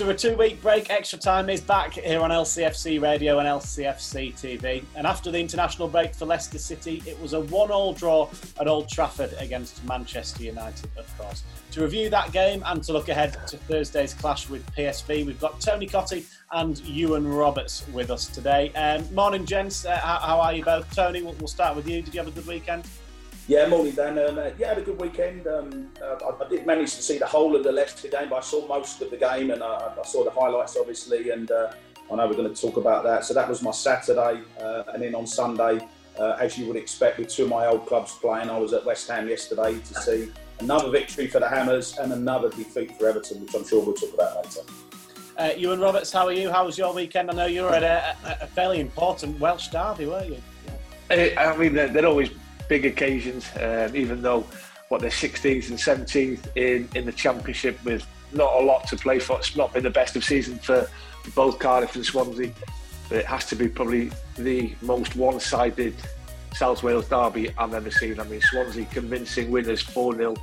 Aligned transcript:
After 0.00 0.12
a 0.12 0.16
two 0.16 0.34
week 0.34 0.62
break, 0.62 0.88
Extra 0.88 1.18
Time 1.18 1.50
is 1.50 1.60
back 1.60 1.92
here 1.92 2.22
on 2.22 2.30
LCFC 2.30 3.02
Radio 3.02 3.38
and 3.38 3.46
LCFC 3.46 4.32
TV. 4.32 4.82
And 4.96 5.06
after 5.06 5.30
the 5.30 5.38
international 5.38 5.88
break 5.88 6.14
for 6.14 6.24
Leicester 6.24 6.58
City, 6.58 7.02
it 7.04 7.20
was 7.20 7.34
a 7.34 7.40
one 7.40 7.70
all 7.70 7.92
draw 7.92 8.26
at 8.58 8.66
Old 8.66 8.88
Trafford 8.88 9.34
against 9.38 9.84
Manchester 9.84 10.42
United, 10.42 10.88
of 10.96 11.18
course. 11.18 11.42
To 11.72 11.82
review 11.82 12.08
that 12.08 12.32
game 12.32 12.62
and 12.64 12.82
to 12.84 12.94
look 12.94 13.10
ahead 13.10 13.46
to 13.48 13.58
Thursday's 13.58 14.14
clash 14.14 14.48
with 14.48 14.64
PSV, 14.74 15.26
we've 15.26 15.38
got 15.38 15.60
Tony 15.60 15.86
Cottee 15.86 16.24
and 16.52 16.78
Ewan 16.78 17.28
Roberts 17.28 17.86
with 17.92 18.10
us 18.10 18.26
today. 18.26 18.72
Um, 18.72 19.14
morning, 19.14 19.44
gents. 19.44 19.84
Uh, 19.84 19.98
how, 19.98 20.18
how, 20.20 20.40
are 20.40 20.54
you 20.54 20.64
both? 20.64 20.90
Tony, 20.96 21.20
we'll, 21.20 21.34
we'll 21.34 21.46
start 21.46 21.76
with 21.76 21.86
you. 21.86 22.00
Did 22.00 22.14
you 22.14 22.20
have 22.20 22.28
a 22.28 22.30
good 22.32 22.46
weekend? 22.46 22.86
Yeah, 23.50 23.66
morning 23.66 23.92
Dan. 23.96 24.16
Um, 24.16 24.38
uh, 24.38 24.50
yeah, 24.60 24.68
had 24.68 24.78
a 24.78 24.82
good 24.82 25.00
weekend. 25.00 25.48
Um, 25.48 25.88
uh, 26.00 26.24
I, 26.24 26.44
I, 26.44 26.48
did 26.48 26.64
manage 26.66 26.94
to 26.94 27.02
see 27.02 27.18
the 27.18 27.26
whole 27.26 27.56
of 27.56 27.64
the 27.64 27.72
Leicester 27.72 28.06
game, 28.06 28.28
but 28.28 28.36
I 28.36 28.40
saw 28.42 28.64
most 28.68 29.02
of 29.02 29.10
the 29.10 29.16
game 29.16 29.50
and 29.50 29.60
I, 29.60 29.92
I 29.98 30.04
saw 30.04 30.22
the 30.22 30.30
highlights, 30.30 30.76
obviously. 30.76 31.30
And 31.30 31.50
uh, 31.50 31.72
I 32.12 32.14
know 32.14 32.28
we're 32.28 32.36
going 32.36 32.54
to 32.54 32.62
talk 32.62 32.76
about 32.76 33.02
that. 33.02 33.24
So 33.24 33.34
that 33.34 33.48
was 33.48 33.60
my 33.60 33.72
Saturday, 33.72 34.42
uh, 34.62 34.84
and 34.94 35.02
then 35.02 35.16
on 35.16 35.26
Sunday, 35.26 35.80
uh, 36.16 36.36
as 36.38 36.56
you 36.56 36.66
would 36.68 36.76
expect, 36.76 37.18
with 37.18 37.28
two 37.28 37.42
of 37.42 37.48
my 37.48 37.66
old 37.66 37.86
clubs 37.86 38.12
playing, 38.12 38.48
I 38.48 38.56
was 38.56 38.72
at 38.72 38.84
West 38.84 39.10
Ham 39.10 39.28
yesterday 39.28 39.80
to 39.80 39.94
see 39.94 40.30
another 40.60 40.88
victory 40.88 41.26
for 41.26 41.40
the 41.40 41.48
Hammers 41.48 41.98
and 41.98 42.12
another 42.12 42.50
defeat 42.50 42.96
for 42.96 43.08
Everton, 43.08 43.42
which 43.42 43.56
I'm 43.56 43.66
sure 43.66 43.84
we'll 43.84 43.94
talk 43.94 44.14
about 44.14 44.44
later. 44.44 44.60
Uh, 45.36 45.50
Ewan 45.56 45.80
Roberts, 45.80 46.12
how 46.12 46.24
are 46.28 46.32
you? 46.32 46.52
How 46.52 46.66
was 46.66 46.78
your 46.78 46.94
weekend? 46.94 47.28
I 47.32 47.34
know 47.34 47.46
you 47.46 47.62
were 47.62 47.74
at 47.74 47.82
a, 47.82 48.44
a 48.44 48.46
fairly 48.46 48.78
important 48.78 49.40
Welsh 49.40 49.70
derby, 49.70 50.06
weren't 50.06 50.28
you? 50.28 50.42
Yeah. 51.10 51.34
I 51.36 51.56
mean, 51.56 51.74
they're, 51.74 51.88
they're 51.88 52.06
always 52.06 52.30
big 52.70 52.86
occasions, 52.86 53.50
um, 53.60 53.94
even 53.96 54.22
though 54.22 54.46
what 54.88 55.00
they're 55.00 55.10
16th 55.10 55.70
and 55.70 55.78
17th 55.78 56.56
in, 56.56 56.88
in 56.94 57.04
the 57.04 57.12
championship 57.12 57.84
with 57.84 58.06
not 58.32 58.62
a 58.62 58.64
lot 58.64 58.86
to 58.86 58.96
play 58.96 59.18
for. 59.18 59.38
It's 59.38 59.56
not 59.56 59.74
been 59.74 59.82
the 59.82 59.90
best 59.90 60.14
of 60.14 60.24
season 60.24 60.56
for, 60.58 60.88
both 61.34 61.58
Cardiff 61.58 61.96
and 61.96 62.06
Swansea. 62.06 62.52
But 63.08 63.18
it 63.18 63.26
has 63.26 63.44
to 63.46 63.56
be 63.56 63.68
probably 63.68 64.10
the 64.38 64.74
most 64.80 65.16
one-sided 65.16 65.94
South 66.54 66.82
Wales 66.82 67.08
derby 67.08 67.50
I've 67.58 67.74
ever 67.74 67.90
seen. 67.90 68.18
I 68.20 68.24
mean, 68.24 68.40
Swansea 68.40 68.86
convincing 68.86 69.50
winners 69.50 69.82
4-0 69.82 70.38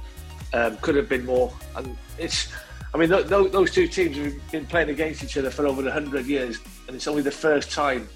um, 0.53 0.77
could 0.77 0.95
have 0.95 1.07
been 1.07 1.25
more. 1.25 1.51
And 1.77 1.97
it's, 2.19 2.51
I 2.93 2.97
mean, 2.97 3.09
th- 3.09 3.29
th- 3.29 3.51
those 3.53 3.71
two 3.71 3.87
teams 3.87 4.17
have 4.17 4.51
been 4.51 4.65
playing 4.65 4.89
against 4.89 5.23
each 5.23 5.37
other 5.37 5.49
for 5.49 5.65
over 5.65 5.81
100 5.81 6.25
years, 6.25 6.59
and 6.87 6.95
it's 6.95 7.07
only 7.07 7.21
the 7.21 7.31
first 7.31 7.71
time 7.71 8.07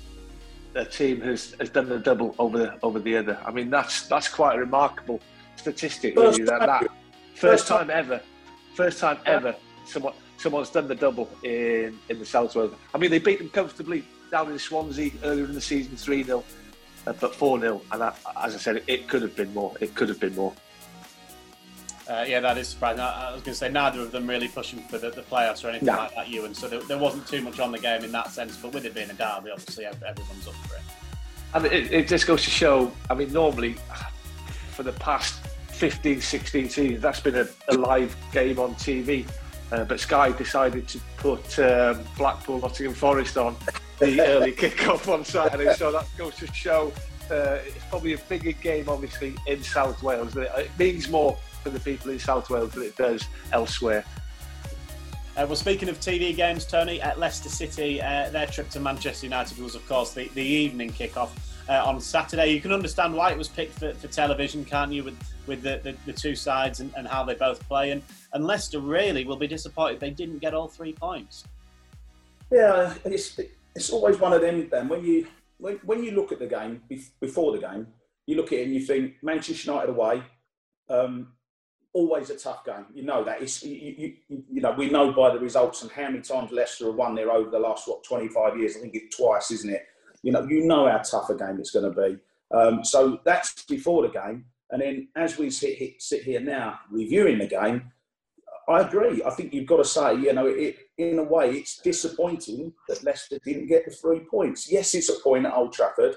a 0.75 0.85
team 0.85 1.21
has, 1.21 1.55
has 1.59 1.69
done 1.69 1.89
the 1.89 1.99
double 1.99 2.35
over 2.39 2.57
the, 2.57 2.79
over 2.83 2.99
the 2.99 3.17
other. 3.17 3.37
I 3.45 3.51
mean, 3.51 3.69
that's 3.69 4.07
that's 4.07 4.27
quite 4.27 4.55
a 4.55 4.59
remarkable 4.59 5.19
statistic, 5.55 6.15
first 6.15 6.39
really. 6.39 6.49
That, 6.49 6.65
that 6.65 6.87
first 7.35 7.67
time 7.67 7.89
ever, 7.89 8.21
first 8.75 8.99
time 8.99 9.17
ever, 9.25 9.55
someone 9.85 10.13
someone's 10.37 10.69
done 10.69 10.87
the 10.87 10.95
double 10.95 11.29
in 11.43 11.97
in 12.09 12.19
the 12.19 12.25
South 12.25 12.55
Wales. 12.55 12.73
I 12.93 12.97
mean, 12.97 13.11
they 13.11 13.19
beat 13.19 13.39
them 13.39 13.49
comfortably 13.49 14.03
down 14.31 14.51
in 14.51 14.57
Swansea 14.57 15.11
earlier 15.23 15.45
in 15.45 15.53
the 15.53 15.61
season, 15.61 15.97
three 15.97 16.23
0 16.23 16.43
uh, 17.07 17.13
but 17.19 17.35
four 17.35 17.59
0 17.59 17.81
and 17.91 18.01
that, 18.01 18.17
as 18.41 18.55
I 18.55 18.57
said, 18.57 18.75
it, 18.77 18.83
it 18.87 19.07
could 19.09 19.21
have 19.21 19.35
been 19.35 19.53
more. 19.53 19.73
It 19.81 19.95
could 19.95 20.09
have 20.09 20.19
been 20.19 20.35
more. 20.35 20.53
Uh, 22.11 22.25
yeah, 22.27 22.41
that 22.41 22.57
is 22.57 22.67
surprising. 22.67 22.99
I, 22.99 23.29
I 23.29 23.33
was 23.33 23.41
going 23.41 23.53
to 23.53 23.55
say 23.55 23.69
neither 23.69 24.01
of 24.01 24.11
them 24.11 24.27
really 24.27 24.49
pushing 24.49 24.79
for 24.79 24.97
the, 24.97 25.11
the 25.11 25.21
playoffs 25.21 25.63
or 25.63 25.69
anything 25.69 25.85
no. 25.85 25.95
like 25.95 26.13
that, 26.15 26.27
Ewan. 26.27 26.53
So 26.53 26.67
there, 26.67 26.81
there, 26.81 26.97
wasn't 26.97 27.25
too 27.25 27.41
much 27.41 27.57
on 27.61 27.71
the 27.71 27.79
game 27.79 28.03
in 28.03 28.11
that 28.11 28.31
sense. 28.31 28.57
But 28.57 28.73
with 28.73 28.83
it 28.83 28.93
being 28.93 29.09
a 29.09 29.13
derby, 29.13 29.49
obviously 29.49 29.85
everyone's 29.85 30.45
up 30.45 30.53
for 30.55 30.75
it. 30.75 30.81
And 31.53 31.65
it, 31.67 31.93
it 31.93 32.07
just 32.09 32.27
goes 32.27 32.43
to 32.43 32.49
show. 32.49 32.91
I 33.09 33.13
mean, 33.13 33.31
normally 33.31 33.75
for 34.71 34.83
the 34.83 34.91
past 34.93 35.45
15, 35.69 36.19
16 36.19 36.69
seasons, 36.69 37.01
that's 37.01 37.21
been 37.21 37.35
a, 37.35 37.47
a 37.69 37.75
live 37.75 38.13
game 38.33 38.59
on 38.59 38.75
TV. 38.75 39.25
Uh, 39.71 39.85
but 39.85 39.97
Sky 39.97 40.33
decided 40.33 40.89
to 40.89 40.99
put 41.15 41.59
um, 41.59 42.03
Blackpool 42.17 42.59
Nottingham 42.59 42.93
Forest 42.93 43.37
on 43.37 43.55
the 43.99 44.19
early 44.27 44.51
kick-off 44.51 45.07
on 45.07 45.23
Saturday, 45.23 45.73
so 45.75 45.93
that 45.93 46.05
goes 46.17 46.35
to 46.35 46.53
show 46.53 46.91
uh, 47.31 47.59
it's 47.65 47.85
probably 47.89 48.13
a 48.13 48.17
bigger 48.17 48.51
game, 48.51 48.89
obviously, 48.89 49.33
in 49.47 49.63
South 49.63 50.03
Wales. 50.03 50.35
It 50.35 50.69
means 50.77 51.07
more 51.07 51.37
for 51.63 51.69
the 51.69 51.79
people 51.79 52.11
in 52.11 52.19
South 52.19 52.49
Wales 52.49 52.73
than 52.73 52.83
it 52.83 52.95
does 52.95 53.25
elsewhere. 53.51 54.05
Uh, 55.37 55.45
well, 55.45 55.55
speaking 55.55 55.87
of 55.87 55.97
TV 55.99 56.35
games, 56.35 56.65
Tony, 56.65 57.01
at 57.01 57.17
Leicester 57.17 57.47
City, 57.47 58.01
uh, 58.01 58.29
their 58.31 58.47
trip 58.47 58.69
to 58.69 58.81
Manchester 58.81 59.27
United 59.27 59.57
was, 59.59 59.75
of 59.75 59.87
course, 59.87 60.13
the, 60.13 60.27
the 60.29 60.43
evening 60.43 60.91
kickoff 60.91 61.29
uh, 61.69 61.83
on 61.85 62.01
Saturday. 62.01 62.47
You 62.47 62.59
can 62.59 62.73
understand 62.73 63.13
why 63.13 63.31
it 63.31 63.37
was 63.37 63.47
picked 63.47 63.79
for, 63.79 63.93
for 63.93 64.07
television, 64.07 64.65
can't 64.65 64.91
you, 64.91 65.05
with, 65.05 65.17
with 65.47 65.61
the, 65.61 65.79
the, 65.83 65.95
the 66.05 66.11
two 66.11 66.35
sides 66.35 66.81
and, 66.81 66.93
and, 66.97 67.07
how 67.07 67.23
they 67.23 67.35
both 67.35 67.65
play? 67.69 67.91
And, 67.91 68.03
and 68.33 68.45
Leicester 68.45 68.79
really 68.79 69.23
will 69.23 69.37
be 69.37 69.47
disappointed 69.47 70.01
they 70.01 70.09
didn't 70.09 70.39
get 70.39 70.53
all 70.53 70.67
three 70.67 70.91
points. 70.91 71.45
Yeah, 72.51 72.93
it's, 73.05 73.39
it's 73.73 73.89
always 73.89 74.19
one 74.19 74.33
of 74.33 74.41
them, 74.41 74.67
then. 74.69 74.89
When 74.89 75.05
you, 75.05 75.27
when, 75.59 75.77
when 75.85 76.03
you 76.03 76.11
look 76.11 76.33
at 76.33 76.39
the 76.39 76.47
game, 76.47 76.81
before 77.21 77.53
the 77.53 77.59
game, 77.59 77.87
you 78.27 78.35
look 78.35 78.51
at 78.51 78.59
it 78.59 78.65
and 78.65 78.73
you 78.73 78.81
think 78.81 79.15
Manchester 79.23 79.71
United 79.71 79.91
away, 79.91 80.23
um, 80.89 81.31
always 81.93 82.29
a 82.29 82.37
tough 82.37 82.65
game. 82.65 82.85
You 82.93 83.03
know 83.03 83.23
that. 83.23 83.41
It's, 83.41 83.63
you, 83.63 83.93
you, 83.97 84.13
you, 84.49 84.61
know, 84.61 84.71
we 84.71 84.89
know 84.89 85.11
by 85.11 85.31
the 85.31 85.39
results 85.39 85.81
and 85.81 85.91
how 85.91 86.09
many 86.09 86.21
times 86.21 86.51
Leicester 86.51 86.85
have 86.85 86.95
won 86.95 87.15
there 87.15 87.31
over 87.31 87.49
the 87.49 87.59
last, 87.59 87.87
what, 87.87 88.03
25 88.03 88.57
years. 88.57 88.77
I 88.77 88.79
think 88.79 88.95
it's 88.95 89.15
twice, 89.15 89.51
isn't 89.51 89.69
it? 89.69 89.85
You 90.23 90.31
know, 90.31 90.43
you 90.47 90.65
know 90.65 90.89
how 90.89 90.99
tough 90.99 91.29
a 91.29 91.35
game 91.35 91.59
it's 91.59 91.71
going 91.71 91.93
to 91.93 92.01
be. 92.01 92.17
Um, 92.55 92.83
so 92.83 93.19
that's 93.25 93.63
before 93.65 94.03
the 94.03 94.09
game. 94.09 94.45
And 94.69 94.81
then 94.81 95.09
as 95.15 95.37
we 95.37 95.49
sit, 95.49 96.01
sit 96.01 96.23
here 96.23 96.39
now 96.39 96.79
reviewing 96.89 97.39
the 97.39 97.47
game, 97.47 97.91
I 98.69 98.81
agree. 98.81 99.21
I 99.25 99.31
think 99.31 99.53
you've 99.53 99.67
got 99.67 99.77
to 99.77 99.85
say, 99.85 100.15
you 100.15 100.33
know, 100.33 100.47
it, 100.47 100.77
in 100.97 101.19
a 101.19 101.23
way, 101.23 101.51
it's 101.51 101.81
disappointing 101.81 102.73
that 102.87 103.03
Leicester 103.03 103.37
didn't 103.43 103.67
get 103.67 103.85
the 103.85 103.91
three 103.91 104.19
points. 104.19 104.71
Yes, 104.71 104.93
it's 104.93 105.09
a 105.09 105.19
point 105.19 105.45
at 105.45 105.53
Old 105.53 105.73
Trafford, 105.73 106.15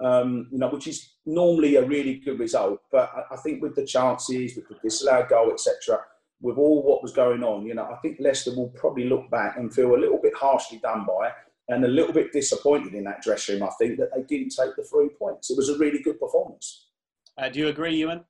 um, 0.00 0.48
you 0.50 0.58
know, 0.58 0.68
which 0.68 0.88
is 0.88 1.11
normally 1.26 1.76
a 1.76 1.84
really 1.84 2.16
good 2.16 2.38
result. 2.38 2.80
But 2.90 3.10
I, 3.14 3.34
I 3.34 3.36
think 3.38 3.62
with 3.62 3.74
the 3.74 3.86
chances, 3.86 4.56
with 4.56 4.68
the 4.68 4.76
disallowed 4.82 5.28
goal, 5.28 5.52
etc., 5.52 6.00
with 6.40 6.58
all 6.58 6.82
what 6.82 7.02
was 7.02 7.12
going 7.12 7.44
on, 7.44 7.64
you 7.64 7.74
know, 7.74 7.84
I 7.84 7.96
think 7.96 8.18
Leicester 8.18 8.54
will 8.54 8.70
probably 8.70 9.04
look 9.04 9.30
back 9.30 9.56
and 9.56 9.72
feel 9.72 9.94
a 9.94 9.96
little 9.96 10.18
bit 10.20 10.34
harshly 10.34 10.78
done 10.78 11.06
by 11.06 11.32
and 11.68 11.84
a 11.84 11.88
little 11.88 12.12
bit 12.12 12.32
disappointed 12.32 12.94
in 12.94 13.04
that 13.04 13.22
dressing 13.22 13.60
room. 13.60 13.68
I 13.68 13.72
think 13.78 13.98
that 13.98 14.10
they 14.14 14.22
didn't 14.22 14.50
take 14.50 14.74
the 14.76 14.82
three 14.82 15.08
points. 15.10 15.50
It 15.50 15.56
was 15.56 15.68
a 15.68 15.78
really 15.78 16.02
good 16.02 16.18
performance. 16.18 16.88
Uh, 17.38 17.48
do 17.48 17.60
you 17.60 17.68
agree, 17.68 17.94
Ewan? 17.96 18.24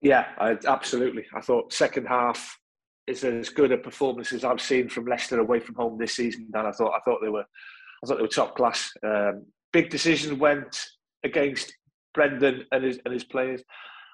Yeah, 0.00 0.26
I, 0.38 0.58
absolutely. 0.66 1.24
I 1.34 1.40
thought 1.40 1.72
second 1.72 2.06
half 2.06 2.58
is 3.06 3.24
as 3.24 3.48
good 3.48 3.72
a 3.72 3.78
performance 3.78 4.32
as 4.32 4.44
I've 4.44 4.60
seen 4.60 4.88
from 4.88 5.06
Leicester 5.06 5.38
away 5.38 5.60
from 5.60 5.76
home 5.76 5.98
this 5.98 6.16
season. 6.16 6.48
And 6.52 6.66
I 6.66 6.72
thought 6.72 6.92
I 6.94 7.00
thought 7.04 7.20
they 7.22 7.28
were 7.28 7.44
I 8.02 8.06
thought 8.06 8.16
they 8.16 8.22
were 8.22 8.28
top 8.28 8.56
class. 8.56 8.92
Um, 9.04 9.46
big 9.72 9.90
decision 9.90 10.38
went 10.38 10.84
against 11.24 11.72
Brendan 12.14 12.64
and 12.72 12.84
his 12.84 12.98
and 13.04 13.12
his 13.12 13.24
players. 13.24 13.62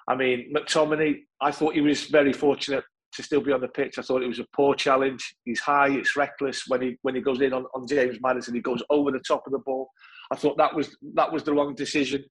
I 0.07 0.15
mean, 0.15 0.51
McTominay, 0.55 1.19
I 1.39 1.51
thought 1.51 1.75
he 1.75 1.81
was 1.81 2.05
very 2.05 2.33
fortunate 2.33 2.83
to 3.13 3.23
still 3.23 3.41
be 3.41 3.51
on 3.51 3.61
the 3.61 3.67
pitch. 3.67 3.97
I 3.97 4.01
thought 4.01 4.23
it 4.23 4.27
was 4.27 4.39
a 4.39 4.45
poor 4.55 4.75
challenge. 4.75 5.35
He's 5.45 5.59
high, 5.59 5.89
it's 5.89 6.15
reckless 6.15 6.63
when 6.67 6.81
he 6.81 6.97
when 7.01 7.15
he 7.15 7.21
goes 7.21 7.41
in 7.41 7.53
on, 7.53 7.65
on 7.73 7.87
James 7.87 8.17
Maddison, 8.21 8.55
he 8.55 8.61
goes 8.61 8.83
over 8.89 9.11
the 9.11 9.19
top 9.19 9.43
of 9.45 9.51
the 9.51 9.59
ball. 9.59 9.89
I 10.31 10.35
thought 10.35 10.57
that 10.57 10.75
was 10.75 10.95
that 11.15 11.31
was 11.31 11.43
the 11.43 11.53
wrong 11.53 11.75
decision. 11.75 12.23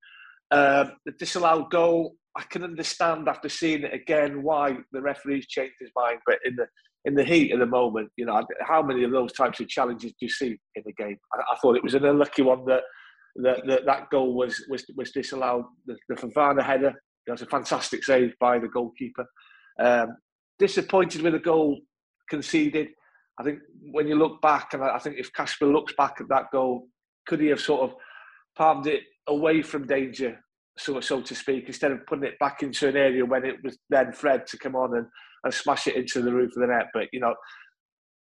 Um, 0.50 0.92
the 1.04 1.12
disallowed 1.18 1.70
goal, 1.70 2.14
I 2.36 2.42
can 2.44 2.64
understand 2.64 3.28
after 3.28 3.48
seeing 3.48 3.82
it 3.82 3.92
again 3.92 4.42
why 4.42 4.78
the 4.92 5.02
referee's 5.02 5.46
changed 5.46 5.74
his 5.78 5.90
mind. 5.94 6.20
But 6.26 6.38
in 6.44 6.56
the 6.56 6.66
in 7.04 7.14
the 7.14 7.24
heat 7.24 7.52
of 7.52 7.60
the 7.60 7.66
moment, 7.66 8.10
you 8.16 8.24
know, 8.24 8.42
how 8.60 8.82
many 8.82 9.04
of 9.04 9.10
those 9.10 9.32
types 9.32 9.60
of 9.60 9.68
challenges 9.68 10.12
do 10.12 10.26
you 10.26 10.28
see 10.28 10.58
in 10.74 10.82
the 10.84 10.92
game? 10.92 11.16
I, 11.34 11.40
I 11.52 11.56
thought 11.58 11.76
it 11.76 11.84
was 11.84 11.94
an 11.94 12.04
unlucky 12.04 12.42
one 12.42 12.64
that 12.66 12.82
that 13.42 13.66
that, 13.66 13.86
that 13.86 14.10
goal 14.10 14.34
was 14.34 14.64
was 14.68 14.84
was 14.96 15.10
disallowed. 15.12 15.64
The, 15.86 15.96
the 16.08 16.62
header, 16.62 16.94
it 17.26 17.30
was 17.30 17.42
a 17.42 17.46
fantastic 17.46 18.04
save 18.04 18.34
by 18.40 18.58
the 18.58 18.68
goalkeeper. 18.68 19.26
Um, 19.78 20.16
disappointed 20.58 21.22
with 21.22 21.34
the 21.34 21.38
goal 21.38 21.78
conceded. 22.28 22.88
I 23.38 23.44
think 23.44 23.60
when 23.92 24.08
you 24.08 24.16
look 24.16 24.40
back, 24.42 24.74
and 24.74 24.82
I 24.82 24.98
think 24.98 25.16
if 25.18 25.32
Kasper 25.32 25.66
looks 25.66 25.94
back 25.96 26.16
at 26.20 26.28
that 26.28 26.50
goal, 26.52 26.88
could 27.26 27.40
he 27.40 27.46
have 27.48 27.60
sort 27.60 27.82
of 27.82 27.94
palmed 28.56 28.88
it 28.88 29.02
away 29.28 29.62
from 29.62 29.86
danger, 29.86 30.40
so 30.76 31.00
so 31.00 31.20
to 31.20 31.34
speak, 31.34 31.64
instead 31.68 31.92
of 31.92 32.04
putting 32.06 32.24
it 32.24 32.38
back 32.40 32.62
into 32.62 32.88
an 32.88 32.96
area 32.96 33.24
when 33.24 33.44
it 33.44 33.62
was 33.62 33.78
then 33.90 34.12
Fred 34.12 34.46
to 34.48 34.58
come 34.58 34.74
on 34.74 34.96
and, 34.96 35.06
and 35.44 35.54
smash 35.54 35.86
it 35.86 35.94
into 35.94 36.22
the 36.22 36.32
roof 36.32 36.50
of 36.56 36.62
the 36.62 36.66
net? 36.66 36.86
But 36.92 37.06
you 37.12 37.20
know, 37.20 37.34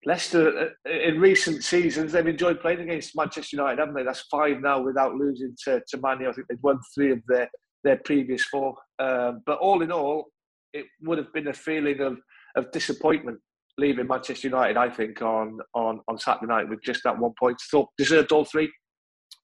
Leicester 0.06 0.70
uh, 0.86 0.90
in 0.90 1.20
recent 1.20 1.64
seasons 1.64 2.12
they've 2.12 2.28
enjoyed 2.28 2.62
playing 2.62 2.82
against 2.82 3.16
Manchester 3.16 3.58
United, 3.58 3.80
haven't 3.80 3.96
they? 3.96 4.04
That's 4.04 4.28
five 4.32 4.62
now 4.62 4.82
without 4.82 5.16
losing 5.16 5.56
to, 5.66 5.82
to 5.88 5.98
Man. 5.98 6.26
I 6.28 6.32
think 6.32 6.48
they've 6.48 6.58
won 6.62 6.80
three 6.94 7.12
of 7.12 7.20
their 7.28 7.50
their 7.84 7.98
previous 7.98 8.44
four. 8.46 8.76
Um, 9.00 9.42
but 9.46 9.60
all 9.60 9.82
in 9.82 9.92
all, 9.92 10.26
it 10.74 10.86
would 11.02 11.18
have 11.18 11.32
been 11.34 11.48
a 11.48 11.54
feeling 11.54 12.00
of 12.02 12.18
of 12.56 12.72
disappointment 12.72 13.40
leaving 13.78 14.08
Manchester 14.08 14.48
United. 14.48 14.78
I 14.78 14.90
think 14.90 15.22
on 15.22 15.60
on 15.74 16.02
on 16.08 16.18
Saturday 16.18 16.48
night 16.48 16.70
with 16.70 16.82
just 16.84 17.02
that 17.04 17.18
one 17.18 17.34
point. 17.40 17.58
Thought 17.72 17.90
deserved 17.98 18.32
all 18.32 18.46
three. 18.46 18.72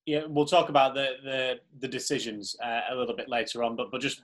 Yeah, 0.05 0.23
we'll 0.27 0.45
talk 0.45 0.69
about 0.69 0.93
the 0.93 1.07
the, 1.23 1.55
the 1.79 1.87
decisions 1.87 2.55
uh, 2.63 2.81
a 2.91 2.95
little 2.95 3.15
bit 3.15 3.29
later 3.29 3.63
on, 3.63 3.75
but 3.75 3.91
but 3.91 4.01
just. 4.01 4.21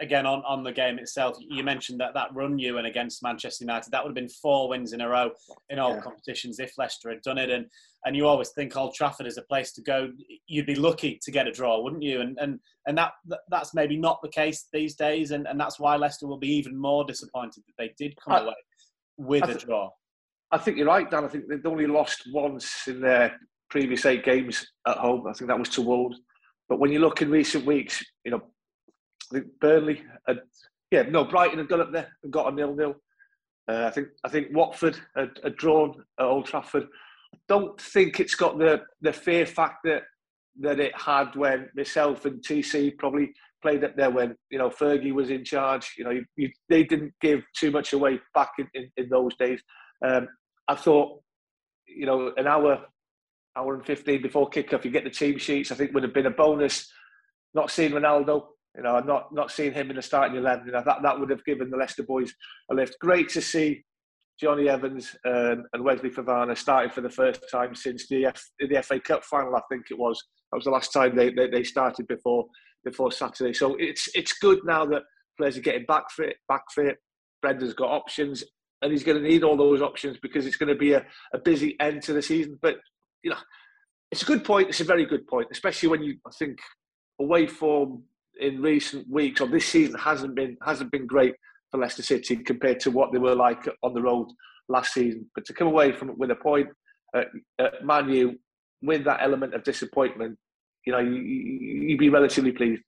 Again 0.00 0.26
on, 0.26 0.42
on 0.46 0.62
the 0.62 0.70
game 0.70 0.98
itself, 0.98 1.36
you 1.40 1.64
mentioned 1.64 1.98
that 1.98 2.14
that 2.14 2.32
run 2.32 2.56
you 2.56 2.78
and 2.78 2.86
against 2.86 3.22
Manchester 3.22 3.64
United, 3.64 3.90
that 3.90 4.04
would 4.04 4.10
have 4.10 4.14
been 4.14 4.28
four 4.28 4.68
wins 4.68 4.92
in 4.92 5.00
a 5.00 5.08
row 5.08 5.30
in 5.70 5.80
all 5.80 5.94
yeah. 5.94 6.00
competitions 6.00 6.60
if 6.60 6.78
Leicester 6.78 7.10
had 7.10 7.22
done 7.22 7.36
it. 7.36 7.50
And 7.50 7.66
and 8.04 8.14
you 8.14 8.26
always 8.26 8.50
think 8.50 8.76
Old 8.76 8.94
Trafford 8.94 9.26
is 9.26 9.38
a 9.38 9.42
place 9.42 9.72
to 9.72 9.82
go. 9.82 10.10
You'd 10.46 10.66
be 10.66 10.76
lucky 10.76 11.18
to 11.22 11.30
get 11.32 11.48
a 11.48 11.52
draw, 11.52 11.80
wouldn't 11.80 12.02
you? 12.02 12.20
And 12.20 12.38
and 12.40 12.60
and 12.86 12.96
that 12.96 13.12
that's 13.50 13.74
maybe 13.74 13.96
not 13.96 14.22
the 14.22 14.28
case 14.28 14.68
these 14.72 14.94
days, 14.94 15.32
and, 15.32 15.48
and 15.48 15.58
that's 15.58 15.80
why 15.80 15.96
Leicester 15.96 16.28
will 16.28 16.38
be 16.38 16.54
even 16.54 16.76
more 16.76 17.04
disappointed 17.04 17.64
that 17.66 17.74
they 17.76 17.92
did 17.98 18.14
come 18.24 18.34
I, 18.34 18.40
away 18.40 18.54
with 19.16 19.44
th- 19.44 19.56
a 19.56 19.66
draw. 19.66 19.90
I 20.50 20.58
think 20.58 20.78
you're 20.78 20.86
right, 20.86 21.10
Dan. 21.10 21.24
I 21.24 21.28
think 21.28 21.48
they've 21.48 21.66
only 21.66 21.86
lost 21.86 22.22
once 22.32 22.86
in 22.86 23.00
their 23.00 23.38
previous 23.68 24.06
eight 24.06 24.24
games 24.24 24.66
at 24.86 24.96
home. 24.96 25.26
I 25.26 25.32
think 25.32 25.48
that 25.48 25.58
was 25.58 25.68
to 25.70 25.82
Wolves. 25.82 26.20
But 26.68 26.78
when 26.78 26.92
you 26.92 27.00
look 27.00 27.20
in 27.20 27.30
recent 27.30 27.66
weeks, 27.66 28.02
you 28.24 28.30
know, 28.30 28.42
Burnley, 29.60 30.02
had, 30.26 30.40
yeah, 30.90 31.02
no, 31.02 31.24
Brighton 31.24 31.58
had 31.58 31.68
gone 31.68 31.80
up 31.80 31.92
there 31.92 32.08
and 32.22 32.32
got 32.32 32.52
a 32.52 32.54
nil-nil. 32.54 32.94
Uh, 33.68 33.84
I 33.86 33.90
think 33.90 34.08
I 34.24 34.28
think 34.30 34.48
Watford 34.52 34.98
had, 35.14 35.38
had, 35.44 35.56
drawn 35.56 36.02
at 36.18 36.24
Old 36.24 36.46
Trafford. 36.46 36.84
I 37.34 37.36
don't 37.48 37.78
think 37.78 38.18
it's 38.18 38.34
got 38.34 38.58
the 38.58 38.82
the 39.02 39.12
fear 39.12 39.44
factor 39.44 40.00
that 40.60 40.80
it 40.80 40.98
had 40.98 41.36
when 41.36 41.68
myself 41.76 42.24
and 42.24 42.42
TC 42.42 42.96
probably 42.96 43.32
played 43.60 43.84
up 43.84 43.94
there 43.96 44.10
when 44.10 44.34
you 44.50 44.58
know 44.58 44.70
Fergie 44.70 45.12
was 45.12 45.28
in 45.28 45.44
charge. 45.44 45.94
You 45.98 46.04
know, 46.04 46.10
you, 46.10 46.24
you, 46.36 46.50
they 46.70 46.82
didn't 46.82 47.12
give 47.20 47.42
too 47.54 47.70
much 47.70 47.92
away 47.92 48.20
back 48.34 48.52
in, 48.58 48.68
in, 48.74 48.90
in 48.96 49.08
those 49.10 49.36
days. 49.36 49.60
Um, 50.04 50.28
I 50.66 50.74
thought, 50.74 51.20
you 51.86 52.06
know, 52.06 52.32
an 52.36 52.46
hour, 52.46 52.86
hour 53.54 53.74
and 53.74 53.84
fifteen 53.84 54.22
before 54.22 54.48
kickoff, 54.48 54.84
you 54.84 54.90
get 54.90 55.04
the 55.04 55.10
team 55.10 55.38
sheets. 55.38 55.70
I 55.70 55.74
think 55.74 55.92
would 55.92 56.04
have 56.04 56.14
been 56.14 56.26
a 56.26 56.30
bonus. 56.30 56.90
Not 57.54 57.70
seeing 57.70 57.92
Ronaldo, 57.92 58.46
you 58.76 58.82
know, 58.82 58.98
not 59.00 59.34
not 59.34 59.50
seeing 59.50 59.72
him 59.72 59.90
in 59.90 59.96
the 59.96 60.02
starting 60.02 60.36
eleven. 60.36 60.66
You 60.66 60.72
know, 60.72 60.82
that 60.84 61.02
that 61.02 61.18
would 61.18 61.30
have 61.30 61.44
given 61.44 61.70
the 61.70 61.76
Leicester 61.76 62.02
boys 62.02 62.32
a 62.70 62.74
lift. 62.74 62.98
Great 63.00 63.28
to 63.30 63.40
see 63.40 63.84
Jonny 64.40 64.68
Evans 64.68 65.16
um, 65.26 65.64
and 65.72 65.84
Wesley 65.84 66.10
Fofana 66.10 66.56
starting 66.56 66.92
for 66.92 67.00
the 67.00 67.10
first 67.10 67.42
time 67.50 67.74
since 67.74 68.06
the 68.08 68.26
F, 68.26 68.42
the 68.60 68.82
FA 68.82 69.00
Cup 69.00 69.24
final. 69.24 69.56
I 69.56 69.62
think 69.70 69.86
it 69.90 69.98
was. 69.98 70.22
That 70.52 70.56
was 70.56 70.64
the 70.64 70.70
last 70.70 70.92
time 70.92 71.16
they, 71.16 71.30
they, 71.30 71.48
they 71.48 71.64
started 71.64 72.06
before 72.06 72.46
before 72.84 73.10
Saturday. 73.10 73.52
So 73.52 73.74
it's 73.78 74.08
it's 74.14 74.32
good 74.34 74.60
now 74.64 74.86
that 74.86 75.02
players 75.36 75.56
are 75.56 75.62
getting 75.62 75.86
back 75.86 76.10
fit. 76.10 76.36
Back 76.48 76.62
fit. 76.72 76.96
Brendan's 77.42 77.74
got 77.74 77.90
options, 77.90 78.44
and 78.82 78.92
he's 78.92 79.04
going 79.04 79.20
to 79.20 79.28
need 79.28 79.42
all 79.42 79.56
those 79.56 79.82
options 79.82 80.18
because 80.22 80.46
it's 80.46 80.56
going 80.56 80.72
to 80.72 80.78
be 80.78 80.92
a, 80.92 81.04
a 81.32 81.38
busy 81.38 81.76
end 81.80 82.02
to 82.02 82.12
the 82.12 82.22
season. 82.22 82.58
But 82.62 82.76
you 83.24 83.30
know, 83.30 83.36
it's 84.12 84.22
a 84.22 84.26
good 84.26 84.44
point. 84.44 84.68
It's 84.68 84.80
a 84.80 84.84
very 84.84 85.04
good 85.04 85.26
point, 85.26 85.48
especially 85.50 85.88
when 85.88 86.02
you 86.02 86.16
I 86.26 86.30
think 86.38 86.58
away 87.20 87.48
form 87.48 88.04
in 88.38 88.62
recent 88.62 89.08
weeks 89.08 89.40
or 89.40 89.48
this 89.48 89.66
season 89.66 89.98
hasn't 89.98 90.34
been 90.34 90.56
hasn't 90.64 90.90
been 90.90 91.06
great 91.06 91.34
for 91.70 91.78
Leicester 91.78 92.02
City 92.02 92.36
compared 92.36 92.80
to 92.80 92.90
what 92.90 93.12
they 93.12 93.18
were 93.18 93.34
like 93.34 93.68
on 93.82 93.94
the 93.94 94.02
road 94.02 94.28
last 94.68 94.94
season. 94.94 95.28
But 95.34 95.44
to 95.46 95.52
come 95.52 95.66
away 95.66 95.92
from 95.92 96.16
with 96.18 96.30
a 96.30 96.36
point 96.36 96.68
at, 97.14 97.28
at 97.58 97.84
Man 97.84 98.08
U 98.08 98.38
with 98.82 99.04
that 99.04 99.20
element 99.22 99.54
of 99.54 99.64
disappointment, 99.64 100.38
you 100.86 100.92
know, 100.92 101.00
you, 101.00 101.16
you'd 101.16 101.98
be 101.98 102.08
relatively 102.08 102.52
pleased. 102.52 102.82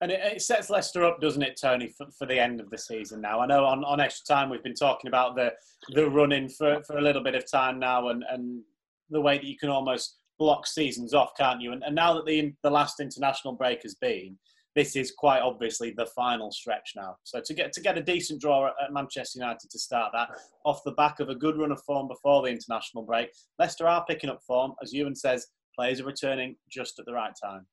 And 0.00 0.12
it, 0.12 0.20
it, 0.22 0.42
sets 0.42 0.68
Leicester 0.68 1.04
up, 1.04 1.20
doesn't 1.20 1.42
it, 1.42 1.58
Tony, 1.60 1.88
for, 1.96 2.06
for, 2.18 2.26
the 2.26 2.38
end 2.38 2.60
of 2.60 2.68
the 2.68 2.76
season 2.76 3.22
now? 3.22 3.40
I 3.40 3.46
know 3.46 3.64
on, 3.64 3.82
on 3.84 3.98
extra 3.98 4.34
time 4.34 4.50
we've 4.50 4.62
been 4.62 4.74
talking 4.74 5.08
about 5.08 5.36
the 5.36 5.52
the 5.90 6.08
running 6.08 6.48
for, 6.48 6.82
for 6.86 6.98
a 6.98 7.02
little 7.02 7.22
bit 7.22 7.34
of 7.34 7.50
time 7.50 7.78
now 7.78 8.08
and, 8.08 8.22
and 8.30 8.62
the 9.10 9.20
way 9.20 9.38
that 9.38 9.44
you 9.44 9.56
can 9.56 9.70
almost 9.70 10.18
block 10.38 10.66
seasons 10.66 11.14
off, 11.14 11.30
can't 11.38 11.62
you? 11.62 11.72
And, 11.72 11.82
and 11.82 11.94
now 11.94 12.14
that 12.14 12.26
the 12.26 12.52
the 12.62 12.70
last 12.70 13.00
international 13.00 13.54
break 13.54 13.82
has 13.82 13.94
been, 13.94 14.36
this 14.76 14.94
is 14.94 15.10
quite 15.10 15.40
obviously 15.40 15.94
the 15.96 16.06
final 16.14 16.52
stretch 16.52 16.92
now. 16.94 17.16
So 17.24 17.40
to 17.42 17.54
get 17.54 17.72
to 17.72 17.80
get 17.80 17.96
a 17.96 18.02
decent 18.02 18.42
draw 18.42 18.66
at 18.66 18.92
Manchester 18.92 19.38
United 19.40 19.70
to 19.70 19.78
start 19.78 20.12
that 20.12 20.28
off 20.64 20.84
the 20.84 20.92
back 20.92 21.18
of 21.18 21.30
a 21.30 21.34
good 21.34 21.58
run 21.58 21.72
of 21.72 21.82
form 21.82 22.06
before 22.06 22.42
the 22.42 22.48
international 22.48 23.02
break, 23.02 23.30
Leicester 23.58 23.88
are 23.88 24.04
picking 24.04 24.30
up 24.30 24.40
form, 24.46 24.74
as 24.82 24.92
Ewan 24.92 25.16
says. 25.16 25.46
Players 25.74 26.00
are 26.00 26.04
returning 26.04 26.56
just 26.70 26.98
at 26.98 27.06
the 27.06 27.12
right 27.12 27.32
time. 27.42 27.66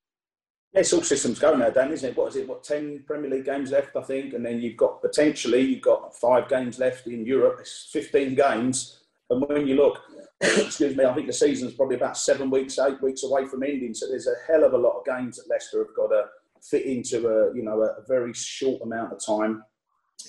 Yeah, 0.73 0.79
it's 0.79 0.93
all 0.93 1.03
systems 1.03 1.39
go 1.39 1.55
now, 1.55 1.69
Dan, 1.69 1.91
isn't 1.91 2.09
it? 2.09 2.17
What 2.17 2.29
is 2.29 2.37
it? 2.37 2.47
What 2.47 2.63
ten 2.63 3.03
Premier 3.05 3.29
League 3.29 3.45
games 3.45 3.71
left, 3.71 3.95
I 3.97 4.01
think, 4.01 4.33
and 4.33 4.45
then 4.45 4.61
you've 4.61 4.77
got 4.77 5.01
potentially 5.01 5.61
you've 5.61 5.81
got 5.81 6.15
five 6.15 6.47
games 6.47 6.79
left 6.79 7.07
in 7.07 7.25
Europe. 7.25 7.57
It's 7.59 7.89
fifteen 7.91 8.33
games, 8.33 9.03
and 9.29 9.41
when 9.45 9.67
you 9.67 9.75
look, 9.75 9.99
excuse 10.41 10.95
me, 10.95 11.03
I 11.03 11.13
think 11.13 11.27
the 11.27 11.33
season's 11.33 11.73
probably 11.73 11.97
about 11.97 12.17
seven 12.17 12.49
weeks, 12.49 12.79
eight 12.79 13.01
weeks 13.01 13.23
away 13.23 13.45
from 13.45 13.63
ending. 13.63 13.93
So 13.93 14.07
there's 14.07 14.27
a 14.27 14.35
hell 14.47 14.63
of 14.63 14.71
a 14.71 14.77
lot 14.77 14.97
of 14.97 15.05
games 15.05 15.35
that 15.35 15.49
Leicester 15.49 15.79
have 15.79 15.95
got 15.95 16.07
to 16.07 16.23
fit 16.69 16.85
into 16.85 17.27
a 17.27 17.55
you 17.55 17.63
know 17.63 17.81
a, 17.81 18.01
very 18.07 18.33
short 18.33 18.81
amount 18.81 19.11
of 19.11 19.25
time. 19.25 19.63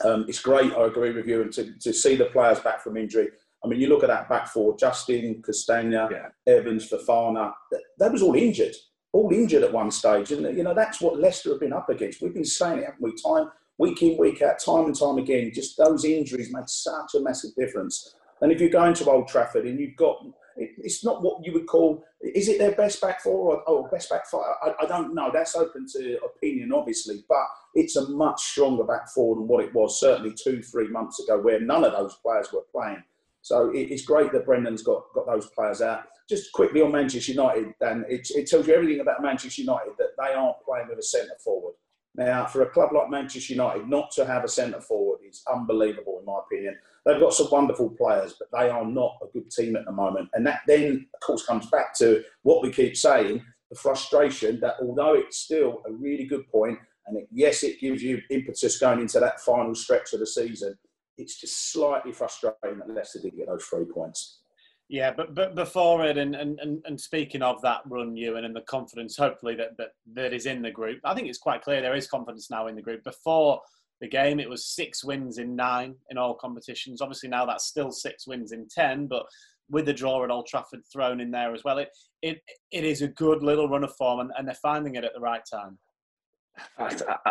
Um, 0.05 0.25
it's 0.29 0.41
great. 0.41 0.73
I 0.73 0.87
agree 0.87 1.13
with 1.13 1.27
you, 1.27 1.43
and 1.43 1.53
to, 1.53 1.79
to 1.81 1.93
see 1.93 2.17
the 2.17 2.27
players 2.27 2.61
back 2.61 2.83
from 2.83 2.97
injury. 2.97 3.29
I 3.65 3.69
mean, 3.69 3.81
you 3.81 3.89
look 3.89 4.03
at 4.03 4.09
that 4.09 4.29
back 4.29 4.49
four: 4.49 4.77
Justin, 4.77 5.43
Castagna, 5.45 6.09
yeah. 6.11 6.53
Evans, 6.53 6.91
Fofana. 6.91 7.53
That 7.99 8.13
was 8.13 8.23
all 8.23 8.35
injured, 8.35 8.75
all 9.13 9.33
injured 9.33 9.63
at 9.63 9.73
one 9.73 9.91
stage, 9.91 10.33
and 10.33 10.57
you 10.57 10.63
know 10.63 10.75
that's 10.75 11.01
what 11.01 11.21
Leicester 11.21 11.51
have 11.51 11.61
been 11.61 11.73
up 11.73 11.89
against. 11.89 12.21
We've 12.21 12.35
been 12.35 12.45
saying 12.45 12.81
it, 12.81 12.87
haven't 12.87 13.03
we? 13.03 13.15
Time 13.23 13.51
week 13.79 14.03
in, 14.03 14.19
week 14.19 14.43
out, 14.43 14.59
time 14.59 14.87
and 14.87 14.99
time 14.99 15.19
again. 15.19 15.51
Just 15.55 15.77
those 15.77 16.05
injuries 16.05 16.53
make 16.53 16.69
such 16.69 17.15
a 17.15 17.21
massive 17.21 17.55
difference. 17.57 18.15
And 18.41 18.53
if 18.53 18.61
you 18.61 18.69
go 18.69 18.85
into 18.85 19.09
Old 19.09 19.29
Trafford 19.29 19.67
and 19.67 19.79
you've 19.79 19.97
got 19.97 20.25
it's 20.57 21.05
not 21.05 21.23
what 21.23 21.45
you 21.45 21.53
would 21.53 21.67
call. 21.67 22.05
Is 22.21 22.49
it 22.49 22.59
their 22.59 22.73
best 22.73 23.01
back 23.01 23.23
four 23.23 23.57
or 23.57 23.63
oh, 23.67 23.89
best 23.91 24.11
back 24.11 24.27
five? 24.27 24.43
I, 24.63 24.73
I, 24.83 24.87
don't 24.87 25.15
know. 25.15 25.31
That's 25.33 25.57
open 25.57 25.87
to 25.93 26.19
opinion, 26.25 26.73
obviously, 26.73 27.25
but 27.29 27.47
it's 27.75 27.97
a 27.97 28.09
much 28.11 28.41
stronger 28.41 28.85
back 28.85 29.09
four 29.15 29.37
than 29.37 29.49
what 29.49 29.65
it 29.65 29.75
was 29.75 29.99
certainly 29.99 30.33
two, 30.33 30.63
three 30.63 30.89
months 30.89 31.21
ago, 31.21 31.41
where 31.41 31.61
none 31.61 31.85
of 31.85 31.93
those 31.93 32.15
players 32.17 32.53
were 32.53 32.65
playing. 32.73 33.03
So 33.43 33.71
it, 33.71 33.91
it's 33.91 34.05
great 34.05 34.33
that 34.33 34.47
Brendan's 34.47 34.83
got 34.83 35.05
got 35.15 35.27
those 35.27 35.47
players 35.47 35.83
out. 35.83 36.05
Just 36.29 36.53
quickly 36.53 36.81
on 36.81 36.93
Manchester 36.93 37.33
United, 37.33 37.75
and 37.81 38.05
it, 38.09 38.29
it 38.31 38.47
tells 38.47 38.67
you 38.67 38.75
everything 38.75 39.01
about 39.01 39.23
Manchester 39.23 39.61
United 39.61 39.93
that 39.99 40.17
they 40.19 40.33
aren't 40.33 40.63
playing 40.65 40.89
with 40.89 40.99
a 40.99 41.03
centre 41.03 41.37
forward. 41.45 41.75
Now, 42.17 42.47
for 42.47 42.63
a 42.63 42.71
club 42.71 42.93
like 42.93 43.11
Manchester 43.11 43.53
United, 43.53 43.89
not 43.89 44.11
to 44.13 44.25
have 44.25 44.45
a 44.45 44.49
centre 44.49 44.81
forward 44.81 45.19
is 45.29 45.43
unbelievable, 45.53 46.19
in 46.21 46.25
my 46.25 46.39
opinion. 46.47 46.79
They've 47.05 47.21
got 47.21 47.35
some 47.35 47.49
wonderful 47.51 47.91
players, 47.91 48.35
but 48.39 48.49
they 48.59 48.71
are 48.71 48.85
not 48.85 49.19
a 49.23 49.27
good 49.33 49.51
team 49.51 49.77
at 49.77 49.85
the 49.85 49.93
moment. 49.93 50.31
And 50.33 50.47
that 50.47 50.61
then, 50.67 51.07
of 51.15 51.21
course, 51.21 51.45
comes 51.45 51.67
back 51.67 51.95
to 51.99 52.23
what 52.43 52.63
we 52.63 52.73
keep 52.73 52.97
saying 52.97 53.45
the 53.71 53.77
frustration 53.79 54.61
that 54.61 54.77
although 54.81 55.15
it's 55.15 55.39
still 55.39 55.83
a 55.87 55.93
really 55.93 56.25
good 56.25 56.49
point, 56.49 56.79
and 57.07 57.19
it, 57.19 57.29
yes, 57.31 57.63
it 57.63 57.81
gives 57.81 58.03
you 58.03 58.21
impetus 58.31 58.79
going 58.79 59.01
into 59.01 59.21
that 59.21 59.41
final 59.41 59.75
stretch 59.75 60.13
of 60.13 60.21
the 60.21 60.27
season, 60.27 60.75
it's 61.19 61.41
just 61.41 61.73
slightly 61.73 62.13
frustrating 62.13 62.79
that 62.79 62.91
Leicester 62.91 63.21
didn't 63.21 63.39
get 63.39 63.49
those 63.49 63.65
three 63.65 63.85
points. 63.85 64.41
Yeah, 64.89 65.13
but 65.13 65.35
but 65.35 65.55
before 65.55 66.05
it, 66.05 66.19
and, 66.19 66.35
and, 66.35 66.61
and 66.61 67.01
speaking 67.01 67.43
of 67.43 67.61
that 67.63 67.81
run, 67.87 68.17
and, 68.19 68.45
and 68.45 68.55
the 68.55 68.61
confidence, 68.63 69.17
hopefully 69.17 69.55
that, 69.57 69.77
that 69.79 69.93
that 70.13 70.35
is 70.35 70.45
in 70.45 70.61
the 70.61 70.71
group. 70.71 71.01
I 71.05 71.15
think 71.15 71.27
it's 71.27 71.39
quite 71.39 71.63
clear 71.63 71.81
there 71.81 71.97
is 71.97 72.07
confidence 72.07 72.51
now 72.51 72.67
in 72.67 72.77
the 72.77 72.83
group. 72.83 73.03
Before 73.03 73.61
the 74.05 74.09
game. 74.09 74.39
It 74.39 74.49
was 74.49 74.67
six 74.67 75.03
wins 75.03 75.39
in 75.39 75.57
nine 75.57 75.97
in 76.11 76.19
all 76.19 76.35
competitions. 76.35 77.01
Obviously, 77.01 77.29
now 77.29 77.47
that's 77.47 77.67
still 77.67 77.91
six 77.91 78.27
wins 78.27 78.53
in 78.53 78.69
ten, 78.69 79.07
but 79.07 79.25
with 79.71 79.87
the 79.87 79.93
draw 79.93 80.23
at 80.23 80.31
Old 80.31 80.47
Trafford 80.47 80.83
thrown 80.93 81.21
in 81.21 81.31
there 81.31 81.55
as 81.55 81.65
well, 81.65 81.79
it 81.79 81.89
it, 82.23 82.39
it 82.71 82.85
is 82.85 83.03
a 83.03 83.09
good 83.09 83.43
little 83.43 83.69
run 83.69 83.85
of 83.85 83.95
form, 83.97 84.21
and, 84.21 84.31
and 84.37 84.47
they're 84.47 84.55
finding 84.55 84.95
it 84.95 85.05
at 85.05 85.13
the 85.15 85.21
right 85.21 85.43
time. 85.51 85.79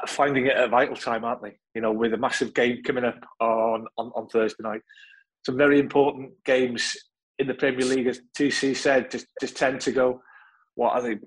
Finding 0.08 0.48
uh, 0.48 0.50
uh, 0.50 0.52
it 0.52 0.58
at 0.58 0.64
a 0.66 0.68
vital 0.68 0.96
time, 0.96 1.24
aren't 1.24 1.42
they? 1.42 1.58
You 1.76 1.82
know, 1.82 1.92
with 1.92 2.14
a 2.14 2.18
massive 2.18 2.54
game 2.54 2.84
coming 2.84 3.06
up 3.06 3.20
on, 3.40 3.86
on, 3.98 4.12
on 4.16 4.28
Thursday 4.28 4.64
night. 4.64 4.82
Some 5.46 5.58
very 5.58 5.80
important 5.80 6.32
games 6.46 6.98
in 7.40 7.48
the 7.48 7.54
Premier 7.54 7.86
League, 7.86 8.08
as 8.08 8.22
TC 8.38 8.76
said, 8.76 9.12
just, 9.12 9.28
just 9.42 9.56
tend 9.56 9.82
to 9.82 9.92
go, 9.92 10.22
what 10.76 10.94
are 10.94 11.02
they, 11.02 11.18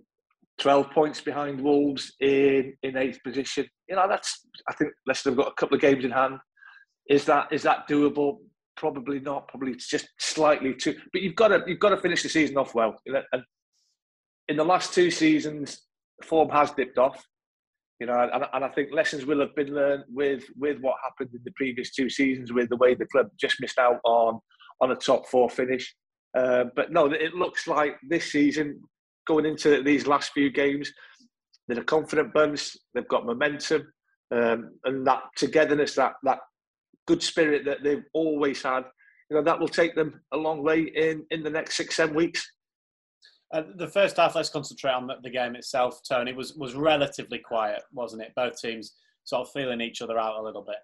12 0.58 0.90
points 0.90 1.20
behind 1.20 1.60
Wolves 1.60 2.14
in, 2.20 2.74
in 2.82 2.96
eighth 2.96 3.22
position. 3.22 3.66
You 3.88 3.96
know, 3.96 4.08
that's, 4.08 4.46
I 4.68 4.74
think 4.74 4.92
Leicester 5.06 5.30
have 5.30 5.36
got 5.36 5.48
a 5.48 5.54
couple 5.54 5.74
of 5.74 5.80
games 5.80 6.04
in 6.04 6.10
hand. 6.10 6.38
Is 7.08 7.24
that 7.26 7.52
is 7.52 7.62
that 7.62 7.88
doable? 7.88 8.38
Probably 8.76 9.20
not. 9.20 9.48
Probably 9.48 9.72
it's 9.72 9.88
just 9.88 10.08
slightly 10.18 10.74
too. 10.74 10.96
But 11.12 11.22
you've 11.22 11.36
got 11.36 11.48
to 11.48 11.62
you've 11.66 11.78
got 11.78 11.90
to 11.90 11.98
finish 11.98 12.22
the 12.22 12.28
season 12.28 12.56
off 12.56 12.74
well. 12.74 12.96
And 13.06 13.42
in 14.48 14.56
the 14.56 14.64
last 14.64 14.92
two 14.92 15.10
seasons, 15.10 15.82
form 16.24 16.50
has 16.50 16.72
dipped 16.72 16.98
off. 16.98 17.24
You 18.00 18.06
know, 18.06 18.28
and, 18.32 18.44
and 18.52 18.64
I 18.64 18.68
think 18.68 18.92
lessons 18.92 19.24
will 19.24 19.40
have 19.40 19.54
been 19.54 19.72
learned 19.74 20.04
with 20.08 20.44
with 20.56 20.80
what 20.80 20.96
happened 21.02 21.30
in 21.32 21.40
the 21.44 21.52
previous 21.54 21.92
two 21.92 22.10
seasons, 22.10 22.52
with 22.52 22.68
the 22.68 22.76
way 22.76 22.94
the 22.94 23.06
club 23.06 23.28
just 23.38 23.60
missed 23.60 23.78
out 23.78 24.00
on 24.04 24.40
on 24.80 24.90
a 24.90 24.96
top 24.96 25.28
four 25.28 25.48
finish. 25.48 25.94
Uh, 26.36 26.64
but 26.74 26.92
no, 26.92 27.06
it 27.06 27.34
looks 27.34 27.66
like 27.66 27.96
this 28.08 28.32
season 28.32 28.80
going 29.26 29.46
into 29.46 29.82
these 29.82 30.06
last 30.06 30.32
few 30.32 30.50
games. 30.50 30.92
They're 31.68 31.80
a 31.80 31.84
confident 31.84 32.32
bunch. 32.32 32.76
They've 32.94 33.08
got 33.08 33.26
momentum, 33.26 33.92
um, 34.32 34.78
and 34.84 35.06
that 35.06 35.22
togetherness, 35.36 35.94
that 35.96 36.14
that 36.22 36.38
good 37.06 37.22
spirit 37.22 37.64
that 37.64 37.82
they've 37.82 38.04
always 38.12 38.62
had. 38.62 38.84
You 39.30 39.36
know 39.36 39.42
that 39.42 39.58
will 39.58 39.68
take 39.68 39.96
them 39.96 40.20
a 40.32 40.36
long 40.36 40.62
way 40.62 40.82
in 40.82 41.24
in 41.30 41.42
the 41.42 41.50
next 41.50 41.76
six 41.76 41.96
seven 41.96 42.14
weeks. 42.14 42.48
Uh, 43.52 43.62
the 43.76 43.88
first 43.88 44.16
half, 44.16 44.34
let's 44.34 44.50
concentrate 44.50 44.90
on 44.90 45.06
the, 45.06 45.14
the, 45.22 45.30
game 45.30 45.54
itself. 45.54 46.00
Tony 46.08 46.32
was 46.32 46.54
was 46.54 46.74
relatively 46.74 47.38
quiet, 47.38 47.82
wasn't 47.92 48.22
it? 48.22 48.32
Both 48.34 48.60
teams 48.60 48.94
sort 49.24 49.46
of 49.46 49.52
feeling 49.52 49.80
each 49.80 50.02
other 50.02 50.18
out 50.18 50.40
a 50.40 50.42
little 50.42 50.62
bit. 50.62 50.76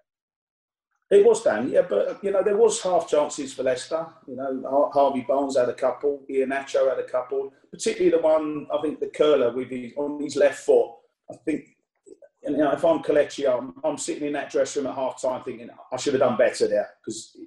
It 1.13 1.23
was 1.23 1.43
Dan, 1.43 1.69
yeah, 1.69 1.83
but 1.87 2.23
you 2.23 2.31
know 2.31 2.41
there 2.41 2.57
was 2.57 2.81
half 2.81 3.07
chances 3.07 3.53
for 3.53 3.61
Leicester. 3.61 4.03
You 4.27 4.35
know, 4.35 4.89
Harvey 4.91 5.21
Barnes 5.21 5.55
had 5.55 5.69
a 5.69 5.73
couple, 5.73 6.23
Iheanacho 6.27 6.89
had 6.89 6.97
a 6.97 7.07
couple, 7.07 7.53
particularly 7.71 8.09
the 8.17 8.23
one 8.23 8.65
I 8.73 8.81
think 8.81 8.99
the 8.99 9.07
curler 9.07 9.53
with 9.53 9.69
his 9.69 9.93
on 9.95 10.19
his 10.19 10.35
left 10.35 10.61
foot. 10.61 10.89
I 11.29 11.35
think 11.45 11.65
you 12.41 12.57
know 12.57 12.71
if 12.71 12.83
I'm 12.83 13.03
Kelechi, 13.03 13.47
I'm, 13.47 13.75
I'm 13.83 13.99
sitting 13.99 14.25
in 14.25 14.33
that 14.33 14.49
dressing 14.49 14.83
room 14.83 14.91
at 14.91 14.97
half 14.97 15.21
time 15.21 15.43
thinking 15.43 15.69
I 15.91 15.97
should 15.97 16.13
have 16.13 16.21
done 16.21 16.35
better 16.35 16.67
there 16.67 16.89
because 16.99 17.37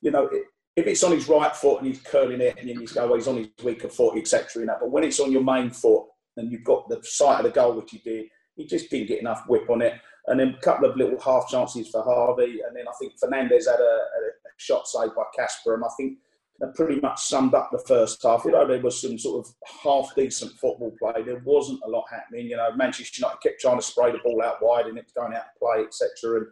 you 0.00 0.10
know 0.10 0.30
if 0.74 0.86
it's 0.86 1.04
on 1.04 1.12
his 1.12 1.28
right 1.28 1.54
foot 1.54 1.82
and 1.82 1.88
he's 1.88 2.00
curling 2.00 2.40
it 2.40 2.56
and 2.58 2.68
then 2.68 2.80
he's 2.80 2.92
go, 2.92 3.06
well, 3.06 3.16
he's 3.16 3.28
on 3.28 3.36
his 3.36 3.48
weaker 3.62 3.90
foot, 3.90 4.16
etc. 4.16 4.62
You 4.62 4.66
know, 4.68 4.76
but 4.80 4.90
when 4.90 5.04
it's 5.04 5.20
on 5.20 5.32
your 5.32 5.44
main 5.44 5.68
foot 5.68 6.04
and 6.38 6.50
you've 6.50 6.64
got 6.64 6.88
the 6.88 7.00
sight 7.02 7.40
of 7.40 7.44
the 7.44 7.50
goal 7.50 7.74
which 7.74 7.90
he 7.90 7.98
did, 7.98 8.26
he 8.56 8.64
just 8.64 8.88
didn't 8.88 9.08
get 9.08 9.20
enough 9.20 9.44
whip 9.48 9.68
on 9.68 9.82
it 9.82 9.94
and 10.28 10.40
then 10.40 10.54
a 10.54 10.60
couple 10.60 10.88
of 10.88 10.96
little 10.96 11.20
half 11.20 11.48
chances 11.48 11.88
for 11.88 12.02
Harvey, 12.02 12.60
and 12.66 12.74
then 12.76 12.86
I 12.88 12.92
think 12.98 13.14
Fernandes 13.18 13.66
had 13.70 13.80
a, 13.80 13.82
a 13.82 14.30
shot 14.56 14.86
saved 14.88 15.14
by 15.14 15.22
Kasper. 15.36 15.74
and 15.74 15.84
I 15.84 15.88
think 15.96 16.18
that 16.58 16.74
pretty 16.74 17.00
much 17.00 17.20
summed 17.22 17.54
up 17.54 17.70
the 17.70 17.84
first 17.86 18.22
half. 18.22 18.44
You 18.44 18.52
know, 18.52 18.66
there 18.66 18.80
was 18.80 19.00
some 19.00 19.18
sort 19.18 19.46
of 19.46 19.54
half 19.82 20.14
decent 20.16 20.52
football 20.52 20.94
play, 20.98 21.22
there 21.22 21.42
wasn't 21.44 21.80
a 21.84 21.88
lot 21.88 22.04
happening. 22.10 22.46
You 22.46 22.56
know, 22.56 22.74
Manchester 22.74 23.20
United 23.20 23.40
kept 23.42 23.60
trying 23.60 23.78
to 23.78 23.84
spray 23.84 24.12
the 24.12 24.18
ball 24.18 24.42
out 24.42 24.62
wide, 24.62 24.86
and 24.86 24.98
it's 24.98 25.12
going 25.12 25.34
out 25.34 25.44
to 25.44 25.58
play, 25.58 25.84
etc. 25.84 26.40
And 26.40 26.46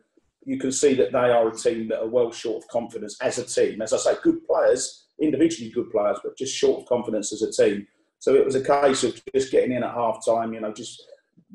you 0.44 0.58
can 0.58 0.72
see 0.72 0.94
that 0.94 1.12
they 1.12 1.30
are 1.30 1.48
a 1.48 1.56
team 1.56 1.88
that 1.88 2.02
are 2.02 2.08
well 2.08 2.30
short 2.30 2.62
of 2.62 2.68
confidence 2.68 3.16
as 3.22 3.38
a 3.38 3.44
team. 3.44 3.80
As 3.80 3.92
I 3.92 3.96
say, 3.96 4.14
good 4.22 4.46
players, 4.46 5.06
individually 5.20 5.70
good 5.70 5.90
players, 5.90 6.18
but 6.22 6.36
just 6.36 6.54
short 6.54 6.82
of 6.82 6.88
confidence 6.88 7.32
as 7.32 7.42
a 7.42 7.50
team. 7.50 7.86
So 8.18 8.34
it 8.34 8.44
was 8.44 8.54
a 8.54 8.64
case 8.64 9.04
of 9.04 9.20
just 9.34 9.52
getting 9.52 9.72
in 9.72 9.82
at 9.82 9.94
half 9.94 10.24
time, 10.24 10.54
you 10.54 10.60
know, 10.60 10.72
just 10.72 11.02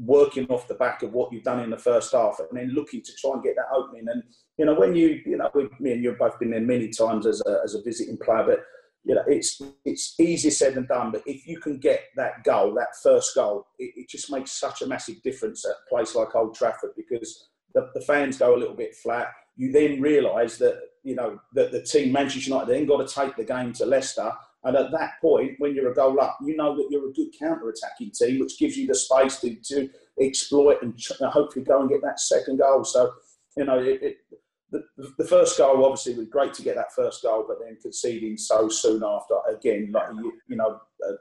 working 0.03 0.45
off 0.47 0.67
the 0.67 0.75
back 0.75 1.03
of 1.03 1.13
what 1.13 1.31
you've 1.31 1.43
done 1.43 1.59
in 1.59 1.69
the 1.69 1.77
first 1.77 2.13
half 2.13 2.39
and 2.39 2.57
then 2.57 2.73
looking 2.73 3.01
to 3.01 3.11
try 3.19 3.31
and 3.33 3.43
get 3.43 3.55
that 3.55 3.75
opening. 3.75 4.07
And, 4.07 4.23
you 4.57 4.65
know, 4.65 4.73
when 4.73 4.95
you, 4.95 5.19
you 5.25 5.37
know, 5.37 5.51
me 5.79 5.91
and 5.91 6.03
you've 6.03 6.17
both 6.17 6.39
been 6.39 6.51
there 6.51 6.61
many 6.61 6.89
times 6.89 7.25
as 7.25 7.41
a, 7.45 7.59
as 7.63 7.75
a 7.75 7.81
visiting 7.81 8.17
player, 8.17 8.45
but, 8.45 8.59
you 9.03 9.15
know, 9.15 9.23
it's, 9.27 9.61
it's 9.83 10.17
easier 10.19 10.51
said 10.51 10.75
than 10.75 10.85
done. 10.85 11.11
But 11.11 11.23
if 11.25 11.45
you 11.45 11.59
can 11.59 11.79
get 11.79 12.03
that 12.15 12.43
goal, 12.43 12.73
that 12.75 12.95
first 13.03 13.35
goal, 13.35 13.67
it, 13.77 13.93
it 13.95 14.09
just 14.09 14.31
makes 14.31 14.51
such 14.51 14.81
a 14.81 14.87
massive 14.87 15.21
difference 15.21 15.65
at 15.65 15.71
a 15.71 15.89
place 15.89 16.15
like 16.15 16.35
Old 16.35 16.55
Trafford 16.55 16.91
because 16.95 17.49
the, 17.73 17.89
the 17.93 18.01
fans 18.01 18.37
go 18.37 18.55
a 18.55 18.57
little 18.57 18.75
bit 18.75 18.95
flat. 18.95 19.27
You 19.57 19.71
then 19.71 20.01
realise 20.01 20.57
that, 20.57 20.79
you 21.03 21.15
know, 21.15 21.39
that 21.53 21.71
the 21.71 21.81
team, 21.81 22.13
Manchester 22.13 22.51
United, 22.51 22.69
then 22.69 22.85
got 22.85 23.05
to 23.05 23.13
take 23.13 23.35
the 23.35 23.43
game 23.43 23.73
to 23.73 23.85
Leicester 23.85 24.31
and 24.63 24.75
at 24.75 24.91
that 24.91 25.13
point, 25.21 25.53
when 25.59 25.73
you're 25.73 25.91
a 25.91 25.95
goal 25.95 26.19
up, 26.19 26.37
you 26.41 26.55
know 26.55 26.75
that 26.75 26.87
you're 26.89 27.09
a 27.09 27.13
good 27.13 27.29
counter-attacking 27.37 28.11
team, 28.11 28.39
which 28.39 28.59
gives 28.59 28.77
you 28.77 28.87
the 28.87 28.95
space 28.95 29.39
to, 29.39 29.55
to 29.55 29.89
exploit 30.19 30.81
and 30.81 30.93
hopefully 31.31 31.63
go 31.63 31.81
and 31.81 31.89
get 31.89 32.01
that 32.01 32.19
second 32.19 32.57
goal. 32.57 32.83
So, 32.83 33.13
you 33.55 33.63
know, 33.63 33.79
it, 33.79 34.03
it, 34.03 34.17
the, 34.69 34.83
the, 35.17 35.23
first 35.23 35.57
goal 35.57 35.85
obviously 35.85 36.15
was 36.15 36.27
great 36.27 36.53
to 36.55 36.61
get 36.61 36.75
that 36.75 36.93
first 36.93 37.23
goal, 37.23 37.45
but 37.47 37.57
then 37.63 37.77
conceding 37.81 38.37
so 38.37 38.67
soon 38.67 39.01
after, 39.01 39.35
again, 39.49 39.91
like 39.93 40.09
you, 40.15 40.33
you 40.49 40.57
know, 40.57 40.79
uh, 41.07 41.13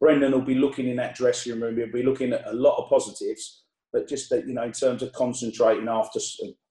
Brendan 0.00 0.32
will 0.32 0.40
be 0.40 0.54
looking 0.54 0.88
in 0.88 0.96
that 0.96 1.14
dressing 1.14 1.60
room. 1.60 1.76
He'll 1.76 1.92
be 1.92 2.02
looking 2.02 2.32
at 2.32 2.46
a 2.46 2.52
lot 2.52 2.82
of 2.82 2.88
positives, 2.88 3.64
but 3.92 4.08
just 4.08 4.30
that 4.30 4.46
you 4.46 4.54
know, 4.54 4.64
in 4.64 4.72
terms 4.72 5.02
of 5.02 5.12
concentrating 5.12 5.88
after 5.88 6.20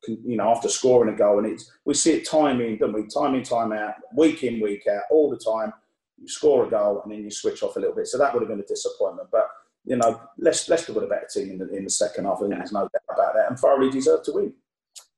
you 0.07 0.37
know 0.37 0.49
after 0.49 0.69
scoring 0.69 1.13
a 1.13 1.17
goal, 1.17 1.39
and 1.39 1.47
it's 1.47 1.71
we 1.85 1.93
see 1.93 2.13
it 2.13 2.29
time 2.29 2.61
in, 2.61 2.77
don't 2.77 2.93
we? 2.93 3.07
Time 3.07 3.33
in, 3.33 3.43
time 3.43 3.71
out, 3.71 3.95
week 4.15 4.43
in, 4.43 4.61
week 4.61 4.85
out, 4.87 5.03
all 5.09 5.29
the 5.31 5.37
time 5.37 5.73
you 6.19 6.27
score 6.27 6.65
a 6.65 6.69
goal 6.69 7.01
and 7.03 7.11
then 7.11 7.23
you 7.23 7.31
switch 7.31 7.63
off 7.63 7.75
a 7.75 7.79
little 7.79 7.95
bit. 7.95 8.07
So 8.07 8.17
that 8.17 8.33
would 8.33 8.41
have 8.41 8.49
been 8.49 8.59
a 8.59 8.63
disappointment. 8.63 9.29
But 9.31 9.47
you 9.85 9.95
know, 9.95 10.21
Leicester, 10.37 10.71
Leicester 10.71 10.93
were 10.93 11.05
a 11.05 11.07
better 11.07 11.27
team 11.33 11.51
in 11.51 11.57
the, 11.59 11.69
in 11.69 11.83
the 11.85 11.89
second 11.89 12.25
half. 12.25 12.37
I 12.37 12.41
think 12.41 12.55
there's 12.55 12.71
no 12.73 12.81
doubt 12.81 13.15
about 13.15 13.33
that. 13.35 13.49
And 13.49 13.57
thoroughly 13.59 13.89
deserved 13.89 14.25
to 14.25 14.33
win. 14.33 14.53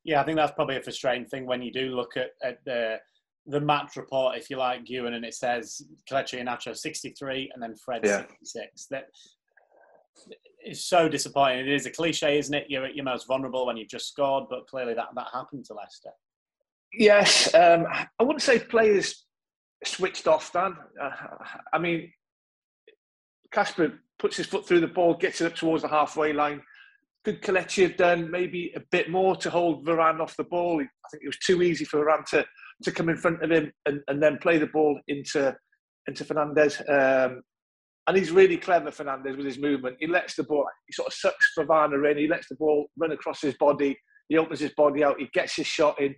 Yeah, 0.03 0.22
I 0.22 0.24
think 0.24 0.38
that's 0.38 0.53
probably 0.53 0.77
a 0.77 0.82
frustrating 0.82 1.25
thing 1.25 1.46
when 1.46 1.62
you 1.62 1.72
do 1.72 1.96
look 1.96 2.18
at, 2.18 2.32
at 2.44 2.63
the 2.65 3.00
the 3.48 3.60
match 3.60 3.96
report, 3.96 4.38
if 4.38 4.50
you 4.50 4.58
like, 4.58 4.88
Ewan, 4.89 5.15
and 5.15 5.25
it 5.25 5.34
says 5.34 5.82
Kelechi 6.10 6.39
Iheanacho 6.39 6.77
63 6.77 7.50
and 7.53 7.63
then 7.63 7.75
Fred 7.75 8.01
yeah. 8.03 8.20
66. 8.20 8.88
That 8.91 9.06
is 10.63 10.86
so 10.86 11.10
disappointing. 11.10 11.60
It 11.60 11.70
is 11.74 11.88
a 11.88 11.91
cliche, 11.91 12.38
isn't 12.38 12.53
it? 12.53 12.68
You're 12.70 12.86
at 12.86 12.96
your 12.96 13.06
most 13.06 13.27
vulnerable 13.27 13.65
when 13.65 13.75
you've 13.75 13.89
just 13.89 14.08
scored, 14.08 14.46
but 14.50 14.68
clearly 14.68 14.94
that, 14.94 15.08
that 15.15 15.27
happened 15.34 15.65
to 15.65 15.74
Leicester. 15.74 16.12
Yes, 16.94 17.53
um, 17.56 17.86
I 17.88 18.24
wouldn't 18.24 18.41
say 18.41 18.60
players 18.60 19.25
switched 19.86 20.27
off, 20.27 20.51
Dan. 20.51 20.75
Uh, 21.01 21.12
I 21.74 21.79
mean, 21.79 22.12
Kasper 23.51 24.00
puts 24.17 24.38
his 24.38 24.48
foot 24.48 24.67
through 24.67 24.81
the 24.81 24.88
ball, 24.88 25.15
gets 25.15 25.41
it 25.41 25.51
up 25.51 25.55
towards 25.55 25.83
the 25.83 25.89
halfway 25.89 26.33
line. 26.33 26.62
Could 27.25 27.41
Kelechi 27.41 27.83
have 27.83 27.98
done 27.98 28.31
maybe 28.31 28.71
a 28.75 28.81
bit 28.91 29.09
more 29.09 29.36
to 29.38 29.50
hold 29.50 29.86
Varane 29.86 30.19
off 30.19 30.38
the 30.38 30.43
ball? 30.43 30.81
I 30.81 31.09
think 31.12 31.24
it 31.24 31.27
was 31.27 31.39
too 31.39 31.62
easy 31.62 31.86
for 31.86 32.05
Varane 32.05 32.25
to, 32.27 32.45
to 32.83 32.91
come 32.91 33.09
in 33.09 33.17
front 33.17 33.43
of 33.43 33.51
him 33.51 33.71
and, 33.86 34.01
and 34.07 34.21
then 34.21 34.38
play 34.38 34.57
the 34.57 34.67
ball 34.67 35.00
into 35.07 35.55
into 36.07 36.25
Fernandes. 36.25 36.79
Um, 36.89 37.41
and 38.07 38.17
he's 38.17 38.31
really 38.31 38.57
clever, 38.57 38.89
Fernandes, 38.89 39.38
with 39.38 39.45
his 39.45 39.59
movement. 39.59 39.98
He 40.00 40.07
lets 40.07 40.36
the 40.36 40.43
ball, 40.43 40.65
he 40.88 40.93
sort 40.93 41.09
of 41.09 41.13
sucks 41.13 41.53
Fofana 41.57 42.09
in, 42.09 42.17
he 42.17 42.27
lets 42.27 42.48
the 42.50 42.55
ball 42.55 42.88
run 42.98 43.12
across 43.12 43.41
his 43.41 43.53
body, 43.55 43.95
he 44.29 44.38
opens 44.38 44.59
his 44.59 44.71
body 44.75 45.03
out, 45.03 45.19
he 45.19 45.29
gets 45.31 45.55
his 45.55 45.67
shot 45.67 46.01
in, 46.01 46.15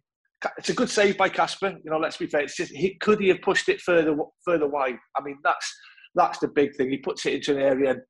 it's 0.57 0.69
a 0.69 0.73
good 0.73 0.89
save 0.89 1.17
by 1.17 1.29
Kasper. 1.29 1.77
You 1.83 1.91
know, 1.91 1.97
let's 1.97 2.17
be 2.17 2.27
fair. 2.27 2.45
Just 2.45 2.71
he 2.71 2.95
could 2.95 3.19
he 3.19 3.29
have 3.29 3.41
pushed 3.41 3.69
it 3.69 3.81
further 3.81 4.15
further 4.45 4.67
wide. 4.67 4.97
I 5.15 5.21
mean, 5.21 5.37
that's 5.43 5.73
that's 6.15 6.39
the 6.39 6.47
big 6.47 6.75
thing. 6.75 6.89
He 6.89 6.97
puts 6.97 7.25
it 7.25 7.33
into 7.33 7.55
an 7.55 7.61
area, 7.61 7.91
and 7.91 8.01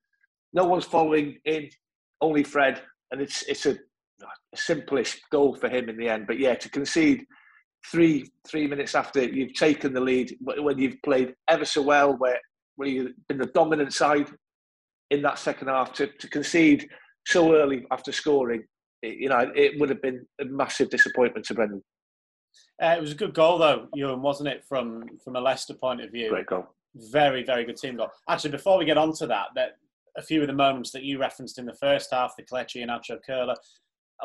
no 0.54 0.66
one's 0.66 0.86
following 0.86 1.38
in. 1.46 1.70
Only 2.22 2.44
Fred, 2.44 2.82
and 3.12 3.20
it's 3.20 3.42
it's 3.44 3.66
a, 3.66 3.78
a 4.54 5.06
goal 5.32 5.56
for 5.56 5.70
him 5.70 5.90
in 5.90 5.98
the 5.98 6.08
end. 6.08 6.28
But 6.28 6.38
yeah, 6.38 6.54
to 6.56 6.70
concede 6.70 7.26
three 7.92 8.30
three 8.48 8.68
minutes 8.68 8.94
after 8.96 9.24
you've 9.24 9.54
taken 9.54 9.94
the 9.94 10.02
lead, 10.02 10.36
when 10.42 10.78
you've 10.78 11.02
played 11.04 11.34
ever 11.48 11.66
so 11.66 11.82
well, 11.82 12.14
where 12.18 12.40
where 12.76 12.88
you've 12.88 13.14
been 13.28 13.38
the 13.38 13.48
dominant 13.48 13.94
side 13.94 14.30
in 15.10 15.22
that 15.24 15.40
second 15.40 15.68
half, 15.68 15.94
to, 15.94 16.08
to 16.08 16.30
concede 16.30 16.88
so 17.28 17.56
early 17.56 17.86
after 17.92 18.12
scoring, 18.12 18.64
it, 19.02 19.18
you 19.18 19.30
know, 19.30 19.52
it 19.56 19.80
would 19.80 19.90
have 19.90 20.02
been 20.02 20.26
a 20.40 20.46
massive 20.46 20.90
disappointment 20.90 21.46
to 21.46 21.54
Brendan. 21.54 21.84
Uh, 22.82 22.96
it 22.98 23.02
was 23.02 23.12
a 23.12 23.16
good 23.16 23.34
goal, 23.34 23.58
though, 23.58 23.88
Ewan, 23.94 24.22
wasn't 24.22 24.50
it? 24.50 24.64
From 24.66 25.06
from 25.24 25.36
a 25.36 25.42
Leicester 25.42 25.74
point 25.74 26.02
of 26.02 26.12
view, 26.12 26.30
great 26.30 26.48
goal. 26.48 26.68
Very, 26.96 27.44
very 27.44 27.64
good 27.64 27.78
team 27.78 27.96
goal. 27.98 28.10
Actually, 28.28 28.52
before 28.52 28.78
we 28.78 28.86
get 28.86 28.98
on 28.98 29.14
to 29.14 29.28
that, 29.28 29.48
that 29.56 29.78
a 30.18 30.22
few 30.22 30.42
of 30.42 30.48
the 30.48 30.54
moments 30.54 30.92
that 30.92 31.04
you 31.04 31.20
referenced 31.20 31.58
in 31.58 31.66
the 31.66 31.74
first 31.74 32.10
half, 32.12 32.36
the 32.36 32.44
Kelechi 32.44 32.86
Iheanacho 32.86 33.20
curler, 33.26 33.56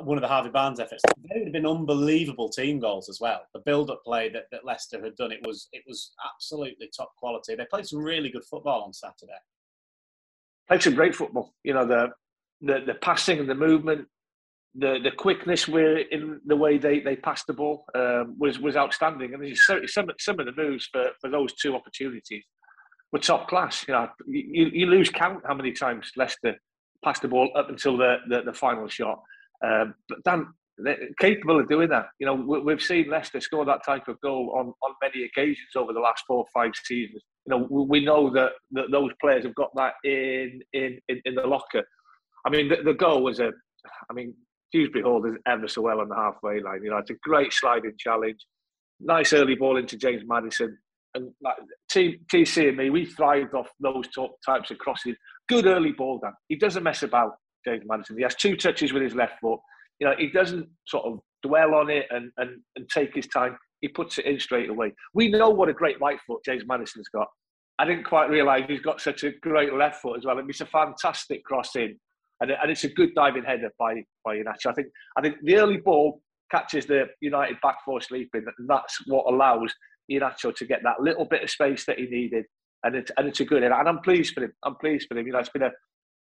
one 0.02 0.18
of 0.18 0.22
the 0.22 0.28
Harvey 0.28 0.50
Barnes 0.50 0.80
efforts, 0.80 1.02
they 1.06 1.38
would 1.38 1.46
have 1.46 1.52
been 1.52 1.66
unbelievable 1.66 2.48
team 2.48 2.80
goals 2.80 3.08
as 3.08 3.20
well. 3.20 3.40
The 3.54 3.60
build-up 3.60 4.02
play 4.04 4.28
that, 4.30 4.44
that 4.50 4.64
Leicester 4.64 5.02
had 5.02 5.16
done, 5.16 5.32
it 5.32 5.46
was 5.46 5.68
it 5.72 5.84
was 5.86 6.12
absolutely 6.34 6.90
top 6.94 7.14
quality. 7.16 7.54
They 7.54 7.66
played 7.66 7.86
some 7.86 8.00
really 8.00 8.30
good 8.30 8.44
football 8.44 8.82
on 8.82 8.92
Saturday. 8.92 9.38
Played 10.68 10.82
some 10.82 10.94
great 10.94 11.14
football. 11.14 11.54
You 11.62 11.74
know 11.74 11.86
the 11.86 12.10
the, 12.60 12.84
the 12.84 12.94
passing 12.94 13.38
and 13.38 13.48
the 13.48 13.54
movement, 13.54 14.08
the 14.78 14.98
the 15.02 15.10
quickness 15.10 15.68
in 15.68 16.40
the 16.46 16.56
way 16.56 16.78
they, 16.78 17.00
they 17.00 17.16
passed 17.16 17.46
the 17.46 17.52
ball 17.52 17.84
um, 17.94 18.36
was 18.38 18.58
was 18.58 18.76
outstanding, 18.76 19.34
and 19.34 19.56
some 19.56 20.10
some 20.18 20.40
of 20.40 20.46
the 20.46 20.52
moves 20.56 20.88
for, 20.92 21.10
for 21.20 21.30
those 21.30 21.52
two 21.54 21.74
opportunities 21.74 22.44
were 23.12 23.18
top 23.18 23.48
class. 23.48 23.84
You 23.88 23.94
know, 23.94 24.08
you, 24.26 24.70
you 24.72 24.86
lose 24.86 25.10
count 25.10 25.42
how 25.46 25.54
many 25.54 25.72
times 25.72 26.10
Leicester 26.16 26.56
passed 27.04 27.22
the 27.22 27.28
ball 27.28 27.50
up 27.56 27.68
until 27.68 27.96
the 27.96 28.16
the, 28.28 28.42
the 28.42 28.52
final 28.52 28.88
shot, 28.88 29.20
um, 29.64 29.94
but 30.08 30.22
Dan 30.24 30.46
capable 31.18 31.58
of 31.58 31.68
doing 31.68 31.88
that. 31.88 32.08
You 32.18 32.26
know, 32.26 32.34
we've 32.34 32.82
seen 32.82 33.08
Leicester 33.08 33.40
score 33.40 33.64
that 33.64 33.84
type 33.84 34.08
of 34.08 34.20
goal 34.20 34.54
on, 34.56 34.74
on 34.82 34.94
many 35.02 35.24
occasions 35.24 35.68
over 35.74 35.92
the 35.92 36.00
last 36.00 36.24
four 36.26 36.38
or 36.38 36.46
five 36.52 36.72
seasons. 36.84 37.22
You 37.46 37.50
know, 37.50 37.66
we 37.70 38.04
know 38.04 38.30
that, 38.34 38.52
that 38.72 38.90
those 38.90 39.10
players 39.20 39.44
have 39.44 39.54
got 39.54 39.74
that 39.76 39.94
in 40.04 40.60
in, 40.72 40.98
in, 41.08 41.22
in 41.24 41.34
the 41.34 41.46
locker. 41.46 41.82
I 42.44 42.50
mean, 42.50 42.68
the, 42.68 42.82
the 42.84 42.94
goal 42.94 43.22
was 43.22 43.40
a, 43.40 43.52
I 44.10 44.12
mean, 44.12 44.34
Dewsbury 44.72 45.02
Hall 45.02 45.22
does 45.22 45.36
ever 45.46 45.68
so 45.68 45.82
well 45.82 46.00
on 46.00 46.08
the 46.08 46.14
halfway 46.14 46.60
line. 46.60 46.82
You 46.82 46.90
know, 46.90 46.98
it's 46.98 47.10
a 47.10 47.14
great 47.22 47.52
sliding 47.52 47.94
challenge. 47.98 48.44
Nice 49.00 49.32
early 49.32 49.54
ball 49.54 49.76
into 49.76 49.96
James 49.96 50.22
Maddison. 50.26 50.76
And 51.14 51.30
like 51.42 51.56
T, 51.90 52.20
TC 52.32 52.68
and 52.68 52.76
me, 52.76 52.90
we 52.90 53.06
thrived 53.06 53.54
off 53.54 53.68
those 53.80 54.06
types 54.44 54.70
of 54.70 54.78
crosses. 54.78 55.16
Good 55.48 55.66
early 55.66 55.92
ball, 55.92 56.18
Dan. 56.22 56.32
He 56.48 56.56
doesn't 56.56 56.82
mess 56.82 57.02
about, 57.02 57.32
James 57.66 57.84
Maddison. 57.86 58.16
He 58.16 58.22
has 58.22 58.34
two 58.34 58.56
touches 58.56 58.92
with 58.92 59.02
his 59.02 59.14
left 59.14 59.40
foot. 59.40 59.60
You 59.98 60.06
know, 60.06 60.14
he 60.16 60.30
doesn't 60.30 60.68
sort 60.86 61.06
of 61.06 61.18
dwell 61.42 61.74
on 61.74 61.90
it 61.90 62.06
and, 62.10 62.30
and, 62.36 62.60
and 62.76 62.88
take 62.88 63.14
his 63.14 63.26
time. 63.26 63.56
He 63.80 63.88
puts 63.88 64.18
it 64.18 64.26
in 64.26 64.38
straight 64.40 64.70
away. 64.70 64.92
We 65.14 65.28
know 65.28 65.50
what 65.50 65.68
a 65.68 65.72
great 65.72 66.00
right 66.00 66.18
foot 66.26 66.44
James 66.44 66.64
Maddison's 66.66 67.08
got. 67.08 67.28
I 67.78 67.84
didn't 67.84 68.04
quite 68.04 68.30
realise 68.30 68.64
he's 68.68 68.80
got 68.80 69.00
such 69.00 69.22
a 69.24 69.32
great 69.42 69.72
left 69.74 70.00
foot 70.00 70.18
as 70.18 70.24
well. 70.24 70.38
It's 70.38 70.60
a 70.60 70.66
fantastic 70.66 71.44
cross 71.44 71.76
in 71.76 71.98
and, 72.40 72.50
and 72.50 72.70
it's 72.70 72.84
a 72.84 72.88
good 72.88 73.14
diving 73.14 73.44
header 73.44 73.70
by 73.78 73.94
by 74.24 74.36
Iheanacho. 74.36 74.66
I 74.66 74.72
think 74.72 74.88
I 75.16 75.22
think 75.22 75.36
the 75.42 75.56
early 75.56 75.78
ball 75.78 76.20
catches 76.50 76.86
the 76.86 77.06
United 77.20 77.56
back 77.62 77.76
four 77.84 78.00
sleeping, 78.00 78.44
and 78.58 78.68
that's 78.68 78.98
what 79.06 79.26
allows 79.32 79.72
Iheanacho 80.10 80.54
to 80.56 80.66
get 80.66 80.82
that 80.84 81.00
little 81.00 81.24
bit 81.24 81.42
of 81.42 81.50
space 81.50 81.84
that 81.86 81.98
he 81.98 82.06
needed. 82.06 82.44
And 82.84 82.94
it's 82.94 83.10
and 83.16 83.26
it's 83.26 83.40
a 83.40 83.44
good 83.44 83.62
header, 83.62 83.74
and 83.74 83.88
I'm 83.88 84.00
pleased 84.00 84.34
for 84.34 84.44
him. 84.44 84.52
I'm 84.62 84.76
pleased 84.76 85.08
for 85.08 85.16
him. 85.16 85.26
You 85.26 85.32
know, 85.32 85.38
it's 85.38 85.48
been 85.48 85.62
a 85.62 85.72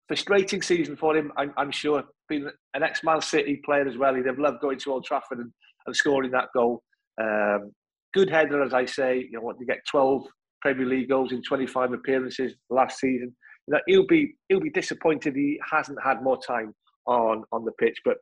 frustrating 0.09 0.63
season 0.63 0.97
for 0.97 1.17
him. 1.17 1.31
I'm, 1.37 1.53
I'm 1.57 1.71
sure. 1.71 2.03
Being 2.29 2.51
an 2.75 2.83
ex-Man 2.83 3.21
City 3.21 3.61
player 3.65 3.87
as 3.87 3.97
well, 3.97 4.15
he'd 4.15 4.27
have 4.27 4.39
loved 4.39 4.61
going 4.61 4.79
to 4.79 4.93
Old 4.93 5.05
Trafford 5.05 5.39
and, 5.39 5.53
and 5.87 5.97
scoring 5.97 6.31
that 6.33 6.49
goal. 6.55 6.83
Um, 7.21 7.73
good 8.15 8.31
header, 8.31 8.63
as 8.63 8.75
I 8.75 8.87
say. 8.87 9.19
You 9.19 9.33
know, 9.33 9.41
what 9.41 9.59
to 9.59 9.65
get 9.65 9.79
12 9.91 10.25
Premier 10.61 10.87
League 10.87 11.09
goals 11.09 11.33
in 11.33 11.43
25 11.43 11.93
appearances 11.93 12.55
last 12.71 12.99
season. 12.99 13.35
He'll 13.87 14.07
be 14.07 14.35
he'll 14.49 14.61
be 14.61 14.71
disappointed 14.71 15.35
he 15.35 15.61
hasn't 15.71 15.99
had 16.03 16.23
more 16.23 16.39
time 16.41 16.75
on 17.07 17.45
on 17.53 17.65
the 17.65 17.73
pitch. 17.73 17.99
But 18.05 18.19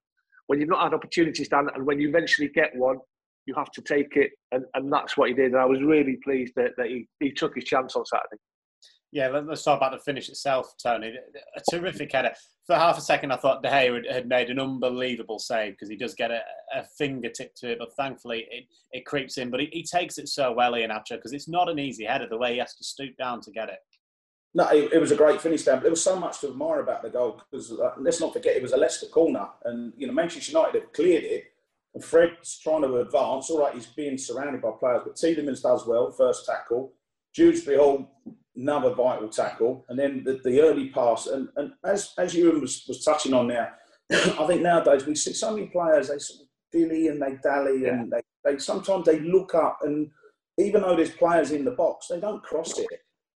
when 0.47 0.61
you've 0.61 0.69
not 0.69 0.83
had 0.83 0.95
opportunities, 0.95 1.49
Dan, 1.49 1.69
and 1.75 1.87
when 1.87 2.01
you 2.01 2.09
eventually 2.09 2.49
get 2.49 2.75
one, 2.77 2.99
you 3.47 3.55
have 3.55 3.71
to 3.73 3.83
take 3.83 4.17
it, 4.17 4.33
and, 4.53 4.65
and 4.75 4.93
that's 4.93 5.17
what 5.17 5.29
he 5.29 5.35
did. 5.35 5.53
And 5.53 5.61
I 5.61 5.65
was 5.65 5.83
really 5.83 6.19
pleased 6.23 6.53
that, 6.57 6.73
that 6.77 6.87
he, 6.87 7.09
he 7.21 7.33
took 7.33 7.55
his 7.55 7.65
chance 7.65 7.97
on 7.97 8.05
Saturday. 8.05 8.41
Yeah, 9.13 9.29
let's 9.29 9.63
talk 9.63 9.79
about 9.79 9.93
the 9.93 9.99
finish 9.99 10.29
itself, 10.29 10.75
Tony. 10.83 11.15
A 11.57 11.71
terrific 11.71 12.13
header. 12.13 12.33
For 12.67 12.75
half 12.75 12.99
a 12.99 13.01
second, 13.01 13.31
I 13.31 13.37
thought 13.37 13.63
De 13.63 13.69
Gea 13.69 14.13
had 14.13 14.29
made 14.29 14.51
an 14.51 14.59
unbelievable 14.59 15.39
save 15.39 15.75
because 15.75 15.89
he 15.89 15.97
does 15.97 16.15
get 16.15 16.33
a, 16.33 16.41
a, 16.75 16.85
fingertip 16.99 17.55
to 17.59 17.71
it, 17.71 17.79
but 17.79 17.95
thankfully 17.97 18.47
it, 18.51 18.65
it 18.91 19.07
creeps 19.07 19.39
in. 19.39 19.51
But 19.51 19.61
he, 19.61 19.69
he 19.73 19.85
takes 19.85 20.19
it 20.19 20.29
so 20.29 20.53
well, 20.53 20.73
Iheanacho, 20.73 21.11
because 21.13 21.33
it's 21.33 21.49
not 21.49 21.71
an 21.71 21.79
easy 21.79 22.05
header 22.05 22.27
the 22.29 22.37
way 22.37 22.55
he 22.55 22.59
has 22.59 22.75
to 22.75 22.85
stoop 22.85 23.17
down 23.17 23.41
to 23.43 23.53
get 23.53 23.69
it. 23.69 23.79
No, 24.57 24.67
it, 24.69 24.91
it 24.95 24.99
was 24.99 25.13
a 25.13 25.17
great 25.17 25.43
finish 25.43 25.65
down. 25.65 25.77
But 25.77 25.83
there 25.83 25.91
was 25.91 26.03
so 26.03 26.19
much 26.19 26.41
to 26.41 26.49
admire 26.49 26.81
about 26.81 27.03
the 27.03 27.11
goal 27.11 27.43
because 27.51 27.71
uh, 27.73 27.93
let's 27.99 28.23
not 28.23 28.33
forget 28.33 28.57
it 28.57 28.63
was 28.63 28.73
a 28.73 28.79
Leicester 28.79 29.07
corner, 29.07 29.47
and 29.67 29.93
you 29.99 30.07
know 30.07 30.15
Manchester 30.15 30.51
United 30.51 30.81
have 30.81 30.93
cleared 30.95 31.25
it, 31.25 31.45
and 31.95 32.03
Fred's 32.03 32.59
trying 32.59 32.81
to 32.81 32.97
advance. 32.97 33.51
All 33.51 33.61
right, 33.61 33.75
he's 33.75 33.85
being 33.85 34.17
surrounded 34.17 34.63
by 34.63 34.71
players, 34.81 35.03
but 35.05 35.17
Tielemans 35.17 35.63
does 35.63 35.87
well. 35.87 36.11
First 36.11 36.47
tackle. 36.47 36.95
Dewsbury 37.35 37.77
Hall 37.77 38.11
another 38.57 38.95
vital 38.95 39.29
tackle, 39.29 39.85
and 39.91 39.99
then 39.99 40.25
the, 40.25 40.41
the 40.43 40.63
early 40.63 40.89
pass. 40.89 41.27
And, 41.27 41.51
and 41.57 41.73
as 41.85 42.15
as 42.17 42.35
Ewan 42.35 42.63
was, 42.63 42.85
was 42.89 43.05
touching 43.05 43.35
on 43.35 43.49
there, 43.49 43.75
I 44.11 44.47
think 44.47 44.63
nowadays 44.63 45.05
we 45.05 45.15
see 45.15 45.35
so 45.35 45.55
many 45.55 45.67
players 45.67 46.09
they 46.09 46.19
sort 46.19 46.41
of 46.41 46.47
dilly 46.73 47.09
and 47.09 47.21
they 47.21 47.37
dally, 47.43 47.83
yeah. 47.83 48.01
and 48.01 48.11
they, 48.11 48.23
they 48.43 48.59
sometimes 48.59 49.05
they 49.05 49.21
look 49.21 49.55
up, 49.55 49.81
and 49.83 50.11
even 50.57 50.81
though 50.81 50.97
there's 50.97 51.11
players 51.11 51.51
in 51.51 51.65
the 51.65 51.73
box, 51.73 52.09
they 52.09 52.21
don't 52.21 52.43
cross 52.43 52.79
it. 52.79 52.89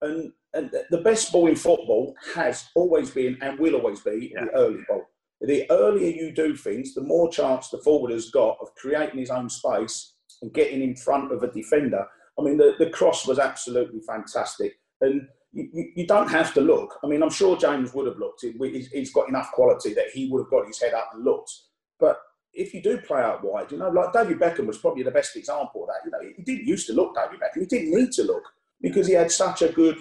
And 0.02 0.32
and 0.54 0.70
the 0.90 0.98
best 0.98 1.32
ball 1.32 1.46
in 1.46 1.56
football 1.56 2.14
has 2.34 2.68
always 2.74 3.10
been 3.10 3.38
and 3.40 3.58
will 3.58 3.76
always 3.76 4.00
be 4.00 4.32
yeah. 4.34 4.44
the 4.44 4.50
early 4.56 4.80
ball. 4.88 5.04
The 5.42 5.70
earlier 5.70 6.10
you 6.10 6.32
do 6.32 6.56
things, 6.56 6.94
the 6.94 7.02
more 7.02 7.30
chance 7.30 7.68
the 7.68 7.78
forward 7.78 8.12
has 8.12 8.30
got 8.30 8.58
of 8.60 8.74
creating 8.74 9.20
his 9.20 9.30
own 9.30 9.48
space 9.48 10.14
and 10.42 10.52
getting 10.52 10.82
in 10.82 10.96
front 10.96 11.32
of 11.32 11.42
a 11.42 11.52
defender. 11.52 12.04
I 12.38 12.42
mean, 12.42 12.58
the, 12.58 12.74
the 12.78 12.90
cross 12.90 13.26
was 13.26 13.38
absolutely 13.38 14.00
fantastic. 14.00 14.74
And 15.00 15.28
you, 15.52 15.92
you, 15.96 16.06
don't 16.06 16.30
have 16.30 16.52
to 16.54 16.60
look. 16.60 16.98
I 17.02 17.06
mean, 17.06 17.22
I'm 17.22 17.30
sure 17.30 17.56
James 17.56 17.94
would 17.94 18.06
have 18.06 18.18
looked. 18.18 18.44
He's 18.44 19.12
got 19.12 19.28
enough 19.28 19.50
quality 19.52 19.94
that 19.94 20.10
he 20.12 20.28
would 20.28 20.42
have 20.42 20.50
got 20.50 20.66
his 20.66 20.80
head 20.80 20.94
up 20.94 21.10
and 21.14 21.24
looked. 21.24 21.50
But 21.98 22.18
if 22.52 22.74
you 22.74 22.82
do 22.82 22.98
play 22.98 23.20
out 23.20 23.42
wide, 23.42 23.72
you 23.72 23.78
know, 23.78 23.88
like 23.88 24.12
David 24.12 24.38
Beckham 24.38 24.66
was 24.66 24.78
probably 24.78 25.04
the 25.04 25.10
best 25.10 25.36
example 25.36 25.84
of 25.84 25.88
that. 25.88 26.04
You 26.04 26.10
know, 26.10 26.34
he 26.36 26.42
didn't 26.42 26.66
used 26.66 26.86
to 26.88 26.92
look, 26.92 27.14
David 27.14 27.40
Beckham. 27.40 27.60
He 27.60 27.66
didn't 27.66 27.94
need 27.94 28.12
to 28.12 28.24
look 28.24 28.44
because 28.80 29.06
he 29.06 29.14
had 29.14 29.30
such 29.30 29.62
a 29.62 29.72
good 29.72 29.96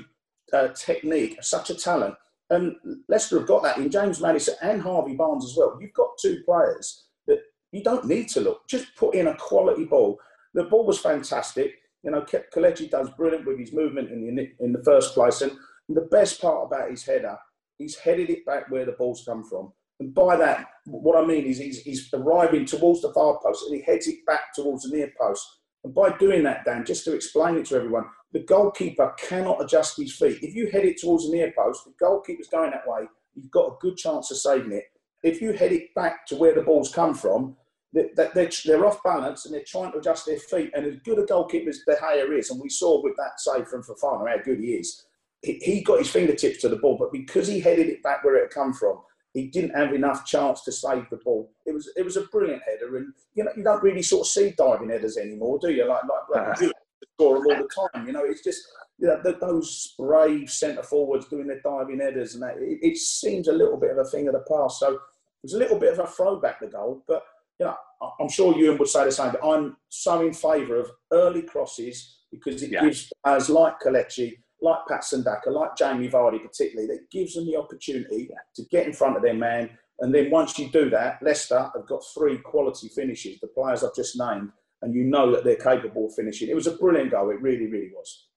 uh, 0.53 0.69
technique, 0.69 1.38
such 1.41 1.69
a 1.69 1.75
talent. 1.75 2.15
And 2.50 2.75
Leicester 3.07 3.38
have 3.38 3.48
got 3.48 3.63
that 3.63 3.77
in 3.77 3.91
James 3.91 4.21
Maddison 4.21 4.55
and 4.62 4.81
Harvey 4.81 5.15
Barnes 5.15 5.45
as 5.45 5.55
well. 5.55 5.77
You've 5.79 5.93
got 5.93 6.17
two 6.19 6.41
players 6.45 7.05
that 7.27 7.39
you 7.71 7.83
don't 7.83 8.05
need 8.05 8.27
to 8.29 8.41
look. 8.41 8.67
Just 8.67 8.95
put 8.95 9.13
in 9.13 9.27
a 9.27 9.36
quality 9.36 9.86
ball. 9.86 10.19
The 10.55 10.63
ball 10.63 10.86
was 10.86 11.00
fantastic. 11.00 11.75
You 12.03 12.12
know, 12.12 12.25
Kelechi 12.55 12.89
does 12.89 13.09
brilliant 13.12 13.45
with 13.45 13.59
his 13.59 13.74
movement 13.74 14.12
in 14.12 14.36
the, 14.36 14.50
in 14.59 14.74
the 14.74 14.83
first 14.83 15.13
place. 15.13 15.41
And 15.41 15.51
the 15.89 16.07
best 16.09 16.41
part 16.41 16.65
about 16.65 16.89
his 16.89 17.03
header, 17.03 17.38
he's 17.77 17.98
headed 17.98 18.29
it 18.29 18.45
back 18.45 18.71
where 18.71 18.86
the 18.86 18.93
ball's 18.93 19.24
come 19.25 19.43
from. 19.43 19.71
And 20.00 20.13
by 20.15 20.36
that, 20.38 20.65
what 20.86 21.21
I 21.21 21.27
mean 21.27 21.45
is 21.45 21.57
he's, 21.59 21.81
he's 21.81 22.09
arriving 22.13 22.65
towards 22.65 23.01
the 23.01 23.13
far 23.13 23.39
post 23.43 23.65
and 23.67 23.75
he 23.75 23.84
heads 23.84 24.08
it 24.08 24.25
back 24.25 24.54
towards 24.56 24.84
the 24.84 24.95
near 24.95 25.12
post. 25.19 25.45
And 25.84 25.93
by 25.93 26.15
doing 26.17 26.43
that, 26.43 26.65
Dan, 26.65 26.86
just 26.86 27.04
to 27.06 27.13
explain 27.13 27.58
it 27.58 27.65
to 27.67 27.75
everyone, 27.75 28.06
the 28.32 28.44
goalkeeper 28.44 29.13
cannot 29.18 29.62
adjust 29.62 29.98
his 29.98 30.15
feet. 30.15 30.39
If 30.42 30.56
you 30.56 30.70
head 30.70 30.86
it 30.86 31.00
towards 31.00 31.26
the 31.26 31.36
near 31.36 31.52
post, 31.58 31.86
the 31.86 31.94
goalkeeper's 32.00 32.48
going 32.48 32.72
that 32.72 32.88
way, 32.88 33.08
you've 33.36 33.52
got 33.52 33.68
a 33.68 33.78
good 33.80 33.98
chance 33.98 34.30
of 34.32 34.38
saving 34.38 34.72
it. 34.72 34.86
If 35.24 35.42
you 35.42 35.52
head 35.54 35.72
it 35.72 35.94
back 35.96 36.26
to 36.28 36.36
where 36.36 36.54
the 36.54 36.62
ball's 36.62 36.94
come 36.94 37.13
from, 37.13 37.56
they're, 37.92 38.10
they're 38.15 38.86
off 38.86 39.02
balance 39.04 39.46
and 39.46 39.54
they're 39.54 39.63
trying 39.65 39.92
to 39.92 39.98
adjust 39.98 40.28
their 40.28 40.38
feet. 40.38 40.72
And 40.76 40.86
as 40.86 40.96
good 41.04 41.20
a 41.20 41.26
goalkeeper 41.26 41.70
as 41.70 41.80
De 41.88 41.96
Gea 41.96 42.38
is, 42.38 42.52
and 42.52 42.62
we 42.62 42.70
saw 42.70 43.02
with 43.02 43.15
that 43.18 43.39
save 43.39 43.68
from 43.68 43.84
Fofana 43.84 44.30
how 44.30 44.44
good 44.44 44.60
he 44.60 44.74
is, 44.74 45.06
he 45.42 45.82
got 45.82 46.00
his 46.00 46.10
fingertips 46.10 46.62
to 46.62 46.70
the 46.70 46.76
ball, 46.76 46.98
but 46.98 47.12
because 47.12 47.48
he 47.48 47.60
headed 47.60 47.88
it 47.88 48.04
back 48.04 48.24
where 48.24 48.36
it 48.36 48.42
had 48.42 48.50
come 48.52 48.74
from, 48.74 49.00
he 49.34 49.48
didn't 49.48 49.76
have 49.76 49.94
enough 49.94 50.26
chance 50.26 50.63
to 50.63 50.72
save 50.72 51.10
the 51.10 51.18
ball. 51.18 51.52
It 51.65 51.74
was 51.74 51.89
it 51.96 52.04
was 52.04 52.18
a 52.18 52.24
brilliant 52.24 52.63
header, 52.63 52.98
and 52.98 53.13
you 53.36 53.44
know 53.44 53.52
you 53.56 53.63
don't 53.63 53.84
really 53.84 54.02
sort 54.02 54.22
of 54.22 54.28
see 54.28 54.54
diving 54.58 54.89
headers 54.89 55.18
anymore, 55.18 55.60
do 55.62 55.70
you? 55.70 55.88
Like 55.88 56.04
like, 56.04 56.48
like 56.48 56.58
ah. 56.58 56.62
you 56.62 56.74
score 57.15 57.39
them 57.39 57.47
all 57.47 57.67
the 57.67 57.89
time. 57.93 58.07
You 58.07 58.13
know, 58.13 58.23
it's 58.23 58.43
just 58.43 58.62
you 58.97 59.07
know, 59.07 59.21
those 59.39 59.95
brave 59.97 60.49
centre 60.49 60.83
forwards 60.83 61.27
doing 61.27 61.47
their 61.47 61.62
diving 61.62 61.99
headers, 61.99 62.33
and 62.33 62.43
that 62.43 62.57
it, 62.57 62.79
it 62.81 62.97
seems 62.97 63.47
a 63.47 63.53
little 63.53 63.77
bit 63.77 63.91
of 63.91 63.97
a 63.97 64.05
thing 64.05 64.27
of 64.27 64.33
the 64.33 64.45
past. 64.49 64.79
So 64.79 64.93
it 64.93 64.99
was 65.43 65.53
a 65.53 65.57
little 65.57 65.79
bit 65.79 65.93
of 65.93 65.99
a 65.99 66.07
throwback 66.07 66.59
the 66.59 66.67
goal, 66.67 67.03
but 67.07 67.23
you 67.59 67.65
know, 67.65 67.75
I'm 68.19 68.29
sure 68.29 68.57
Ewan 68.57 68.77
would 68.77 68.88
say 68.88 69.05
the 69.05 69.12
same, 69.12 69.31
but 69.31 69.45
I'm 69.45 69.77
so 69.89 70.21
in 70.21 70.33
favour 70.33 70.77
of 70.77 70.89
early 71.12 71.41
crosses 71.41 72.19
because 72.31 72.62
it 72.63 72.71
yeah. 72.71 72.81
gives 72.81 73.12
players 73.23 73.49
like 73.49 73.79
Kelechi, 73.79 74.38
like 74.62 74.79
Patson 74.88 75.23
Daka, 75.23 75.49
like 75.49 75.75
Jamie 75.75 76.09
Vardy 76.09 76.41
particularly, 76.41 76.88
that 76.88 77.09
gives 77.12 77.33
them 77.33 77.45
the 77.45 77.57
opportunity 77.57 78.29
to 78.55 78.63
get 78.65 78.85
in 78.85 78.93
front 78.93 79.17
of 79.17 79.23
their 79.23 79.33
man. 79.33 79.69
And 79.99 80.13
then 80.13 80.29
once 80.29 80.57
you 80.57 80.69
do 80.69 80.89
that, 80.91 81.21
Leicester 81.21 81.69
have 81.75 81.88
got 81.88 82.03
three 82.13 82.38
quality 82.38 82.88
finishes, 82.88 83.39
the 83.39 83.47
players 83.47 83.83
I've 83.83 83.95
just 83.95 84.17
named, 84.17 84.51
and 84.82 84.94
you 84.94 85.04
know 85.04 85.32
that 85.32 85.44
they're 85.44 85.56
capable 85.56 86.06
of 86.06 86.15
finishing. 86.15 86.50
It 86.50 86.56
was 86.56 86.68
a 86.68 86.78
brilliant 86.78 87.12
goal, 87.12 87.30
it 87.32 87.42
really, 87.42 87.68
really 87.68 87.92
was. 87.94 88.28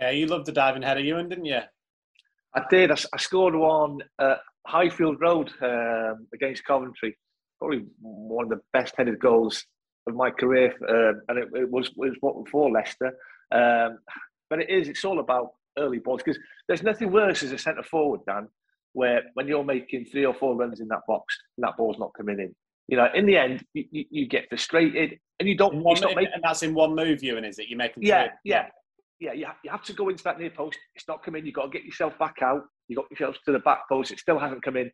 Yeah, 0.00 0.10
you 0.10 0.26
loved 0.26 0.46
the 0.46 0.52
diving 0.52 0.82
header, 0.82 1.00
Ewan, 1.00 1.28
didn't 1.28 1.44
you? 1.44 1.60
I 2.54 2.62
did. 2.70 2.90
I, 2.90 2.96
scored 3.18 3.54
one 3.54 3.98
at 4.18 4.38
Highfield 4.66 5.20
Road 5.20 5.52
um, 5.62 6.26
against 6.34 6.64
Coventry 6.64 7.16
probably 7.60 7.84
one 8.00 8.44
of 8.44 8.50
the 8.50 8.60
best 8.72 8.94
headed 8.96 9.20
goals 9.20 9.64
of 10.08 10.16
my 10.16 10.30
career, 10.30 10.74
uh, 10.88 11.20
and 11.28 11.38
it, 11.38 11.48
it, 11.54 11.70
was 11.70 11.90
was 11.94 12.16
for 12.50 12.70
Leicester. 12.70 13.12
Um, 13.52 13.98
but 14.48 14.60
it 14.60 14.70
is 14.70 14.88
it's 14.88 15.04
all 15.04 15.20
about 15.20 15.50
early 15.78 15.98
balls 15.98 16.22
because 16.24 16.40
there's 16.66 16.82
nothing 16.82 17.12
worse 17.12 17.42
as 17.42 17.52
a 17.52 17.58
centre 17.58 17.82
forward, 17.82 18.20
Dan, 18.26 18.48
where 18.94 19.22
when 19.34 19.46
you're 19.46 19.62
making 19.62 20.06
three 20.06 20.24
or 20.24 20.34
four 20.34 20.56
runs 20.56 20.80
in 20.80 20.88
that 20.88 21.06
box 21.06 21.36
and 21.56 21.64
that 21.64 21.76
ball's 21.76 21.98
not 21.98 22.14
coming 22.16 22.40
in. 22.40 22.54
You 22.88 22.96
know, 22.96 23.08
in 23.14 23.26
the 23.26 23.36
end, 23.36 23.64
you, 23.74 23.84
you, 23.92 24.04
you 24.10 24.26
get 24.26 24.48
frustrated 24.48 25.18
and 25.40 25.48
you 25.48 25.56
don't. 25.56 25.82
One, 25.82 25.96
you 25.96 26.14
making, 26.14 26.28
and 26.34 26.42
that's 26.44 26.62
in 26.62 26.74
one 26.74 26.94
move, 26.94 27.22
Ewan, 27.22 27.44
is 27.44 27.58
it? 27.58 27.66
You're 27.68 27.78
making. 27.78 28.02
Yeah, 28.02 28.28
yeah, 28.44 28.66
yeah. 29.18 29.32
You, 29.32 29.46
you 29.64 29.70
have 29.70 29.82
to 29.84 29.92
go 29.94 30.10
into 30.10 30.22
that 30.24 30.38
near 30.38 30.50
post. 30.50 30.78
It's 30.94 31.08
not 31.08 31.24
coming. 31.24 31.44
You've 31.44 31.54
got 31.54 31.64
to 31.64 31.70
get 31.70 31.84
yourself 31.84 32.16
back 32.18 32.36
out. 32.42 32.62
You 32.88 32.96
got 32.96 33.10
yourself 33.10 33.36
to 33.46 33.52
the 33.52 33.58
back 33.58 33.88
post. 33.88 34.12
It 34.12 34.20
still 34.20 34.38
hasn't 34.38 34.62
come 34.62 34.76
in. 34.76 34.90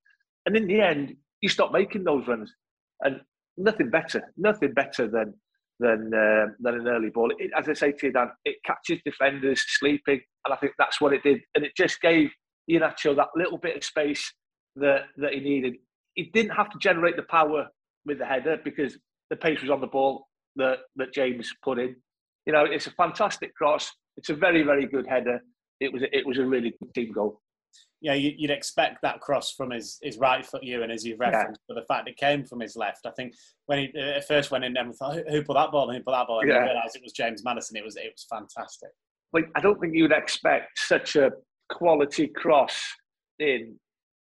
And 0.47 0.57
in 0.57 0.69
the 0.69 0.81
end, 0.81 1.15
you 1.41 1.49
stop 1.49 1.73
making 1.73 2.05
those 2.05 2.27
runs. 2.29 2.55
And 3.01 3.21
nothing 3.57 3.91
better, 3.91 4.33
nothing 4.37 4.73
better 4.73 5.09
than 5.09 5.35
than 5.81 6.13
uh, 6.15 6.53
than 6.61 6.81
an 6.81 6.89
early 6.89 7.11
ball. 7.11 7.33
It, 7.39 7.51
as 7.59 7.69
I 7.69 7.73
say 7.75 7.93
to 7.93 8.07
you, 8.07 8.13
Dan, 8.13 8.31
it 8.45 8.57
catches 8.65 9.03
defenders 9.05 9.63
sleeping, 9.67 10.21
and 10.45 10.55
I 10.55 10.57
think 10.57 10.73
that's 10.79 11.01
what 11.01 11.13
it 11.13 11.23
did. 11.23 11.41
And 11.55 11.65
it 11.65 11.73
just 11.77 12.01
gave 12.01 12.31
Iheanacho 12.71 13.17
that 13.17 13.29
little 13.35 13.59
bit 13.59 13.77
of 13.77 13.85
space 13.85 14.33
that 14.77 15.07
that 15.17 15.35
he 15.35 15.41
needed. 15.41 15.75
He 16.15 16.31
didn't 16.33 16.53
have 16.53 16.71
to 16.71 16.79
generate 16.79 17.17
the 17.17 17.25
power 17.25 17.67
with 18.07 18.19
the 18.19 18.25
header 18.25 18.59
because 18.65 18.97
the 19.29 19.37
pace 19.37 19.61
was 19.61 19.71
on 19.71 19.81
the 19.81 19.87
ball 19.87 20.27
that 20.57 20.79
that 20.97 21.13
James 21.13 21.53
put 21.63 21.79
in. 21.79 21.97
You 22.47 22.53
know, 22.53 22.65
it's 22.65 22.87
a 22.87 22.93
fantastic 22.93 23.55
cross. 23.55 23.91
It's 24.17 24.31
a 24.31 24.35
very 24.35 24.63
very 24.63 24.87
good 24.87 25.07
header. 25.07 25.41
It 25.81 25.93
was 25.93 26.03
it 26.13 26.27
was 26.27 26.39
a 26.39 26.45
really 26.45 26.75
good 26.81 26.95
team 26.95 27.13
goal 27.13 27.41
you 28.01 28.11
know, 28.11 28.17
you'd 28.17 28.51
expect 28.51 28.99
that 29.03 29.21
cross 29.21 29.53
from 29.53 29.71
his, 29.71 29.99
his 30.03 30.19
right 30.19 30.45
foot, 30.45 30.63
Ewan, 30.63 30.91
as 30.91 31.05
you've 31.05 31.19
referenced, 31.19 31.61
yeah. 31.63 31.75
but 31.75 31.81
the 31.81 31.87
fact 31.87 32.09
it 32.09 32.17
came 32.17 32.45
from 32.45 32.61
his 32.61 32.77
left, 32.77 33.07
I 33.07 33.11
think 33.11 33.35
when 33.67 33.79
he 33.79 34.01
uh, 34.01 34.21
first 34.21 34.51
went 34.51 34.65
in, 34.65 34.77
everyone 34.77 34.97
thought, 34.97 35.19
who 35.29 35.43
put 35.43 35.55
that 35.55 35.73
ball? 35.73 35.91
Who 35.91 36.01
put 36.03 36.13
that 36.13 36.27
ball? 36.27 36.41
And 36.41 36.49
yeah. 36.49 36.59
realised 36.59 36.95
it 36.95 37.03
was 37.03 37.13
James 37.13 37.43
Maddison. 37.43 37.77
It 37.77 37.85
was 37.85 37.97
it 37.97 38.13
was 38.15 38.27
fantastic. 38.29 38.91
Like 39.33 39.49
I 39.57 39.61
don't 39.61 39.81
think 39.81 39.95
you'd 39.95 40.13
expect 40.13 40.79
such 40.79 41.17
a 41.17 41.33
quality 41.71 42.29
cross 42.29 42.81
in 43.39 43.77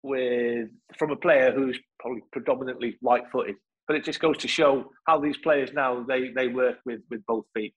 with 0.02 0.70
from 0.98 1.12
a 1.12 1.16
player 1.16 1.52
who's 1.52 1.78
probably 2.00 2.22
predominantly 2.32 2.98
light-footed. 3.02 3.56
But 3.88 3.96
it 3.96 4.04
just 4.04 4.20
goes 4.20 4.38
to 4.40 4.48
show 4.48 4.92
how 5.08 5.20
these 5.20 5.38
players 5.38 5.72
now 5.74 6.04
they 6.08 6.32
they 6.36 6.48
work 6.48 6.78
with 6.86 7.02
with 7.10 7.26
both 7.26 7.46
feet. 7.54 7.74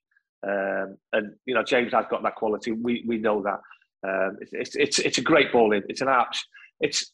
Um, 0.47 0.97
and 1.13 1.35
you 1.47 1.55
know 1.55 1.63
James 1.63 1.93
has 1.93 2.07
got 2.11 2.23
that 2.23 2.37
quality. 2.37 2.73
We 2.73 3.05
we 3.07 3.19
know 3.19 3.43
that. 3.43 3.61
Um, 4.07 4.39
it's, 4.41 4.75
it's, 4.77 4.99
it's 4.99 5.19
a 5.19 5.23
great 5.23 5.53
ball 5.53 5.73
in. 5.73 5.83
It's 5.89 6.01
an 6.01 6.09
apps. 6.09 6.39
It's, 6.81 7.13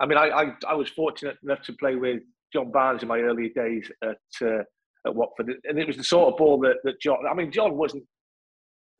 I 0.00 0.06
mean, 0.06 0.16
I, 0.16 0.28
I, 0.28 0.44
I, 0.68 0.74
was 0.74 0.88
fortunate 0.88 1.36
enough 1.42 1.60
to 1.64 1.74
play 1.74 1.96
with 1.96 2.22
John 2.52 2.72
Barnes 2.72 3.02
in 3.02 3.08
my 3.08 3.18
early 3.18 3.50
days 3.50 3.90
at 4.02 4.46
uh, 4.46 4.62
at 5.06 5.14
Watford, 5.14 5.52
and 5.64 5.78
it 5.78 5.86
was 5.86 5.98
the 5.98 6.04
sort 6.04 6.32
of 6.32 6.38
ball 6.38 6.58
that, 6.60 6.76
that 6.84 7.00
John. 7.00 7.18
I 7.30 7.34
mean, 7.34 7.52
John 7.52 7.76
wasn't 7.76 8.04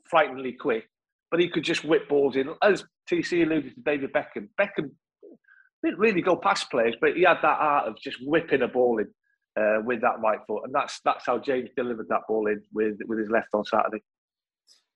frighteningly 0.05 0.53
quick, 0.53 0.85
but 1.31 1.41
he 1.41 1.49
could 1.49 1.65
just 1.65 1.85
whip 1.85 2.09
balls 2.09 2.37
in. 2.37 2.49
As 2.63 2.85
TC 3.11 3.47
alluded 3.47 3.75
to 3.75 3.81
David 3.81 4.13
Beckham, 4.13 4.49
Beckham, 4.61 4.91
didn't 5.83 5.99
really 5.99 6.23
go 6.23 6.37
past 6.37 6.71
players, 6.71 6.95
but 7.01 7.17
he 7.17 7.23
had 7.23 7.39
that 7.43 7.59
art 7.59 7.89
of 7.89 7.97
just 8.03 8.19
whipping 8.21 8.63
a 8.63 8.69
ball 8.69 8.99
in 8.99 9.07
uh, 9.59 9.79
with 9.85 10.01
that 10.01 10.21
right 10.21 10.41
foot, 10.47 10.63
and 10.65 10.75
that's 10.75 11.01
that's 11.05 11.27
how 11.27 11.39
James 11.39 11.71
delivered 11.77 12.09
that 12.09 12.23
ball 12.29 12.47
in 12.47 12.63
with 12.73 12.99
with 13.07 13.19
his 13.19 13.31
left 13.31 13.49
on 13.55 13.65
Saturday. 13.65 14.03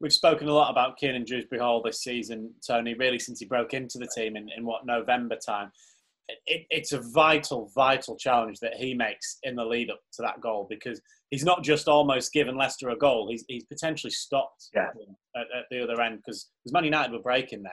We've 0.01 0.13
spoken 0.13 0.49
a 0.49 0.53
lot 0.53 0.71
about 0.71 0.97
Kiernan 0.97 1.25
Dewsbury 1.25 1.61
Hall 1.61 1.83
this 1.83 2.03
season, 2.03 2.53
Tony. 2.67 2.95
Really, 2.95 3.19
since 3.19 3.41
he 3.41 3.47
broke 3.47 3.75
into 3.75 3.99
the 3.99 4.11
team 4.15 4.37
in, 4.37 4.49
in 4.57 4.65
what 4.65 4.87
November 4.87 5.37
time, 5.37 5.73
it, 6.47 6.67
it's 6.71 6.93
a 6.93 7.01
vital, 7.01 7.71
vital 7.75 8.17
challenge 8.17 8.61
that 8.61 8.75
he 8.75 8.95
makes 8.95 9.39
in 9.43 9.57
the 9.57 9.65
lead 9.65 9.91
up 9.91 10.01
to 10.15 10.23
that 10.23 10.41
goal 10.41 10.67
because 10.71 11.01
he's 11.31 11.45
not 11.45 11.65
just 11.65 11.89
almost 11.89 12.33
given 12.33 12.57
Leicester 12.57 12.91
a 12.91 12.97
goal; 12.97 13.29
he's 13.29 13.45
he's 13.49 13.65
potentially 13.65 14.13
stopped 14.13 14.69
yeah. 14.75 14.89
at, 15.37 15.43
at, 15.43 15.65
the 15.71 15.83
other 15.83 16.01
end 16.01 16.19
because 16.25 16.49
Man 16.71 16.85
United 16.85 17.13
were 17.13 17.23
breaking 17.23 17.63
there. 17.63 17.73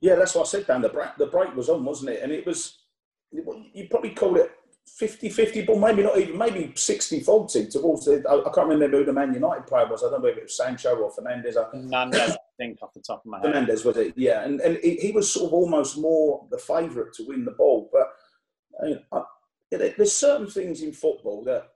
Yeah, 0.00 0.16
that's 0.16 0.34
what 0.34 0.46
I 0.46 0.50
said, 0.50 0.66
Dan. 0.66 0.82
The 0.82 0.90
break, 0.90 1.16
the 1.16 1.26
break 1.26 1.54
was 1.56 1.70
on, 1.70 1.84
wasn't 1.84 2.10
it? 2.10 2.22
And 2.22 2.30
it 2.30 2.44
was, 2.44 2.78
you 3.32 3.86
probably 3.90 4.10
called 4.10 4.36
it 4.36 4.50
50 4.86 5.28
50, 5.28 5.62
but 5.62 5.78
maybe 5.78 6.02
not 6.02 6.18
even, 6.18 6.38
maybe 6.38 6.72
60 6.74 7.20
40 7.20 7.66
towards 7.68 8.04
the. 8.04 8.22
I, 8.28 8.48
I, 8.48 8.52
can't 8.54 8.68
remember 8.68 8.98
who 8.98 9.04
the 9.04 9.12
Man 9.12 9.34
United 9.34 9.66
player 9.66 9.86
was. 9.86 10.04
I 10.04 10.10
don't 10.10 10.22
know 10.22 10.28
if 10.28 10.36
it 10.36 10.44
was 10.44 10.56
Sancho 10.56 10.94
or 10.96 11.10
Fernandes. 11.10 11.54
Fernandes, 11.74 12.30
I 12.30 12.36
think, 12.58 12.78
off 12.82 12.92
the 12.94 13.00
top 13.00 13.24
of 13.24 13.26
my 13.26 13.40
head. 13.40 13.54
Fernandes, 13.54 13.84
was 13.84 13.96
it? 13.96 14.14
Yeah. 14.16 14.44
And, 14.44 14.60
and 14.60 14.78
he, 14.82 14.96
he 14.96 15.12
was 15.12 15.32
sort 15.32 15.46
of 15.46 15.52
almost 15.54 15.98
more 15.98 16.46
the 16.50 16.58
favourite 16.58 17.12
to 17.14 17.26
win 17.26 17.44
the 17.44 17.50
ball. 17.52 17.90
But 17.92 18.12
I, 19.12 19.18
I, 19.18 19.22
there's 19.70 20.14
certain 20.14 20.48
things 20.48 20.82
in 20.82 20.92
football 20.92 21.42
that 21.44 21.72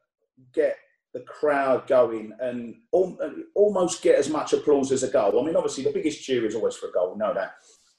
get 0.52 0.76
the 1.14 1.20
crowd 1.20 1.86
going 1.86 2.32
and 2.40 2.76
almost 2.92 4.02
get 4.02 4.16
as 4.16 4.28
much 4.28 4.52
applause 4.52 4.92
as 4.92 5.02
a 5.02 5.08
goal. 5.08 5.40
I 5.40 5.46
mean, 5.46 5.56
obviously, 5.56 5.84
the 5.84 5.92
biggest 5.92 6.22
cheer 6.22 6.44
is 6.46 6.54
always 6.54 6.76
for 6.76 6.88
a 6.88 6.92
goal, 6.92 7.12
we 7.12 7.18
know 7.18 7.34
that. 7.34 7.54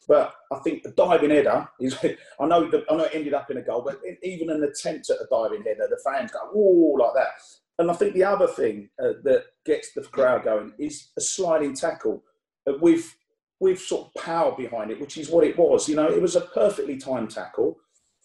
But 0.10 0.34
I 0.52 0.58
think 0.58 0.82
the 0.82 0.90
diving 0.90 1.30
header 1.30 1.70
is. 1.80 1.96
I 2.40 2.46
know 2.48 2.70
I 2.90 2.96
know 2.96 3.04
it 3.04 3.12
ended 3.14 3.36
up 3.36 3.52
in 3.52 3.58
a 3.58 3.62
goal, 3.62 3.84
but 3.84 4.02
even 4.24 4.50
an 4.50 4.64
attempt 4.64 5.10
at 5.12 5.18
a 5.18 5.28
diving 5.30 5.64
header, 5.64 5.88
the 5.88 6.02
fans 6.04 6.32
go 6.32 6.40
"whoa" 6.52 7.02
like 7.02 7.14
that. 7.14 7.30
And 7.78 7.90
I 7.90 7.94
think 7.94 8.16
the 8.16 8.24
other 8.24 8.48
thing 8.48 8.90
uh, 9.02 9.14
that 9.24 9.46
gets 9.66 9.94
the 9.94 10.02
crowd 10.02 10.44
going 10.44 10.74
is 10.80 11.12
a 11.16 11.22
sliding 11.22 11.76
tackle 11.76 12.24
uh, 12.68 12.74
with 12.82 13.16
with 13.60 13.80
sort 13.80 14.08
of 14.08 14.22
power 14.22 14.56
behind 14.58 14.90
it, 14.90 15.00
which 15.00 15.18
is 15.18 15.30
what 15.30 15.46
it 15.46 15.58
was. 15.58 15.88
You 15.88 15.96
know, 15.96 16.10
it 16.10 16.22
was 16.22 16.36
a 16.36 16.42
perfectly 16.42 16.98
timed 16.98 17.30
tackle, 17.30 17.78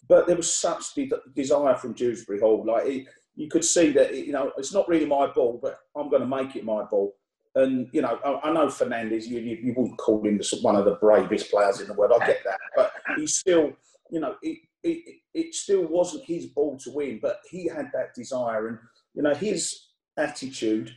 but 0.09 0.27
there 0.27 0.37
was 0.37 0.53
such 0.53 0.95
de- 0.95 1.11
desire 1.35 1.75
from 1.75 1.93
Dewsbury 1.93 2.41
Hall. 2.41 2.65
Like 2.67 2.87
it, 2.87 3.07
you 3.37 3.49
could 3.49 3.65
see 3.65 3.91
that 3.93 4.15
you 4.15 4.33
know 4.33 4.53
it's 4.57 4.73
not 4.73 4.89
really 4.89 5.07
my 5.07 5.27
ball, 5.27 5.61
but 5.63 5.81
I'm 5.95 6.09
going 6.09 6.23
to 6.23 6.27
make 6.27 6.57
it 6.57 6.65
my 6.65 6.85
ball. 6.85 7.15
And 7.55 7.89
you 7.93 8.03
know, 8.03 8.19
I, 8.25 8.49
I 8.49 8.53
know 8.53 8.67
Fernandes. 8.67 9.27
You, 9.27 9.39
you, 9.39 9.59
you, 9.63 9.75
wouldn't 9.77 9.99
call 9.99 10.25
him 10.25 10.41
one 10.63 10.77
of 10.77 10.85
the 10.85 10.97
bravest 10.97 11.51
players 11.51 11.81
in 11.81 11.87
the 11.87 11.95
world. 11.95 12.21
I 12.21 12.27
get 12.27 12.43
that, 12.45 12.59
but 12.75 12.93
he's 13.17 13.37
still, 13.37 13.73
you 14.11 14.21
know, 14.21 14.35
it, 14.43 14.59
it, 14.83 15.21
it 15.33 15.55
still 15.55 15.87
wasn't 15.87 16.25
his 16.25 16.47
ball 16.47 16.79
to 16.79 16.91
win. 16.91 17.21
But 17.23 17.41
he 17.49 17.69
had 17.69 17.91
that 17.95 18.15
desire, 18.15 18.69
and 18.69 18.79
you 19.15 19.23
know, 19.23 19.35
his 19.35 19.87
attitude 20.17 20.91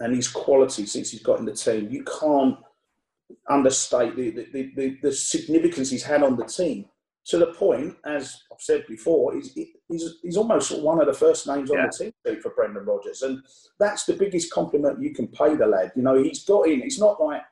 and 0.00 0.14
his 0.14 0.28
quality 0.28 0.84
since 0.84 1.10
he's 1.10 1.22
got 1.22 1.38
in 1.38 1.46
the 1.46 1.54
team. 1.54 1.88
You 1.90 2.04
can't 2.04 2.58
understate 3.48 4.16
the, 4.16 4.30
the, 4.30 4.72
the, 4.76 4.98
the 5.02 5.12
significance 5.12 5.90
he's 5.90 6.02
had 6.02 6.22
on 6.22 6.36
the 6.36 6.44
team 6.44 6.86
to 7.24 7.38
the 7.38 7.46
point, 7.46 7.96
as 8.04 8.42
I've 8.52 8.60
said 8.60 8.84
before, 8.88 9.34
he's, 9.34 9.52
he's, 9.88 10.16
he's 10.22 10.36
almost 10.36 10.82
one 10.82 11.00
of 11.00 11.06
the 11.06 11.12
first 11.12 11.46
names 11.46 11.70
on 11.70 11.76
the 11.76 12.12
team 12.26 12.40
for 12.40 12.50
Brendan 12.50 12.84
Rodgers. 12.84 13.22
And 13.22 13.42
that's 13.78 14.04
the 14.04 14.14
biggest 14.14 14.52
compliment 14.52 15.00
you 15.00 15.14
can 15.14 15.28
pay 15.28 15.54
the 15.54 15.66
lad. 15.66 15.92
You 15.94 16.02
know, 16.02 16.20
he's 16.20 16.44
got 16.44 16.66
in. 16.66 16.82
It's 16.82 16.98
not 16.98 17.22
like 17.22 17.42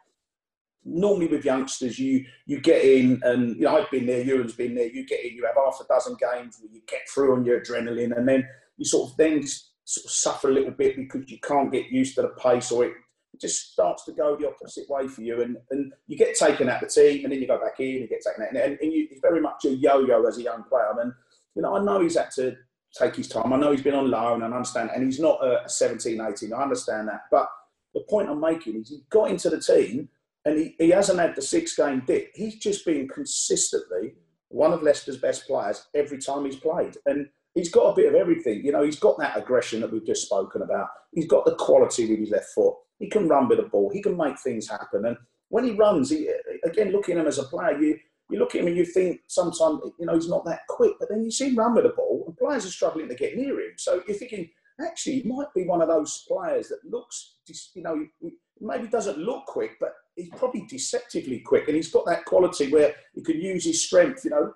normally 0.84 1.28
with 1.28 1.44
youngsters, 1.44 1.98
you 1.98 2.24
you 2.46 2.60
get 2.60 2.84
in 2.84 3.20
and, 3.22 3.56
you 3.56 3.62
know, 3.62 3.76
I've 3.76 3.90
been 3.90 4.06
there, 4.06 4.22
Ewan's 4.22 4.54
been 4.54 4.74
there, 4.74 4.88
you 4.88 5.06
get 5.06 5.24
in, 5.24 5.34
you 5.34 5.44
have 5.46 5.56
half 5.56 5.80
a 5.80 5.86
dozen 5.86 6.16
games 6.18 6.58
where 6.60 6.72
you 6.72 6.80
get 6.88 7.08
through 7.08 7.36
on 7.36 7.44
your 7.44 7.60
adrenaline 7.60 8.16
and 8.16 8.26
then 8.26 8.48
you 8.76 8.84
sort 8.84 9.10
of 9.10 9.16
then 9.16 9.46
sort 9.84 10.04
of 10.04 10.10
suffer 10.10 10.48
a 10.48 10.52
little 10.52 10.72
bit 10.72 10.96
because 10.96 11.30
you 11.30 11.38
can't 11.42 11.70
get 11.70 11.90
used 11.90 12.14
to 12.14 12.22
the 12.22 12.28
pace 12.28 12.72
or 12.72 12.86
it 12.86 12.92
just 13.40 13.72
starts 13.72 14.04
to 14.04 14.12
go 14.12 14.36
the 14.36 14.48
opposite 14.48 14.88
way 14.88 15.08
for 15.08 15.22
you, 15.22 15.42
and, 15.42 15.56
and 15.70 15.92
you 16.06 16.16
get 16.16 16.36
taken 16.36 16.68
out 16.68 16.82
of 16.82 16.88
the 16.88 16.94
team, 16.94 17.24
and 17.24 17.32
then 17.32 17.40
you 17.40 17.46
go 17.46 17.60
back 17.60 17.80
in, 17.80 17.86
you 17.86 18.08
get 18.08 18.22
taken 18.26 18.44
out, 18.44 18.54
and, 18.54 18.78
and 18.80 18.92
you, 18.92 19.06
he's 19.08 19.20
very 19.20 19.40
much 19.40 19.64
a 19.64 19.70
yo-yo 19.70 20.24
as 20.26 20.38
a 20.38 20.42
young 20.42 20.62
player. 20.64 20.92
And 21.00 21.12
you 21.54 21.62
know, 21.62 21.76
I 21.76 21.82
know 21.82 22.00
he's 22.00 22.16
had 22.16 22.30
to 22.32 22.56
take 22.98 23.16
his 23.16 23.28
time. 23.28 23.52
I 23.52 23.56
know 23.56 23.72
he's 23.72 23.82
been 23.82 23.94
on 23.94 24.10
loan, 24.10 24.42
and 24.42 24.52
I 24.52 24.56
understand, 24.56 24.90
and 24.94 25.04
he's 25.04 25.20
not 25.20 25.42
a 25.44 25.68
17, 25.68 26.20
18. 26.20 26.52
I 26.52 26.62
understand 26.62 27.08
that, 27.08 27.22
but 27.30 27.48
the 27.94 28.04
point 28.08 28.28
I'm 28.28 28.40
making 28.40 28.80
is 28.80 28.90
he 28.90 29.02
got 29.10 29.30
into 29.30 29.50
the 29.50 29.60
team, 29.60 30.08
and 30.44 30.58
he, 30.58 30.74
he 30.78 30.90
hasn't 30.90 31.18
had 31.18 31.34
the 31.34 31.42
six-game 31.42 32.04
dip. 32.06 32.30
He's 32.34 32.56
just 32.56 32.84
been 32.84 33.08
consistently 33.08 34.14
one 34.48 34.72
of 34.72 34.82
Leicester's 34.82 35.18
best 35.18 35.46
players 35.46 35.86
every 35.94 36.18
time 36.18 36.44
he's 36.44 36.56
played, 36.56 36.96
and 37.06 37.28
he's 37.54 37.70
got 37.70 37.90
a 37.90 37.96
bit 37.96 38.08
of 38.08 38.14
everything. 38.14 38.64
You 38.64 38.72
know, 38.72 38.82
he's 38.82 38.98
got 38.98 39.18
that 39.18 39.36
aggression 39.36 39.80
that 39.80 39.92
we've 39.92 40.06
just 40.06 40.26
spoken 40.26 40.62
about. 40.62 40.88
He's 41.12 41.26
got 41.26 41.44
the 41.44 41.54
quality 41.54 42.08
with 42.08 42.20
his 42.20 42.30
left 42.30 42.48
foot. 42.54 42.74
He 43.00 43.08
can 43.08 43.26
run 43.26 43.48
with 43.48 43.58
the 43.58 43.64
ball. 43.64 43.90
He 43.90 44.02
can 44.02 44.16
make 44.16 44.38
things 44.38 44.68
happen. 44.68 45.06
And 45.06 45.16
when 45.48 45.64
he 45.64 45.72
runs, 45.72 46.10
he, 46.10 46.30
again, 46.64 46.92
looking 46.92 47.16
at 47.16 47.22
him 47.22 47.26
as 47.26 47.38
a 47.38 47.44
player, 47.44 47.76
you, 47.80 47.98
you 48.30 48.38
look 48.38 48.54
at 48.54 48.60
him 48.60 48.68
and 48.68 48.76
you 48.76 48.84
think 48.84 49.22
sometimes, 49.26 49.80
you 49.98 50.06
know, 50.06 50.14
he's 50.14 50.28
not 50.28 50.44
that 50.44 50.66
quick. 50.68 50.92
But 51.00 51.08
then 51.08 51.24
you 51.24 51.30
see 51.30 51.48
him 51.48 51.56
run 51.56 51.74
with 51.74 51.84
the 51.84 51.90
ball 51.90 52.24
and 52.26 52.36
players 52.36 52.66
are 52.66 52.70
struggling 52.70 53.08
to 53.08 53.14
get 53.14 53.36
near 53.36 53.58
him. 53.58 53.72
So 53.76 54.02
you're 54.06 54.16
thinking, 54.16 54.50
actually, 54.80 55.20
he 55.20 55.28
might 55.28 55.52
be 55.54 55.64
one 55.64 55.82
of 55.82 55.88
those 55.88 56.24
players 56.28 56.68
that 56.68 56.84
looks, 56.88 57.36
you 57.74 57.82
know, 57.82 58.06
maybe 58.60 58.86
doesn't 58.86 59.18
look 59.18 59.46
quick, 59.46 59.72
but 59.80 59.94
he's 60.14 60.30
probably 60.36 60.66
deceptively 60.68 61.40
quick. 61.40 61.66
And 61.66 61.76
he's 61.76 61.90
got 61.90 62.06
that 62.06 62.26
quality 62.26 62.70
where 62.70 62.94
he 63.14 63.22
can 63.22 63.40
use 63.40 63.64
his 63.64 63.82
strength, 63.82 64.24
you 64.24 64.30
know. 64.30 64.52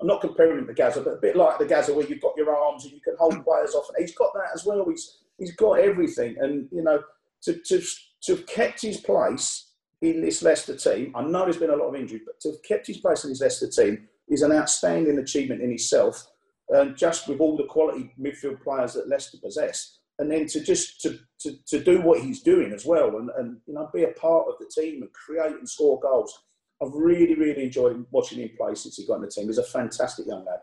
I'm 0.00 0.06
not 0.06 0.22
comparing 0.22 0.58
him 0.58 0.66
to 0.66 0.72
Gazza, 0.72 1.02
but 1.02 1.14
a 1.14 1.20
bit 1.20 1.36
like 1.36 1.58
the 1.58 1.66
Gazza 1.66 1.92
where 1.92 2.06
you've 2.06 2.22
got 2.22 2.36
your 2.36 2.56
arms 2.56 2.84
and 2.84 2.94
you 2.94 3.00
can 3.00 3.16
hold 3.18 3.34
hmm. 3.34 3.42
players 3.42 3.74
off. 3.74 3.88
And 3.88 3.98
he's 4.00 4.14
got 4.14 4.32
that 4.34 4.50
as 4.54 4.64
well. 4.64 4.86
He's 4.88 5.18
he's 5.38 5.54
got 5.56 5.80
everything. 5.80 6.36
And, 6.38 6.68
you 6.72 6.82
know, 6.82 7.02
to, 7.44 7.58
to, 7.66 7.82
to 8.22 8.36
have 8.36 8.46
kept 8.46 8.82
his 8.82 8.98
place 8.98 9.72
in 10.02 10.20
this 10.20 10.42
Leicester 10.42 10.76
team, 10.76 11.12
I 11.14 11.22
know 11.22 11.44
there's 11.44 11.56
been 11.56 11.70
a 11.70 11.76
lot 11.76 11.88
of 11.88 11.94
injuries, 11.94 12.22
but 12.24 12.40
to 12.40 12.50
have 12.50 12.62
kept 12.62 12.86
his 12.86 12.98
place 12.98 13.24
in 13.24 13.30
this 13.30 13.40
Leicester 13.40 13.68
team 13.68 14.08
is 14.28 14.42
an 14.42 14.52
outstanding 14.52 15.18
achievement 15.18 15.62
in 15.62 15.72
itself, 15.72 16.26
um, 16.74 16.94
just 16.96 17.28
with 17.28 17.40
all 17.40 17.56
the 17.56 17.64
quality 17.64 18.12
midfield 18.20 18.62
players 18.62 18.94
that 18.94 19.08
Leicester 19.08 19.38
possess. 19.42 19.98
And 20.18 20.30
then 20.30 20.46
to 20.48 20.60
just 20.60 21.00
to, 21.00 21.18
to, 21.40 21.56
to 21.68 21.82
do 21.82 22.02
what 22.02 22.20
he's 22.20 22.42
doing 22.42 22.72
as 22.72 22.84
well 22.84 23.16
and, 23.16 23.30
and 23.38 23.56
you 23.66 23.72
know 23.72 23.88
be 23.92 24.04
a 24.04 24.08
part 24.08 24.48
of 24.48 24.54
the 24.58 24.70
team 24.70 25.02
and 25.02 25.10
create 25.12 25.52
and 25.52 25.68
score 25.68 25.98
goals. 25.98 26.42
I've 26.82 26.92
really, 26.92 27.34
really 27.34 27.64
enjoyed 27.64 28.04
watching 28.10 28.38
him 28.40 28.50
play 28.56 28.74
since 28.74 28.96
he 28.96 29.06
got 29.06 29.16
in 29.16 29.22
the 29.22 29.28
team. 29.28 29.46
He's 29.46 29.58
a 29.58 29.64
fantastic 29.64 30.26
young 30.26 30.44
lad 30.44 30.60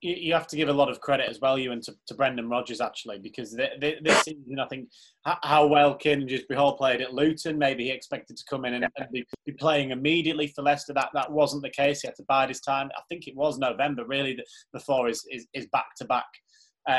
you 0.00 0.32
have 0.32 0.46
to 0.46 0.56
give 0.56 0.68
a 0.68 0.72
lot 0.72 0.88
of 0.88 1.00
credit 1.00 1.28
as 1.28 1.40
well, 1.40 1.58
you 1.58 1.72
and 1.72 1.82
to, 1.82 1.94
to 2.06 2.14
Brendan 2.14 2.48
Rodgers 2.48 2.80
actually, 2.80 3.18
because 3.18 3.52
this 3.52 4.22
season 4.22 4.58
I 4.60 4.66
think 4.66 4.88
how 5.24 5.66
well 5.66 5.98
Dewsbury 6.00 6.56
Hall 6.56 6.76
played 6.76 7.00
at 7.00 7.14
Luton. 7.14 7.58
Maybe 7.58 7.84
he 7.84 7.90
expected 7.90 8.36
to 8.36 8.44
come 8.48 8.64
in 8.64 8.74
and, 8.74 8.86
and 8.96 9.10
be, 9.12 9.24
be, 9.44 9.52
playing 9.52 9.90
immediately 9.90 10.48
for 10.48 10.62
Leicester. 10.62 10.92
That 10.92 11.10
that 11.14 11.32
wasn't 11.32 11.62
the 11.62 11.70
case. 11.70 12.02
He 12.02 12.08
had 12.08 12.16
to 12.16 12.24
bide 12.28 12.48
his 12.48 12.60
time. 12.60 12.90
I 12.96 13.02
think 13.08 13.26
it 13.26 13.36
was 13.36 13.58
November 13.58 14.04
really 14.06 14.38
before 14.72 15.08
his 15.08 15.26
his 15.52 15.66
back 15.72 15.94
to 15.98 16.04
back 16.04 16.26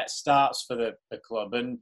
starts 0.07 0.65
for 0.67 0.75
the, 0.75 0.93
the 1.11 1.19
club 1.19 1.53
and. 1.53 1.79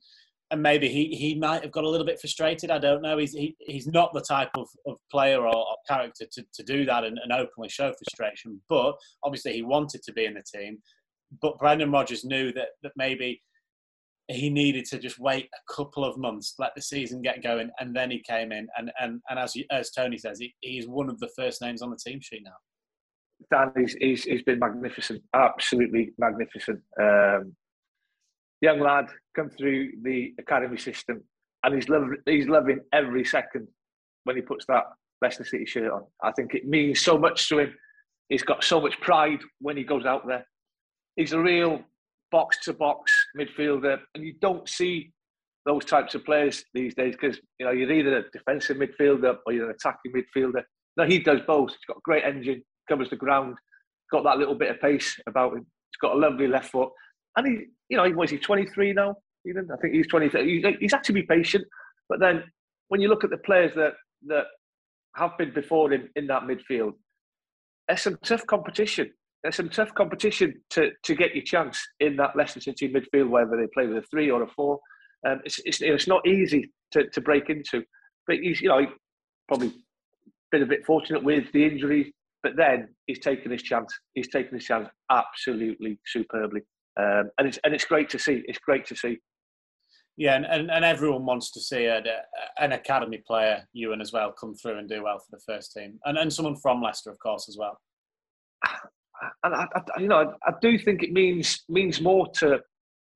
And 0.49 0.63
maybe 0.63 0.88
he, 0.88 1.13
he 1.13 1.36
might 1.36 1.63
have 1.63 1.73
got 1.73 1.84
a 1.84 1.89
little 1.89 2.06
bit 2.06 2.21
frustrated. 2.21 2.71
I 2.71 2.77
don't 2.77 3.01
know. 3.01 3.17
He's 3.17 3.34
he, 3.34 3.58
he's 3.60 3.86
not 3.86 4.13
the 4.13 4.21
type 4.21 4.51
of, 4.56 4.69
of 4.86 4.95
player 5.12 5.41
or, 5.41 5.53
or 5.53 5.75
character 5.86 6.25
to, 6.32 6.45
to 6.53 6.63
do 6.63 6.86
that 6.86 7.03
and, 7.03 7.19
and 7.21 7.34
openly 7.34 7.67
show 7.67 7.91
frustration. 7.91 8.62
But 8.69 8.95
obviously, 9.25 9.51
he 9.51 9.62
wanted 9.62 10.03
to 10.03 10.13
be 10.13 10.23
in 10.23 10.36
the 10.36 10.43
team 10.58 10.77
but 11.41 11.57
Brendan 11.59 11.91
Rodgers 11.91 12.23
knew 12.23 12.51
that 12.53 12.69
that 12.83 12.93
maybe 12.95 13.41
he 14.29 14.49
needed 14.49 14.85
to 14.85 14.99
just 14.99 15.19
wait 15.19 15.45
a 15.45 15.73
couple 15.73 16.03
of 16.03 16.17
months, 16.17 16.55
let 16.59 16.75
the 16.75 16.81
season 16.81 17.21
get 17.21 17.41
going, 17.41 17.69
and 17.79 17.95
then 17.95 18.11
he 18.11 18.21
came 18.21 18.51
in. 18.51 18.67
And 18.77 18.91
and, 18.99 19.21
and 19.29 19.39
as 19.39 19.55
as 19.71 19.91
Tony 19.91 20.17
says, 20.17 20.39
he, 20.39 20.53
he's 20.61 20.87
one 20.87 21.09
of 21.09 21.19
the 21.19 21.29
first 21.37 21.61
names 21.61 21.81
on 21.81 21.89
the 21.89 21.97
team 21.97 22.19
sheet 22.21 22.43
now. 22.43 22.51
Dan, 23.51 23.71
he's, 23.77 23.93
he's, 23.99 24.23
he's 24.23 24.41
been 24.41 24.57
magnificent, 24.57 25.21
absolutely 25.35 26.11
magnificent. 26.17 26.79
Um, 26.99 27.55
young 28.61 28.79
lad, 28.79 29.09
come 29.35 29.51
through 29.51 29.91
the 30.01 30.33
academy 30.39 30.77
system, 30.77 31.23
and 31.63 31.75
he's 31.75 31.87
loving, 31.87 32.17
he's 32.25 32.47
loving 32.47 32.79
every 32.93 33.23
second 33.23 33.67
when 34.23 34.35
he 34.35 34.41
puts 34.41 34.65
that 34.65 34.85
Leicester 35.21 35.45
City 35.45 35.67
shirt 35.67 35.91
on. 35.91 36.03
I 36.23 36.31
think 36.31 36.55
it 36.55 36.67
means 36.67 37.01
so 37.01 37.17
much 37.17 37.47
to 37.49 37.59
him. 37.59 37.75
He's 38.27 38.43
got 38.43 38.63
so 38.63 38.81
much 38.81 38.99
pride 39.01 39.39
when 39.59 39.77
he 39.77 39.83
goes 39.83 40.05
out 40.05 40.27
there 40.27 40.45
he's 41.17 41.34
a 41.34 41.39
real 41.39 41.82
box 42.32 42.60
to 42.63 42.73
box 42.73 43.12
midfielder, 43.38 43.99
and 44.15 44.23
you 44.23 44.34
don't 44.39 44.69
see 44.69 45.12
those 45.65 45.84
types 45.84 46.15
of 46.15 46.23
players 46.23 46.63
these 46.73 46.95
days 46.95 47.15
because 47.19 47.38
you 47.60 47.65
know 47.65 47.73
you're 47.73 47.91
either 47.91 48.19
a 48.19 48.32
defensive 48.32 48.77
midfielder 48.77 49.36
or 49.45 49.51
you're 49.51 49.69
an 49.69 49.75
attacking 49.75 50.13
midfielder. 50.13 50.63
No, 50.95 51.06
he 51.06 51.19
does 51.19 51.41
both. 51.45 51.71
He's 51.71 51.86
got 51.88 51.97
a 51.97 52.01
great 52.03 52.23
engine, 52.23 52.63
covers 52.88 53.10
the 53.10 53.17
ground, 53.17 53.58
got 54.12 54.23
that 54.23 54.38
little 54.38 54.56
bit 54.56 54.71
of 54.71 54.80
pace 54.80 55.19
about 55.27 55.53
him. 55.53 55.60
He's 55.60 55.99
got 56.01 56.15
a 56.15 56.19
lovely 56.19 56.47
left 56.47 56.71
foot, 56.71 56.89
and 57.36 57.47
he, 57.47 57.65
you 57.89 57.97
know, 57.97 58.10
was 58.12 58.30
he 58.30 58.38
23 58.38 58.93
now? 58.93 59.15
Even 59.45 59.67
I 59.71 59.77
think 59.77 59.93
he's 59.93 60.08
23. 60.08 60.77
He's 60.80 60.93
actually 60.93 61.21
be 61.21 61.27
patient, 61.27 61.65
but 62.08 62.19
then 62.19 62.43
when 62.88 63.01
you 63.01 63.10
look 63.10 63.23
at 63.23 63.30
the 63.30 63.38
players 63.38 63.73
that 63.75 63.93
that 64.27 64.45
have 65.15 65.38
been 65.38 65.53
before 65.53 65.91
him 65.91 66.10
in 66.15 66.27
that 66.27 66.43
midfield, 66.43 66.93
there's 67.88 68.01
some 68.01 68.17
tough 68.23 68.45
competition 68.45 69.12
there's 69.43 69.56
some 69.56 69.69
tough 69.69 69.93
competition 69.93 70.62
to, 70.71 70.91
to 71.04 71.15
get 71.15 71.36
your 71.36 71.43
chance 71.43 71.80
in 72.00 72.15
that 72.17 72.36
Leicester 72.36 72.60
City 72.60 72.91
midfield, 72.91 73.30
whether 73.30 73.56
they 73.58 73.67
play 73.73 73.88
with 73.88 74.04
a 74.04 74.08
three 74.10 74.32
or 74.32 74.43
a 74.43 74.47
four. 74.47 74.80
Um, 75.28 75.41
it's, 75.45 75.60
it's, 75.65 75.82
it's 75.82 76.08
not 76.08 76.28
easy 76.28 76.71
to, 76.91 77.08
to 77.10 77.21
break 77.21 77.50
into. 77.50 77.84
But 78.26 78.38
he's, 78.38 78.62
you 78.62 78.69
know, 78.69 78.86
probably 79.47 79.73
been 80.52 80.63
a 80.63 80.67
bit 80.67 80.86
fortunate 80.86 81.23
with 81.23 81.52
the 81.54 81.65
injuries, 81.65 82.12
but 82.43 82.56
then 82.56 82.89
he's 83.06 83.19
taken 83.19 83.52
his 83.52 83.63
chance. 83.63 83.93
He's 84.13 84.30
taken 84.30 84.56
his 84.56 84.65
chance 84.65 84.89
absolutely 85.12 86.00
superbly. 86.06 86.62
Um, 87.00 87.30
and 87.38 87.47
it's 87.47 87.60
and 87.63 87.73
it's 87.73 87.86
great 87.86 88.10
to 88.10 88.19
see. 88.19 88.43
It's 88.47 88.60
great 88.60 88.86
to 88.88 88.95
see. 88.95 89.19
Yeah, 90.17 90.36
and, 90.36 90.45
and, 90.45 90.71
and 90.71 90.84
everyone 90.84 91.28
wants 91.28 91.52
to 91.52 91.62
see 91.62 91.86
a, 91.86 92.00
a, 92.00 92.63
an 92.63 92.71
academy 92.71 93.21
player, 93.28 93.63
Ewan 93.73 94.02
as 94.02 94.12
well, 94.12 94.32
come 94.32 94.56
through 94.56 94.80
and 94.80 94.89
do 94.89 95.04
well 95.04 95.19
for 95.19 95.38
the 95.38 95.41
first 95.45 95.73
team, 95.73 96.00
and 96.06 96.17
and 96.17 96.34
someone 96.34 96.56
from 96.56 96.82
Leicester, 96.82 97.12
of 97.12 97.19
course, 97.19 97.47
as 97.47 97.58
well. 97.58 97.80
And 99.43 99.56
I, 99.56 99.65
I 99.75 99.99
you 99.99 100.08
know, 100.08 100.34
I, 100.45 100.51
do 100.62 100.77
think 100.77 101.03
it 101.03 101.12
means 101.12 101.63
means 101.69 102.01
more 102.01 102.27
to 102.39 102.60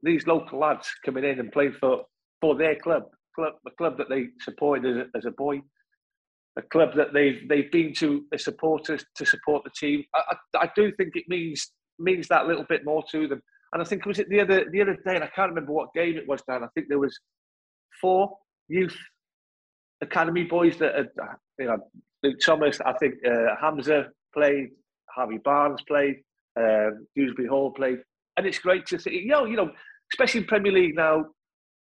these 0.04 0.26
local 0.28 0.60
lads 0.60 0.90
coming 1.06 1.24
in 1.24 1.40
and 1.40 1.52
playing 1.52 1.74
for 1.80 2.04
for 2.40 2.56
their 2.56 2.76
club, 2.76 3.04
club 3.36 3.54
the 3.64 3.72
club 3.72 3.98
that 3.98 4.10
they 4.10 4.28
supported 4.40 4.86
as 4.86 4.98
a, 4.98 5.18
as 5.18 5.26
a 5.26 5.32
boy, 5.32 5.62
a 6.58 6.62
club 6.64 6.96
that 6.96 7.14
they've 7.14 7.48
they've 7.48 7.72
been 7.72 7.94
to 7.96 8.26
as 8.34 8.44
supporters 8.44 9.06
to 9.16 9.26
support 9.26 9.64
the 9.64 9.72
team. 9.78 10.04
I, 10.16 10.36
I, 10.56 10.64
I 10.64 10.70
do 10.76 10.92
think 10.98 11.16
it 11.16 11.26
means 11.28 11.72
means 12.00 12.28
that 12.28 12.48
little 12.48 12.66
bit 12.68 12.86
more 12.86 13.04
to 13.12 13.28
them. 13.28 13.42
And 13.74 13.82
I 13.82 13.86
think 13.86 14.06
was 14.06 14.20
it 14.20 14.30
the 14.30 14.42
other 14.42 14.66
the 14.72 14.82
other 14.82 14.96
day, 15.06 15.16
and 15.16 15.24
I 15.24 15.28
can't 15.28 15.50
remember 15.50 15.72
what 15.72 15.94
game 15.94 16.18
it 16.18 16.28
was. 16.28 16.42
Dan, 16.48 16.64
I 16.64 16.68
think 16.74 16.88
there 16.90 17.00
was 17.00 17.18
four 18.02 18.38
youth 18.68 18.98
academy 20.02 20.44
boys 20.44 20.78
that 20.78 20.96
had, 20.96 21.10
you 21.60 21.66
know, 21.66 21.78
Luke 22.24 22.40
Thomas. 22.44 22.80
I 22.86 22.94
think 22.94 23.16
uh, 23.26 23.56
Hamza 23.62 24.08
played, 24.34 24.70
Harvey 25.16 25.40
Barnes 25.44 25.82
played, 25.88 26.18
um, 26.60 27.06
Dewsbury 27.16 27.48
Hall 27.48 27.72
played, 27.72 28.00
and 28.38 28.46
it's 28.46 28.60
great 28.60 28.86
to 28.88 29.00
see. 29.00 29.12
You 29.12 29.28
know, 29.28 29.46
you 29.46 29.56
know, 29.56 29.72
especially 30.14 30.42
in 30.42 30.48
Premier 30.48 30.72
League 30.72 30.96
now, 30.96 31.26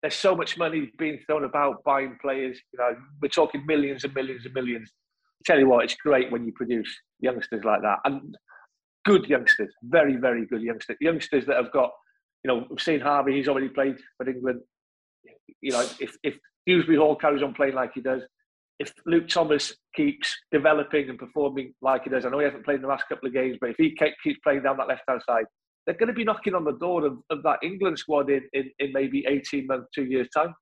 there's 0.02 0.16
so 0.16 0.36
much 0.36 0.58
money 0.58 0.92
being 0.98 1.20
thrown 1.26 1.44
about 1.44 1.84
buying 1.84 2.18
players. 2.22 2.60
You 2.74 2.80
know, 2.80 2.96
we're 3.22 3.30
talking 3.30 3.66
millions 3.66 4.04
and 4.04 4.14
millions 4.14 4.46
and 4.46 4.54
millions. 4.54 4.92
I 5.40 5.44
tell 5.46 5.60
you 5.60 5.68
what, 5.68 5.84
it's 5.86 5.96
great 5.96 6.32
when 6.32 6.46
you 6.46 6.52
produce 6.54 6.94
youngsters 7.20 7.64
like 7.64 7.82
that. 7.82 8.00
And 8.06 8.36
good 9.06 9.26
youngsters, 9.26 9.74
very, 9.84 10.18
very 10.18 10.46
good 10.46 10.62
youngsters. 10.62 10.98
Youngsters 11.00 11.46
that 11.48 11.56
have 11.56 11.72
got, 11.72 11.92
you 12.44 12.50
know, 12.50 12.66
we've 12.70 12.82
seen 12.82 13.00
Harvey, 13.00 13.36
he's 13.36 13.48
already 13.48 13.70
played 13.70 13.98
for 14.18 14.30
England. 14.30 14.62
You 15.62 15.72
know, 15.72 15.82
if, 16.00 16.16
if 16.24 16.38
Dewsbury 16.66 16.98
Hall 16.98 17.16
carries 17.16 17.44
on 17.44 17.54
playing 17.54 17.76
like 17.76 17.92
he 17.94 18.02
does, 18.02 18.22
if 18.80 18.94
Luke 19.06 19.28
Thomas 19.28 19.74
keeps 19.96 20.36
developing 20.52 21.10
and 21.10 21.18
performing 21.18 21.74
like 21.82 22.04
he 22.04 22.10
does, 22.10 22.26
I 22.26 22.30
know 22.30 22.40
he 22.40 22.46
hasn't 22.46 22.66
played 22.66 22.76
in 22.76 22.82
the 22.84 22.88
last 22.88 23.06
couple 23.10 23.28
of 23.28 23.34
games, 23.34 23.58
but 23.60 23.72
if 23.72 23.76
he 23.78 23.98
keeps 24.24 24.40
playing 24.44 24.64
down 24.64 24.78
that 24.78 24.88
left 24.88 25.04
hand 25.08 25.22
side, 25.28 25.46
they're 25.86 25.96
going 25.96 26.08
to 26.08 26.14
be 26.14 26.24
knocking 26.24 26.54
on 26.54 26.66
the 26.66 26.78
door 26.78 27.06
of, 27.06 27.18
of 27.30 27.42
that 27.44 27.60
England 27.64 27.98
squad 27.98 28.30
in, 28.30 28.42
in, 28.54 28.70
in 28.80 28.92
maybe 28.94 29.26
18 29.28 29.68
months, 29.68 29.88
two 29.96 30.06
years' 30.06 30.30
time. 30.36 30.54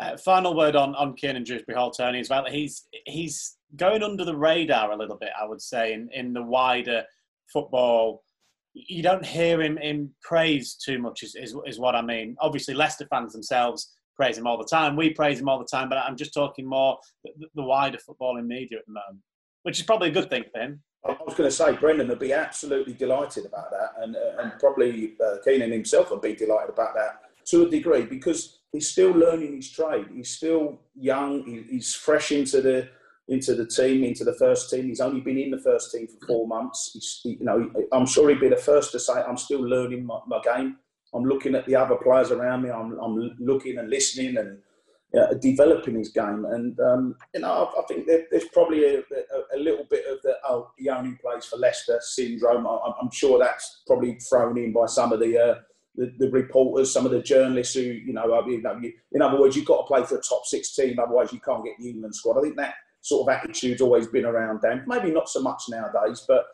Uh, 0.00 0.16
final 0.16 0.56
word 0.56 0.74
on 0.74 0.92
on 0.96 1.14
Kiernan 1.14 1.44
Dewsbury 1.44 1.78
Hall, 1.78 1.92
Tony, 1.92 2.18
as 2.18 2.28
well. 2.28 2.44
He's 2.50 2.88
he's 3.06 3.56
going 3.76 4.02
under 4.02 4.24
the 4.24 4.36
radar 4.36 4.90
a 4.90 4.96
little 4.96 5.16
bit, 5.16 5.30
I 5.40 5.46
would 5.46 5.62
say, 5.62 5.92
in, 5.92 6.08
in 6.12 6.32
the 6.32 6.42
wider 6.42 7.04
football, 7.52 8.24
you 8.72 9.04
don't 9.04 9.24
hear 9.24 9.62
him 9.62 9.78
in 9.78 10.10
praise 10.22 10.74
too 10.74 10.98
much, 10.98 11.22
is, 11.22 11.36
is, 11.36 11.54
is 11.64 11.78
what 11.78 11.94
I 11.94 12.02
mean. 12.02 12.36
Obviously, 12.40 12.74
Leicester 12.74 13.06
fans 13.08 13.32
themselves 13.32 13.94
praise 14.16 14.38
him 14.38 14.46
all 14.46 14.58
the 14.58 14.64
time. 14.64 14.96
We 14.96 15.10
praise 15.10 15.40
him 15.40 15.48
all 15.48 15.58
the 15.58 15.64
time, 15.64 15.88
but 15.88 15.98
I'm 15.98 16.16
just 16.16 16.34
talking 16.34 16.66
more 16.66 16.98
the, 17.24 17.62
wider 17.62 17.98
footballing 17.98 18.46
media 18.46 18.78
at 18.78 18.86
the 18.86 18.92
moment, 18.92 19.22
which 19.62 19.78
is 19.78 19.84
probably 19.84 20.08
a 20.08 20.12
good 20.12 20.30
thing 20.30 20.44
for 20.52 20.60
him. 20.60 20.82
I 21.06 21.16
was 21.24 21.34
going 21.34 21.48
to 21.48 21.54
say 21.54 21.72
Brendan 21.76 22.08
would 22.08 22.18
be 22.18 22.32
absolutely 22.32 22.94
delighted 22.94 23.44
about 23.44 23.70
that, 23.70 23.90
and 24.02 24.16
uh, 24.16 24.42
and 24.42 24.52
probably 24.58 25.14
uh, 25.24 25.36
Keenan 25.44 25.70
himself 25.70 26.10
would 26.10 26.22
be 26.22 26.34
delighted 26.34 26.70
about 26.70 26.94
that 26.94 27.20
to 27.46 27.66
a 27.66 27.70
degree 27.70 28.02
because 28.02 28.60
he's 28.72 28.90
still 28.90 29.10
learning 29.10 29.56
his 29.56 29.70
trade. 29.70 30.06
He's 30.14 30.30
still 30.30 30.80
young. 30.94 31.44
He, 31.44 31.64
he's 31.70 31.94
fresh 31.94 32.32
into 32.32 32.62
the 32.62 32.88
into 33.28 33.54
the 33.54 33.66
team, 33.66 34.04
into 34.04 34.24
the 34.24 34.34
first 34.34 34.70
team. 34.70 34.86
He's 34.86 35.00
only 35.00 35.20
been 35.20 35.38
in 35.38 35.50
the 35.50 35.60
first 35.60 35.92
team 35.92 36.06
for 36.06 36.26
four 36.26 36.46
months. 36.46 36.90
He's, 36.92 37.20
you 37.24 37.44
know, 37.44 37.70
I'm 37.92 38.06
sure 38.06 38.28
he'd 38.28 38.40
be 38.40 38.48
the 38.48 38.56
first 38.56 38.92
to 38.92 38.98
say, 38.98 39.14
"I'm 39.14 39.36
still 39.36 39.60
learning 39.60 40.06
my, 40.06 40.20
my 40.26 40.40
game. 40.42 40.76
I'm 41.14 41.24
looking 41.24 41.54
at 41.54 41.66
the 41.66 41.76
other 41.76 41.96
players 41.96 42.30
around 42.30 42.62
me. 42.62 42.70
I'm, 42.70 42.98
I'm 42.98 43.36
looking 43.38 43.78
and 43.78 43.88
listening 43.88 44.36
and 44.36 44.58
developing 45.40 45.96
his 45.96 46.10
game." 46.10 46.44
And 46.44 46.78
um, 46.80 47.16
you 47.34 47.40
know, 47.40 47.70
I, 47.76 47.80
I 47.80 47.84
think 47.86 48.06
there, 48.06 48.24
there's 48.30 48.48
probably 48.52 48.84
a, 48.84 48.98
a, 48.98 49.56
a, 49.56 49.58
little 49.58 49.84
bit 49.88 50.04
of 50.06 50.20
the 50.22 50.36
"oh, 50.48 50.70
he 50.76 50.88
only 50.88 51.16
plays 51.16 51.44
for 51.44 51.56
Leicester" 51.56 51.98
syndrome. 52.02 52.66
I, 52.66 52.92
am 53.00 53.10
sure 53.12 53.38
that's 53.38 53.82
probably 53.86 54.18
thrown 54.28 54.58
in 54.58 54.72
by 54.72 54.86
some 54.86 55.12
of 55.12 55.20
the. 55.20 55.38
Uh, 55.38 55.54
the, 55.96 56.12
the, 56.18 56.28
reporters, 56.32 56.92
some 56.92 57.06
of 57.06 57.12
the 57.12 57.22
journalists 57.22 57.74
who, 57.74 57.80
you 57.80 58.12
know, 58.12 58.44
you 58.48 58.60
know 58.60 58.76
you, 58.82 58.92
in 59.12 59.22
other 59.22 59.38
words, 59.38 59.54
you've 59.54 59.64
got 59.64 59.82
to 59.82 59.86
play 59.86 60.02
for 60.02 60.18
a 60.18 60.20
top 60.20 60.44
six 60.44 60.74
team, 60.74 60.98
otherwise 60.98 61.32
you 61.32 61.38
can't 61.38 61.64
get 61.64 61.74
the 61.78 61.88
England 61.88 62.16
squad. 62.16 62.36
I 62.36 62.42
think 62.42 62.56
that 62.56 62.74
sort 63.00 63.28
of 63.28 63.32
attitude's 63.32 63.80
always 63.80 64.08
been 64.08 64.24
around 64.24 64.60
Dan. 64.60 64.82
Maybe 64.88 65.12
not 65.12 65.28
so 65.28 65.40
much 65.40 65.62
nowadays, 65.68 66.24
but, 66.26 66.46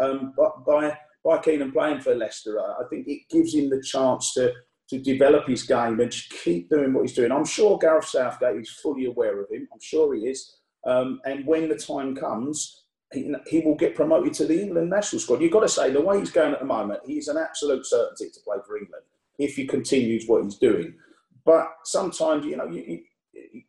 um, 0.00 0.32
but 0.36 0.64
by 0.66 0.98
by 1.28 1.38
Keenan 1.38 1.72
playing 1.72 2.00
for 2.00 2.14
Leicester, 2.14 2.58
I 2.58 2.84
think 2.88 3.06
it 3.06 3.28
gives 3.30 3.54
him 3.54 3.68
the 3.68 3.82
chance 3.82 4.32
to 4.34 4.52
to 4.88 4.98
develop 4.98 5.46
his 5.46 5.64
game 5.64 6.00
and 6.00 6.10
just 6.10 6.30
keep 6.30 6.70
doing 6.70 6.94
what 6.94 7.02
he's 7.02 7.14
doing. 7.14 7.30
I'm 7.30 7.44
sure 7.44 7.76
Gareth 7.76 8.06
Southgate 8.06 8.56
is 8.56 8.70
fully 8.70 9.04
aware 9.04 9.38
of 9.38 9.50
him. 9.50 9.68
I'm 9.70 9.80
sure 9.82 10.14
he 10.14 10.22
is. 10.22 10.60
Um, 10.86 11.20
and 11.26 11.44
when 11.44 11.68
the 11.68 11.76
time 11.76 12.16
comes, 12.16 12.84
he, 13.12 13.30
he, 13.48 13.60
will 13.60 13.74
get 13.74 13.94
promoted 13.94 14.32
to 14.34 14.46
the 14.46 14.62
England 14.62 14.88
national 14.88 15.20
squad. 15.20 15.42
You've 15.42 15.52
got 15.52 15.60
to 15.60 15.68
say, 15.68 15.90
the 15.90 16.00
way 16.00 16.18
he's 16.18 16.30
going 16.30 16.54
at 16.54 16.60
the 16.60 16.64
moment, 16.64 17.00
he's 17.04 17.28
an 17.28 17.36
absolute 17.36 17.84
certainty 17.84 18.30
to 18.30 18.40
play 18.40 18.56
for 18.66 18.78
England 18.78 19.04
if 19.38 19.56
he 19.56 19.66
continues 19.66 20.26
what 20.26 20.44
he's 20.44 20.56
doing. 20.56 20.94
But 21.44 21.68
sometimes, 21.84 22.46
you 22.46 22.56
know, 22.56 22.66
you, 22.66 23.00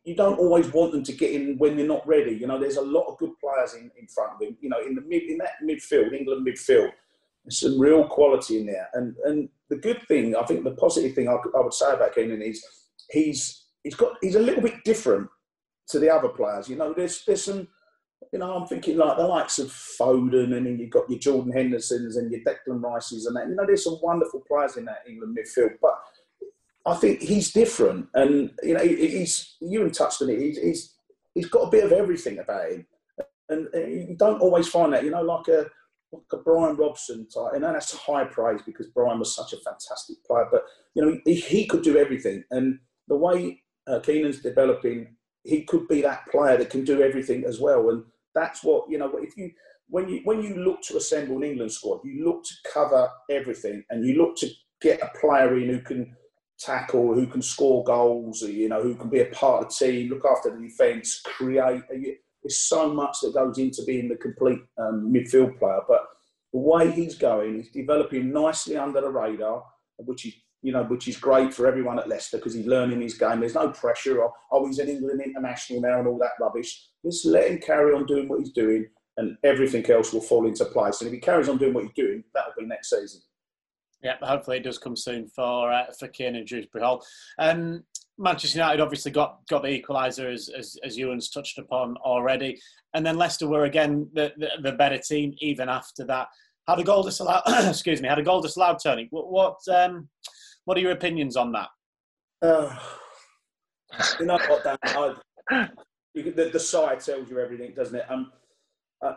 you 0.04 0.16
don't 0.16 0.38
always 0.38 0.72
want 0.72 0.92
them 0.92 1.04
to 1.04 1.12
get 1.12 1.32
in 1.32 1.58
when 1.58 1.76
they're 1.76 1.86
not 1.86 2.06
ready. 2.06 2.32
You 2.32 2.46
know, 2.46 2.58
there's 2.58 2.78
a 2.78 2.82
lot 2.82 3.08
of 3.08 3.18
good 3.18 3.32
players 3.38 3.74
in, 3.74 3.90
in 3.98 4.06
front 4.08 4.32
of 4.36 4.40
him. 4.40 4.56
You 4.62 4.70
know, 4.70 4.80
in 4.80 4.94
the 4.94 5.02
mid 5.02 5.24
in 5.24 5.36
that 5.38 5.60
midfield, 5.62 6.14
England 6.14 6.46
midfield, 6.46 6.92
some 7.48 7.80
real 7.80 8.04
quality 8.04 8.60
in 8.60 8.66
there. 8.66 8.88
And 8.94 9.16
and 9.24 9.48
the 9.68 9.76
good 9.76 10.02
thing, 10.08 10.36
I 10.36 10.44
think, 10.44 10.64
the 10.64 10.72
positive 10.72 11.14
thing 11.14 11.28
I, 11.28 11.32
I 11.32 11.60
would 11.60 11.74
say 11.74 11.92
about 11.92 12.14
Keenan 12.14 12.42
is 12.42 12.64
he's 13.10 13.66
he's 13.82 13.94
got 13.94 14.16
he's 14.20 14.34
a 14.34 14.40
little 14.40 14.62
bit 14.62 14.84
different 14.84 15.28
to 15.88 15.98
the 15.98 16.10
other 16.10 16.28
players. 16.28 16.68
You 16.68 16.76
know, 16.76 16.92
there's 16.92 17.24
there's 17.24 17.44
some. 17.44 17.68
You 18.34 18.38
know, 18.38 18.54
I'm 18.54 18.66
thinking 18.66 18.98
like 18.98 19.16
the 19.16 19.26
likes 19.26 19.58
of 19.58 19.68
Foden, 19.68 20.54
and 20.54 20.66
then 20.66 20.78
you've 20.78 20.90
got 20.90 21.08
your 21.08 21.18
Jordan 21.18 21.52
Hendersons 21.52 22.16
and 22.16 22.30
your 22.30 22.42
Declan 22.42 22.82
Rices 22.82 23.26
and 23.26 23.34
that. 23.34 23.48
You 23.48 23.54
know, 23.54 23.64
there's 23.66 23.82
some 23.82 23.98
wonderful 24.02 24.44
players 24.46 24.76
in 24.76 24.84
that 24.84 25.02
England 25.08 25.36
midfield, 25.36 25.72
but 25.80 25.98
I 26.86 26.94
think 26.96 27.22
he's 27.22 27.52
different, 27.52 28.08
and 28.14 28.50
you 28.62 28.74
know, 28.74 28.84
he's 28.84 29.56
you 29.60 29.88
touched 29.90 30.22
on 30.22 30.30
it. 30.30 30.38
He's, 30.38 30.58
he's 30.58 30.94
he's 31.34 31.48
got 31.48 31.68
a 31.68 31.70
bit 31.70 31.84
of 31.84 31.92
everything 31.92 32.38
about 32.38 32.70
him, 32.70 32.86
and, 33.48 33.66
and 33.74 34.08
you 34.10 34.16
don't 34.16 34.40
always 34.40 34.68
find 34.68 34.92
that. 34.92 35.02
You 35.02 35.10
know, 35.10 35.22
like 35.22 35.48
a 35.48 35.66
like 36.12 36.22
a 36.32 36.36
Brian 36.38 36.76
Robson 36.76 37.26
type, 37.28 37.52
and 37.54 37.64
that's 37.64 37.96
high 37.96 38.24
praise 38.24 38.60
because 38.66 38.88
Brian 38.88 39.18
was 39.18 39.34
such 39.34 39.52
a 39.52 39.58
fantastic 39.58 40.16
player. 40.26 40.46
But 40.50 40.64
you 40.94 41.04
know, 41.04 41.18
he, 41.24 41.34
he 41.34 41.66
could 41.66 41.82
do 41.82 41.98
everything, 41.98 42.44
and 42.50 42.78
the 43.08 43.16
way 43.16 43.62
uh, 43.86 44.00
Keenan's 44.00 44.40
developing, 44.40 45.16
he 45.44 45.62
could 45.64 45.88
be 45.88 46.02
that 46.02 46.26
player 46.30 46.56
that 46.56 46.70
can 46.70 46.84
do 46.84 47.02
everything 47.02 47.44
as 47.44 47.60
well. 47.60 47.90
And 47.90 48.04
that's 48.34 48.64
what 48.64 48.90
you 48.90 48.98
know. 48.98 49.10
If 49.18 49.36
you 49.36 49.50
when 49.88 50.08
you 50.08 50.20
when 50.24 50.42
you 50.42 50.56
look 50.56 50.82
to 50.82 50.96
assemble 50.96 51.36
an 51.36 51.44
England 51.44 51.72
squad, 51.72 52.00
you 52.04 52.24
look 52.24 52.44
to 52.44 52.54
cover 52.72 53.08
everything, 53.30 53.84
and 53.90 54.04
you 54.04 54.14
look 54.14 54.36
to 54.38 54.48
get 54.80 55.02
a 55.02 55.18
player 55.20 55.58
in 55.58 55.68
who 55.68 55.80
can 55.80 56.16
tackle, 56.58 57.14
who 57.14 57.26
can 57.26 57.42
score 57.42 57.82
goals, 57.84 58.42
you 58.42 58.68
know, 58.68 58.82
who 58.82 58.94
can 58.94 59.08
be 59.08 59.20
a 59.20 59.26
part 59.26 59.64
of 59.64 59.68
the 59.68 59.86
team, 59.86 60.10
look 60.10 60.24
after 60.24 60.50
the 60.50 60.68
defence, 60.68 61.20
create. 61.24 61.82
There's 62.42 62.58
so 62.58 62.92
much 62.92 63.18
that 63.22 63.34
goes 63.34 63.58
into 63.58 63.82
being 63.84 64.08
the 64.08 64.16
complete 64.16 64.60
um, 64.78 65.12
midfield 65.12 65.58
player. 65.58 65.80
But 65.86 66.06
the 66.52 66.58
way 66.58 66.90
he's 66.90 67.16
going, 67.16 67.56
he's 67.56 67.70
developing 67.70 68.32
nicely 68.32 68.76
under 68.76 69.00
the 69.00 69.10
radar, 69.10 69.64
which 69.98 70.26
is 70.26 70.34
you 70.62 70.72
know, 70.72 70.84
which 70.84 71.08
is 71.08 71.16
great 71.16 71.54
for 71.54 71.66
everyone 71.66 71.98
at 71.98 72.08
Leicester 72.08 72.36
because 72.36 72.54
he's 72.54 72.66
learning 72.66 73.00
his 73.00 73.14
game. 73.14 73.40
There's 73.40 73.54
no 73.54 73.70
pressure. 73.70 74.22
Or, 74.22 74.32
oh, 74.52 74.66
he's 74.66 74.78
an 74.78 74.88
England 74.88 75.22
international 75.24 75.80
now 75.80 75.98
and 75.98 76.08
all 76.08 76.18
that 76.18 76.32
rubbish. 76.38 76.88
Just 77.04 77.24
let 77.24 77.50
him 77.50 77.58
carry 77.58 77.94
on 77.94 78.06
doing 78.06 78.28
what 78.28 78.40
he's 78.40 78.52
doing, 78.52 78.86
and 79.16 79.36
everything 79.42 79.88
else 79.90 80.12
will 80.12 80.20
fall 80.20 80.46
into 80.46 80.64
place. 80.66 81.00
And 81.00 81.08
if 81.08 81.14
he 81.14 81.20
carries 81.20 81.48
on 81.48 81.56
doing 81.56 81.72
what 81.72 81.84
he's 81.84 81.94
doing, 81.94 82.24
that'll 82.34 82.52
be 82.58 82.66
next 82.66 82.90
season. 82.90 83.22
Yeah, 84.02 84.16
hopefully 84.22 84.58
it 84.58 84.64
does 84.64 84.78
come 84.78 84.96
soon 84.96 85.28
for 85.28 85.72
uh, 85.72 85.86
for 85.98 86.08
Kiernan 86.08 86.44
Dewsbury 86.44 86.84
Hall. 86.84 87.04
Um, 87.38 87.84
Manchester 88.20 88.58
United 88.58 88.80
obviously 88.80 89.10
got 89.10 89.38
got 89.48 89.62
the 89.62 89.68
equaliser 89.68 90.32
as, 90.32 90.50
as 90.50 90.76
as 90.84 90.96
Ewan's 90.96 91.30
touched 91.30 91.58
upon 91.58 91.96
already, 91.98 92.60
and 92.94 93.04
then 93.04 93.16
Leicester 93.16 93.48
were 93.48 93.64
again 93.64 94.08
the, 94.12 94.32
the, 94.36 94.48
the 94.62 94.72
better 94.72 94.98
team 94.98 95.34
even 95.38 95.68
after 95.68 96.04
that. 96.04 96.28
Had 96.68 96.78
a 96.78 96.84
goal 96.84 97.02
disallowed. 97.02 97.42
excuse 97.68 98.02
me. 98.02 98.08
Had 98.08 98.18
a 98.18 98.22
goal 98.22 98.42
disallowed. 98.42 98.78
Tony, 98.82 99.08
what 99.10 99.30
what, 99.32 99.56
um, 99.74 100.08
what 100.66 100.76
are 100.76 100.80
your 100.80 100.92
opinions 100.92 101.36
on 101.36 101.52
that? 101.52 101.68
Uh, 102.42 102.76
you 104.20 104.26
know 104.26 104.38
what, 104.48 104.64
Dan? 104.64 104.76
I, 104.84 105.14
the, 106.14 106.50
the 106.52 106.60
side 106.60 107.00
tells 107.00 107.30
you 107.30 107.38
everything, 107.38 107.72
doesn't 107.74 107.96
it? 107.96 108.04
Um, 108.10 108.32
uh, 109.02 109.14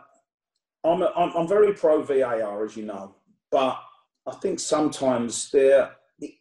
I'm, 0.82 1.02
a, 1.02 1.12
I'm 1.14 1.36
I'm 1.36 1.48
very 1.48 1.74
pro 1.74 2.02
VAR, 2.02 2.64
as 2.64 2.74
you 2.74 2.86
know, 2.86 3.14
but 3.50 3.78
I 4.26 4.32
think 4.36 4.60
sometimes 4.60 5.50
they're 5.50 5.90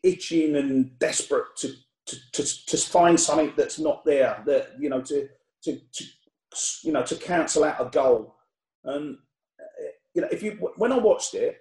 itching 0.02 0.56
and 0.56 0.98
desperate 1.00 1.56
to 1.58 1.74
to, 2.06 2.18
to, 2.34 2.66
to 2.66 2.78
find 2.78 3.20
something 3.20 3.54
that's 3.56 3.80
not 3.80 4.04
there. 4.06 4.42
That 4.46 4.72
you 4.80 4.90
know 4.90 5.02
to 5.02 5.28
to, 5.64 5.80
to 5.80 6.04
you 6.84 6.92
know 6.92 7.04
to 7.04 7.16
cancel 7.16 7.64
out 7.64 7.82
a 7.82 7.90
goal. 7.90 8.36
And 8.84 9.18
you 10.14 10.22
know 10.22 10.28
if 10.32 10.44
you 10.44 10.52
when 10.78 10.92
I 10.92 10.98
watched 10.98 11.34
it, 11.36 11.58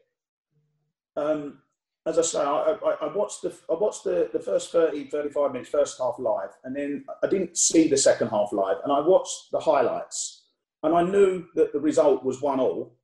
um, 1.17 1.59
as 2.07 2.19
I 2.19 2.23
say, 2.23 2.41
I, 2.41 2.77
I, 3.01 3.15
watched 3.15 3.43
the 3.43 3.55
I 3.71 3.75
watched 3.75 4.05
the, 4.05 4.29
the 4.33 4.41
first 4.41 4.73
30, 4.73 5.05
35 5.05 5.53
minutes, 5.53 5.71
first 5.71 5.99
half 5.99 6.17
live, 6.19 6.51
and 6.65 6.75
then 6.75 7.05
I 7.23 7.29
didn't 7.29 7.57
see 7.57 7.89
the 7.89 7.97
second 7.97 8.29
half 8.29 8.53
live, 8.53 8.79
and 8.83 8.93
I 8.93 9.01
watched 9.01 9.53
the 9.53 9.61
highlights, 9.61 10.47
and 10.83 10.95
I 10.95 11.03
knew 11.03 11.47
that 11.55 11.73
the 11.73 11.81
result 11.81 12.25
was 12.25 12.43
one 12.43 12.59
all. 12.59 12.97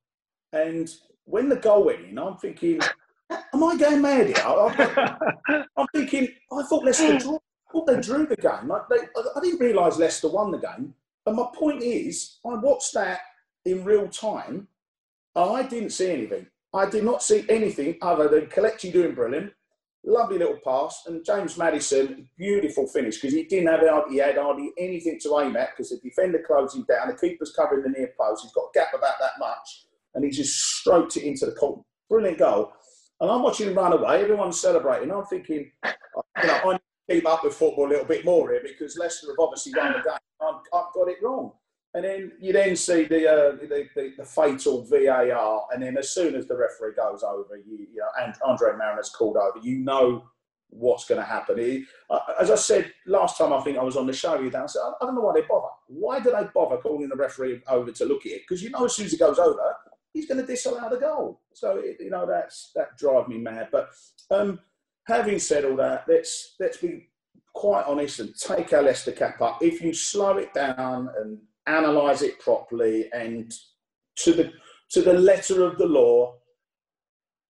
And 0.51 0.89
when 1.25 1.47
the 1.47 1.55
goal 1.55 1.85
went 1.85 2.05
in, 2.05 2.19
I'm 2.19 2.37
thinking, 2.37 2.81
am 3.29 3.63
I 3.63 3.77
going 3.77 4.01
mad 4.01 4.27
here? 4.27 4.35
I, 4.37 5.65
am 5.77 5.87
thinking, 5.93 6.29
I 6.51 6.63
thought 6.63 6.85
Leicester 6.85 7.17
drew. 7.17 7.35
I 7.35 7.71
thought 7.71 7.87
they 7.87 8.01
drew 8.01 8.25
the 8.25 8.35
game. 8.35 8.67
Like 8.67 8.83
they, 8.89 8.97
I 8.97 9.39
didn't 9.41 9.59
realise 9.59 9.97
Leicester 9.97 10.29
won 10.29 10.51
the 10.51 10.57
game. 10.57 10.93
And 11.25 11.35
my 11.35 11.47
point 11.53 11.83
is, 11.83 12.39
I 12.45 12.55
watched 12.55 12.93
that 12.95 13.19
in 13.65 13.83
real 13.83 14.07
time. 14.07 14.67
I 15.35 15.63
didn't 15.63 15.91
see 15.91 16.09
anything. 16.09 16.47
I 16.73 16.89
did 16.89 17.03
not 17.03 17.23
see 17.23 17.45
anything 17.49 17.97
other 18.01 18.27
than 18.27 18.47
Kelechi 18.47 18.91
doing 18.91 19.15
brilliant, 19.15 19.51
lovely 20.03 20.37
little 20.37 20.59
pass, 20.63 21.03
and 21.07 21.25
James 21.25 21.57
Maddison, 21.57 22.29
beautiful 22.37 22.87
finish 22.87 23.19
because 23.19 23.33
he 23.33 23.43
didn't 23.43 23.67
have 23.67 23.81
he 24.09 24.17
had 24.17 24.37
hardly 24.37 24.71
anything 24.77 25.19
to 25.21 25.39
aim 25.39 25.55
at 25.55 25.71
because 25.71 25.89
the 25.89 25.97
defender 25.97 26.43
closed 26.45 26.75
him 26.75 26.85
down, 26.87 27.07
the 27.07 27.15
keeper's 27.15 27.53
covering 27.55 27.83
the 27.83 27.89
near 27.89 28.11
post, 28.19 28.43
he's 28.43 28.53
got 28.53 28.65
a 28.65 28.71
gap 28.73 28.93
about 28.93 29.19
that 29.19 29.33
much, 29.39 29.85
and 30.13 30.23
he 30.23 30.29
just 30.29 30.55
stroked 30.55 31.17
it 31.17 31.23
into 31.23 31.45
the 31.45 31.53
corner. 31.53 31.81
Brilliant 32.09 32.39
goal. 32.39 32.73
And 33.21 33.29
I'm 33.29 33.43
watching 33.43 33.67
him 33.67 33.75
run 33.75 33.93
away, 33.93 34.21
everyone's 34.21 34.59
celebrating. 34.59 35.11
I'm 35.11 35.25
thinking, 35.25 35.71
you 35.83 36.47
know, 36.47 36.59
I 36.63 36.71
need 36.71 36.79
to 37.09 37.15
keep 37.15 37.27
up 37.27 37.43
with 37.43 37.53
football 37.53 37.87
a 37.87 37.89
little 37.89 38.05
bit 38.05 38.23
more 38.23 38.49
here 38.49 38.61
because 38.63 38.97
Leicester 38.97 39.27
have 39.27 39.39
obviously 39.39 39.73
won 39.75 39.91
the 39.91 39.99
game. 39.99 40.17
I've, 40.41 40.61
I've 40.73 40.93
got 40.93 41.09
it 41.09 41.17
wrong. 41.21 41.51
And 41.93 42.05
then 42.05 42.31
you 42.39 42.53
then 42.53 42.75
see 42.75 43.05
the, 43.05 43.27
uh, 43.27 43.51
the, 43.55 43.89
the, 43.95 44.13
the, 44.17 44.23
fatal 44.23 44.85
VAR, 44.85 45.65
and 45.73 45.81
then 45.81 45.97
as 45.97 46.11
soon 46.11 46.35
as 46.35 46.47
the 46.47 46.55
referee 46.55 46.93
goes 46.95 47.23
over, 47.23 47.57
you, 47.57 47.87
you 47.91 47.97
know, 47.97 48.23
and 48.23 48.35
Andre 48.45 48.77
Marriner's 48.77 49.09
called 49.09 49.37
over, 49.37 49.57
you 49.65 49.79
know 49.79 50.23
what's 50.69 51.05
going 51.05 51.19
to 51.19 51.25
happen. 51.25 51.57
He, 51.57 51.85
uh, 52.11 52.19
as 52.39 52.51
I 52.51 52.55
said 52.55 52.93
last 53.07 53.39
time, 53.39 53.53
I 53.53 53.61
think 53.61 53.79
I 53.79 53.83
was 53.83 53.97
on 53.97 54.05
the 54.05 54.13
show, 54.13 54.39
you 54.39 54.51
down. 54.51 54.63
I 54.63 54.67
said, 54.67 54.81
I 55.01 55.05
don't 55.05 55.15
know 55.15 55.21
why 55.21 55.33
they 55.33 55.47
bother. 55.47 55.69
Why 55.87 56.19
do 56.19 56.31
they 56.31 56.47
bother 56.53 56.77
calling 56.77 57.09
the 57.09 57.15
referee 57.15 57.61
over 57.67 57.91
to 57.91 58.05
look 58.05 58.25
at 58.27 58.33
it? 58.33 58.41
Because 58.47 58.61
you 58.61 58.69
know, 58.69 58.85
as 58.85 58.95
soon 58.95 59.07
as 59.07 59.13
it 59.13 59.19
goes 59.19 59.39
over, 59.39 59.75
he's 60.13 60.27
going 60.27 60.39
to 60.41 60.47
disallow 60.47 60.89
the 60.89 60.99
goal. 60.99 61.41
So 61.53 61.77
it, 61.77 61.97
you 61.99 62.09
know 62.09 62.25
that's 62.25 62.71
that 62.75 62.97
drives 62.97 63.27
me 63.27 63.37
mad. 63.37 63.69
But 63.71 63.89
um, 64.31 64.59
having 65.07 65.39
said 65.39 65.65
all 65.65 65.75
that, 65.77 66.05
let's 66.07 66.55
let's 66.59 66.77
be 66.77 67.09
quite 67.53 67.85
honest 67.85 68.19
and 68.19 68.33
take 68.35 68.73
our 68.73 68.81
Leicester 68.81 69.11
cap 69.11 69.41
up. 69.41 69.59
If 69.61 69.81
you 69.81 69.93
slow 69.93 70.37
it 70.37 70.53
down 70.53 71.09
and 71.17 71.39
analyse 71.67 72.21
it 72.21 72.39
properly 72.39 73.09
and 73.13 73.53
to 74.17 74.33
the 74.33 74.51
to 74.91 75.01
the 75.01 75.13
letter 75.13 75.63
of 75.63 75.77
the 75.77 75.85
law, 75.85 76.35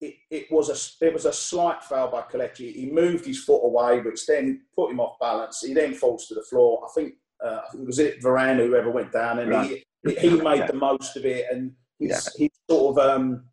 it, 0.01 0.15
it 0.29 0.47
was 0.51 0.69
a 0.69 1.05
it 1.05 1.13
was 1.13 1.25
a 1.25 1.33
slight 1.33 1.83
foul 1.83 2.11
by 2.11 2.21
Kelechi. 2.21 2.73
He 2.73 2.89
moved 2.89 3.25
his 3.25 3.43
foot 3.43 3.63
away, 3.63 4.01
which 4.01 4.25
then 4.25 4.61
put 4.75 4.91
him 4.91 4.99
off 4.99 5.19
balance. 5.19 5.61
He 5.61 5.73
then 5.73 5.93
falls 5.93 6.27
to 6.27 6.35
the 6.35 6.43
floor. 6.43 6.85
I 6.85 6.89
think 6.93 7.13
uh, 7.43 7.61
I 7.65 7.71
think 7.71 7.83
it 7.83 7.87
was 7.87 7.99
it 7.99 8.21
Varane 8.21 8.57
whoever 8.57 8.91
went 8.91 9.11
down, 9.11 9.39
and 9.39 9.51
right. 9.51 9.83
he 10.05 10.15
he 10.15 10.29
made 10.41 10.67
the 10.67 10.73
most 10.73 11.17
of 11.17 11.25
it. 11.25 11.45
And 11.51 11.73
his, 11.99 12.09
yeah. 12.09 12.45
his 12.45 12.49
sort 12.69 12.97
of 12.97 13.09
um, 13.09 13.43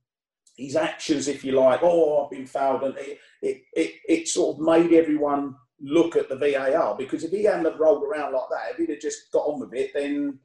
his 0.56 0.76
actions, 0.76 1.28
if 1.28 1.44
you 1.44 1.52
like, 1.52 1.80
oh, 1.82 2.24
I've 2.24 2.30
been 2.30 2.46
fouled, 2.46 2.84
and 2.84 2.96
it, 2.98 3.18
it, 3.42 3.62
it, 3.74 3.94
it 4.08 4.28
sort 4.28 4.56
of 4.56 4.62
made 4.62 4.92
everyone 4.92 5.54
look 5.80 6.16
at 6.16 6.28
the 6.28 6.36
VAR 6.36 6.96
because 6.96 7.24
if 7.24 7.30
he 7.30 7.44
hadn't 7.44 7.78
rolled 7.78 8.02
around 8.02 8.32
like 8.32 8.48
that, 8.50 8.70
if 8.70 8.76
he'd 8.78 8.90
have 8.90 9.00
just 9.00 9.30
got 9.32 9.40
on 9.40 9.60
with 9.60 9.74
it, 9.74 9.90
then 9.94 10.38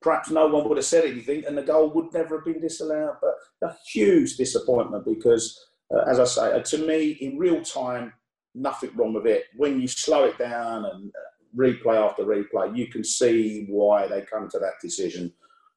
perhaps 0.00 0.30
no 0.30 0.46
one 0.46 0.68
would 0.68 0.78
have 0.78 0.86
said 0.86 1.04
anything 1.04 1.44
and 1.46 1.58
the 1.58 1.62
goal 1.62 1.90
would 1.90 2.12
never 2.12 2.36
have 2.36 2.44
been 2.44 2.60
disallowed. 2.60 3.16
But 3.20 3.68
a 3.68 3.76
huge 3.92 4.36
disappointment 4.36 5.04
because, 5.04 5.58
uh, 5.92 6.02
as 6.08 6.20
I 6.20 6.24
say, 6.24 6.52
uh, 6.52 6.60
to 6.60 6.86
me, 6.86 7.12
in 7.12 7.38
real 7.38 7.62
time, 7.62 8.12
nothing 8.54 8.90
wrong 8.94 9.12
with 9.12 9.26
it. 9.26 9.44
When 9.56 9.80
you 9.80 9.88
slow 9.88 10.24
it 10.24 10.38
down 10.38 10.84
and 10.84 11.10
uh, 11.10 11.56
replay 11.56 11.96
after 11.96 12.24
replay, 12.24 12.76
you 12.76 12.86
can 12.86 13.02
see 13.02 13.66
why 13.68 14.06
they 14.06 14.22
come 14.22 14.48
to 14.50 14.58
that 14.58 14.74
decision. 14.80 15.32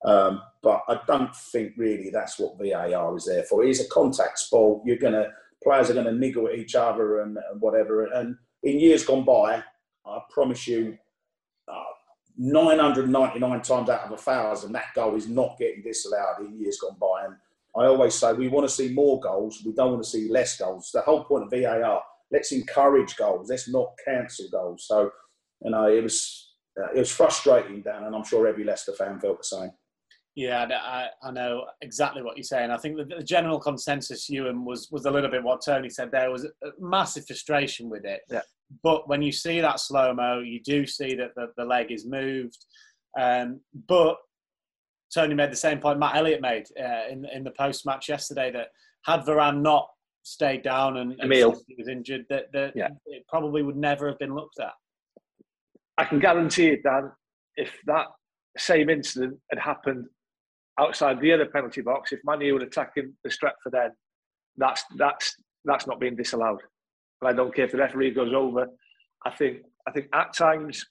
Um, 0.06 0.42
but 0.64 0.84
I 0.88 1.00
don't 1.08 1.36
think 1.36 1.74
really 1.78 2.10
that's 2.10 2.40
what 2.40 2.58
VAR 2.58 3.18
is 3.18 3.26
there 3.26 3.44
for. 3.44 3.64
It 3.64 3.70
is 3.70 3.82
a 3.82 3.90
contact 3.90 4.40
sport. 4.40 4.82
You're 4.86 4.98
going 4.98 5.14
to 5.14 5.30
players 5.64 5.90
are 5.90 5.94
going 5.94 6.06
to 6.06 6.14
niggle 6.14 6.48
at 6.48 6.56
each 6.56 6.76
other 6.76 7.22
and, 7.22 7.38
and 7.52 7.60
whatever. 7.60 8.06
And 8.06 8.36
in 8.64 8.80
years 8.80 9.04
gone 9.04 9.26
by, 9.26 9.62
I 10.06 10.20
promise 10.32 10.68
you, 10.68 10.98
999 12.40 13.62
times 13.62 13.90
out 13.90 14.06
of 14.06 14.12
a 14.14 14.18
thousand, 14.18 14.72
that 14.72 14.94
goal 14.96 15.16
is 15.16 15.28
not 15.28 15.58
getting 15.60 15.84
disallowed 15.84 16.40
in 16.40 16.58
years 16.58 16.80
gone 16.80 16.98
by. 17.00 17.26
And 17.26 17.36
I 17.76 17.86
always 17.86 18.16
say 18.16 18.32
we 18.32 18.48
want 18.48 18.68
to 18.68 18.74
see 18.74 18.94
more 18.94 19.20
goals. 19.20 19.62
We 19.66 19.74
don't 19.74 19.92
want 19.92 20.04
to 20.04 20.10
see 20.10 20.30
less 20.30 20.58
goals. 20.58 20.90
The 20.94 21.02
whole 21.02 21.26
point 21.26 21.44
of 21.44 21.52
VAR, 21.52 22.02
let's 22.32 22.54
encourage 22.54 23.18
goals. 23.18 23.50
Let's 23.50 23.68
not 23.68 23.90
cancel 24.06 24.48
goals. 24.50 24.86
So, 24.88 25.12
you 25.62 25.72
know, 25.72 25.88
it 25.90 26.02
was 26.02 26.54
uh, 26.82 26.94
it 26.96 27.00
was 27.00 27.12
frustrating, 27.12 27.82
Dan, 27.82 28.06
and 28.06 28.16
I'm 28.16 28.24
sure 28.24 28.48
every 28.48 28.64
Leicester 28.64 28.94
fan 28.94 29.20
felt 29.20 29.40
the 29.40 29.44
same. 29.44 29.72
Yeah, 30.36 30.68
I, 30.72 31.08
I 31.22 31.32
know 31.32 31.66
exactly 31.82 32.22
what 32.22 32.38
you're 32.38 32.44
saying. 32.44 32.72
I 32.72 32.78
think 32.78 32.98
the, 32.98 33.04
the 33.04 33.24
general 33.24 33.60
consensus, 33.60 34.30
Ewan, 34.30 34.64
was 34.64 34.88
was 34.92 35.06
a 35.06 35.12
little 35.12 35.30
bit 35.30 35.44
what 35.44 35.64
Tony 35.66 35.90
said. 35.90 36.12
There 36.12 36.32
was 36.32 36.48
massive 36.80 37.26
frustration 37.26 37.90
with 37.90 38.06
it. 38.06 38.22
Yeah. 38.30 38.42
But 38.84 39.10
when 39.10 39.22
you 39.22 39.32
see 39.32 39.60
that 39.60 39.80
slow 39.80 40.14
mo, 40.14 40.40
you 40.40 40.62
do 40.62 40.86
see 40.86 41.16
that 41.16 41.36
the, 41.36 41.48
the 41.58 41.66
leg 41.66 41.92
is 41.92 42.06
moved. 42.06 42.64
Um, 43.20 43.60
but 43.88 44.18
Tony 45.14 45.34
made 45.34 45.52
the 45.52 45.58
same 45.58 45.80
point 45.80 46.00
Matt 46.00 46.16
Elliott 46.16 46.42
made 46.42 46.66
uh, 46.80 47.10
in 47.10 47.26
in 47.26 47.44
the 47.44 47.52
post 47.52 47.86
match 47.86 48.08
yesterday 48.08 48.52
that 48.52 48.68
had 49.06 49.22
Varane 49.22 49.62
not 49.62 49.90
stayed 50.24 50.64
down 50.64 50.98
and, 50.98 51.16
and 51.20 51.34
he 51.34 51.44
was 51.44 51.88
injured, 51.88 52.26
that, 52.30 52.52
that 52.54 52.74
yeah. 52.76 52.90
it 53.08 53.26
probably 53.28 53.64
would 53.64 53.78
never 53.78 54.08
have 54.08 54.20
been 54.20 54.36
looked 54.36 54.60
at. 54.60 54.74
I 55.98 56.06
can 56.06 56.20
guarantee 56.20 56.68
it, 56.68 56.84
Dan. 56.84 57.12
If 57.56 57.74
that 57.88 58.08
same 58.58 58.90
incident 58.90 59.38
had 59.50 59.60
happened 59.60 60.06
outside 60.80 61.20
the 61.20 61.34
other 61.34 61.46
penalty 61.46 61.82
box, 61.82 62.12
if 62.12 62.20
Manu 62.24 62.54
were 62.54 62.62
attacking 62.62 63.14
the 63.24 63.30
Stretford 63.30 63.76
end, 63.76 63.94
that's 64.58 64.84
that's 64.98 65.36
that's 65.66 65.88
not 65.88 66.00
being 66.00 66.16
disallowed. 66.16 66.62
But 67.22 67.28
I 67.28 67.34
don't 67.34 67.54
care 67.54 67.66
if 67.66 67.72
the 67.72 67.78
referee 67.78 68.12
goes 68.12 68.34
over. 68.34 68.68
I 69.26 69.32
think 69.32 69.58
I 69.88 69.92
think 69.92 70.08
at 70.14 70.34
times 70.34 70.86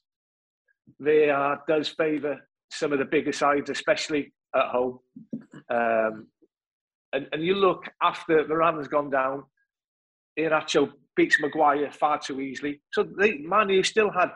VAR 1.00 1.62
does 1.66 1.88
favour 1.88 2.38
some 2.70 2.92
of 2.92 2.98
the 2.98 3.04
bigger 3.04 3.32
sides, 3.32 3.70
especially 3.70 4.32
at 4.54 4.66
home. 4.66 4.98
Um, 5.70 6.26
and, 7.12 7.26
and 7.32 7.42
you 7.42 7.54
look 7.54 7.84
after 8.02 8.44
Varane's 8.44 8.88
gone 8.88 9.10
down, 9.10 9.44
Iheanacho 10.38 10.90
beats 11.16 11.40
Maguire 11.40 11.90
far 11.90 12.18
too 12.18 12.40
easily. 12.40 12.80
So 12.92 13.02
the 13.02 13.38
Manu 13.38 13.82
still 13.82 14.10
had 14.10 14.30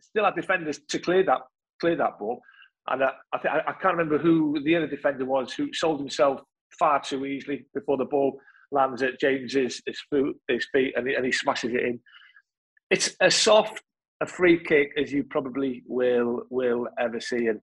still 0.00 0.24
had 0.24 0.34
defenders 0.34 0.80
to 0.88 0.98
clear 0.98 1.24
that 1.24 1.40
clear 1.80 1.96
that 1.96 2.18
ball. 2.18 2.40
And 2.88 3.04
I, 3.04 3.10
I, 3.32 3.38
think, 3.38 3.54
I 3.54 3.72
can't 3.72 3.96
remember 3.96 4.18
who 4.18 4.60
the 4.64 4.76
other 4.76 4.86
defender 4.86 5.24
was 5.24 5.52
who 5.52 5.72
sold 5.72 6.00
himself 6.00 6.40
far 6.78 7.00
too 7.00 7.26
easily 7.26 7.66
before 7.74 7.96
the 7.96 8.04
ball 8.04 8.38
lands 8.72 9.02
at 9.02 9.20
James's 9.20 9.80
his, 9.86 10.00
foot, 10.10 10.36
his 10.48 10.66
feet 10.72 10.94
and 10.96 11.06
he, 11.06 11.14
and 11.14 11.24
he 11.24 11.32
smashes 11.32 11.72
it 11.72 11.82
in. 11.82 12.00
It's 12.90 13.16
a 13.20 13.30
soft, 13.30 13.82
a 14.20 14.26
free 14.26 14.62
kick 14.62 14.90
as 14.96 15.12
you 15.12 15.24
probably 15.24 15.82
will 15.86 16.42
will 16.50 16.86
ever 16.98 17.20
see, 17.20 17.48
and 17.48 17.60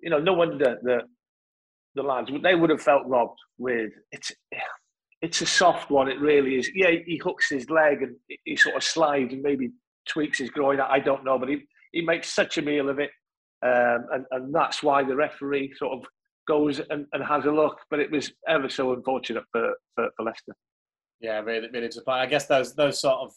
you 0.00 0.08
know 0.08 0.18
no 0.18 0.32
wonder 0.32 0.78
that 0.82 1.02
the 1.94 2.02
lads 2.02 2.30
they 2.42 2.54
would 2.54 2.70
have 2.70 2.80
felt 2.82 3.06
robbed 3.06 3.38
with 3.58 3.90
it's. 4.10 4.32
It's 5.20 5.40
a 5.40 5.46
soft 5.46 5.90
one. 5.90 6.08
It 6.08 6.20
really 6.20 6.56
is. 6.56 6.70
Yeah, 6.74 6.90
he 7.04 7.16
hooks 7.16 7.50
his 7.50 7.68
leg 7.70 8.02
and 8.02 8.14
he 8.44 8.54
sort 8.54 8.76
of 8.76 8.84
slides 8.84 9.32
and 9.32 9.42
maybe 9.42 9.70
tweaks 10.08 10.38
his 10.38 10.50
groin. 10.50 10.80
I 10.80 11.00
don't 11.00 11.24
know, 11.24 11.38
but 11.38 11.48
he, 11.48 11.64
he 11.92 12.02
makes 12.02 12.32
such 12.32 12.56
a 12.56 12.62
meal 12.62 12.88
of 12.88 13.00
it. 13.00 13.10
Um, 13.64 14.06
and, 14.12 14.24
and 14.30 14.54
that's 14.54 14.82
why 14.82 15.02
the 15.02 15.16
referee 15.16 15.72
sort 15.76 15.98
of 15.98 16.04
goes 16.46 16.80
and, 16.90 17.06
and 17.12 17.24
has 17.24 17.44
a 17.44 17.50
look. 17.50 17.78
But 17.90 18.00
it 18.00 18.10
was 18.10 18.32
ever 18.48 18.68
so 18.68 18.92
unfortunate 18.92 19.44
for, 19.52 19.74
for, 19.94 20.08
for 20.16 20.22
Leicester. 20.24 20.54
Yeah, 21.20 21.40
really, 21.40 21.68
really 21.72 21.88
disappointing. 21.88 22.22
I 22.22 22.26
guess 22.26 22.46
those 22.46 22.74
those 22.76 23.00
sort 23.00 23.16
of 23.16 23.32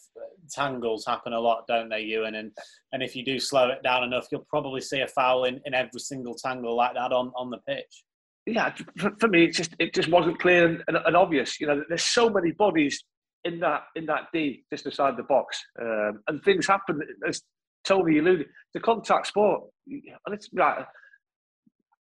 tangles 0.52 1.04
happen 1.04 1.32
a 1.32 1.40
lot, 1.40 1.64
don't 1.66 1.88
they, 1.88 2.02
Ewan? 2.02 2.36
And 2.36 2.52
and 2.92 3.02
if 3.02 3.16
you 3.16 3.24
do 3.24 3.40
slow 3.40 3.70
it 3.70 3.82
down 3.82 4.04
enough, 4.04 4.28
you'll 4.30 4.46
probably 4.48 4.80
see 4.80 5.00
a 5.00 5.08
foul 5.08 5.44
in, 5.44 5.60
in 5.64 5.74
every 5.74 5.98
single 5.98 6.34
tangle 6.34 6.76
like 6.76 6.94
that 6.94 7.12
on, 7.12 7.32
on 7.36 7.50
the 7.50 7.58
pitch. 7.68 8.04
Yeah, 8.46 8.72
for, 8.98 9.12
for 9.18 9.28
me, 9.28 9.44
it 9.44 9.54
just 9.54 9.74
it 9.80 9.94
just 9.94 10.08
wasn't 10.10 10.38
clear 10.38 10.66
and, 10.66 10.84
and, 10.86 10.96
and, 10.96 11.16
obvious. 11.16 11.60
You 11.60 11.66
know, 11.66 11.82
there's 11.88 12.04
so 12.04 12.30
many 12.30 12.52
bodies 12.52 13.02
in 13.44 13.58
that 13.60 13.82
in 13.96 14.06
that 14.06 14.28
D 14.32 14.64
just 14.72 14.84
beside 14.84 15.16
the 15.16 15.24
box, 15.24 15.60
um, 15.80 16.20
and 16.28 16.42
things 16.44 16.68
happen. 16.68 17.00
As 17.26 17.42
Tony 17.84 18.18
alluded, 18.18 18.46
the 18.74 18.80
contact 18.80 19.26
sport, 19.26 19.62
and 19.86 20.34
it's 20.34 20.48
right. 20.54 20.84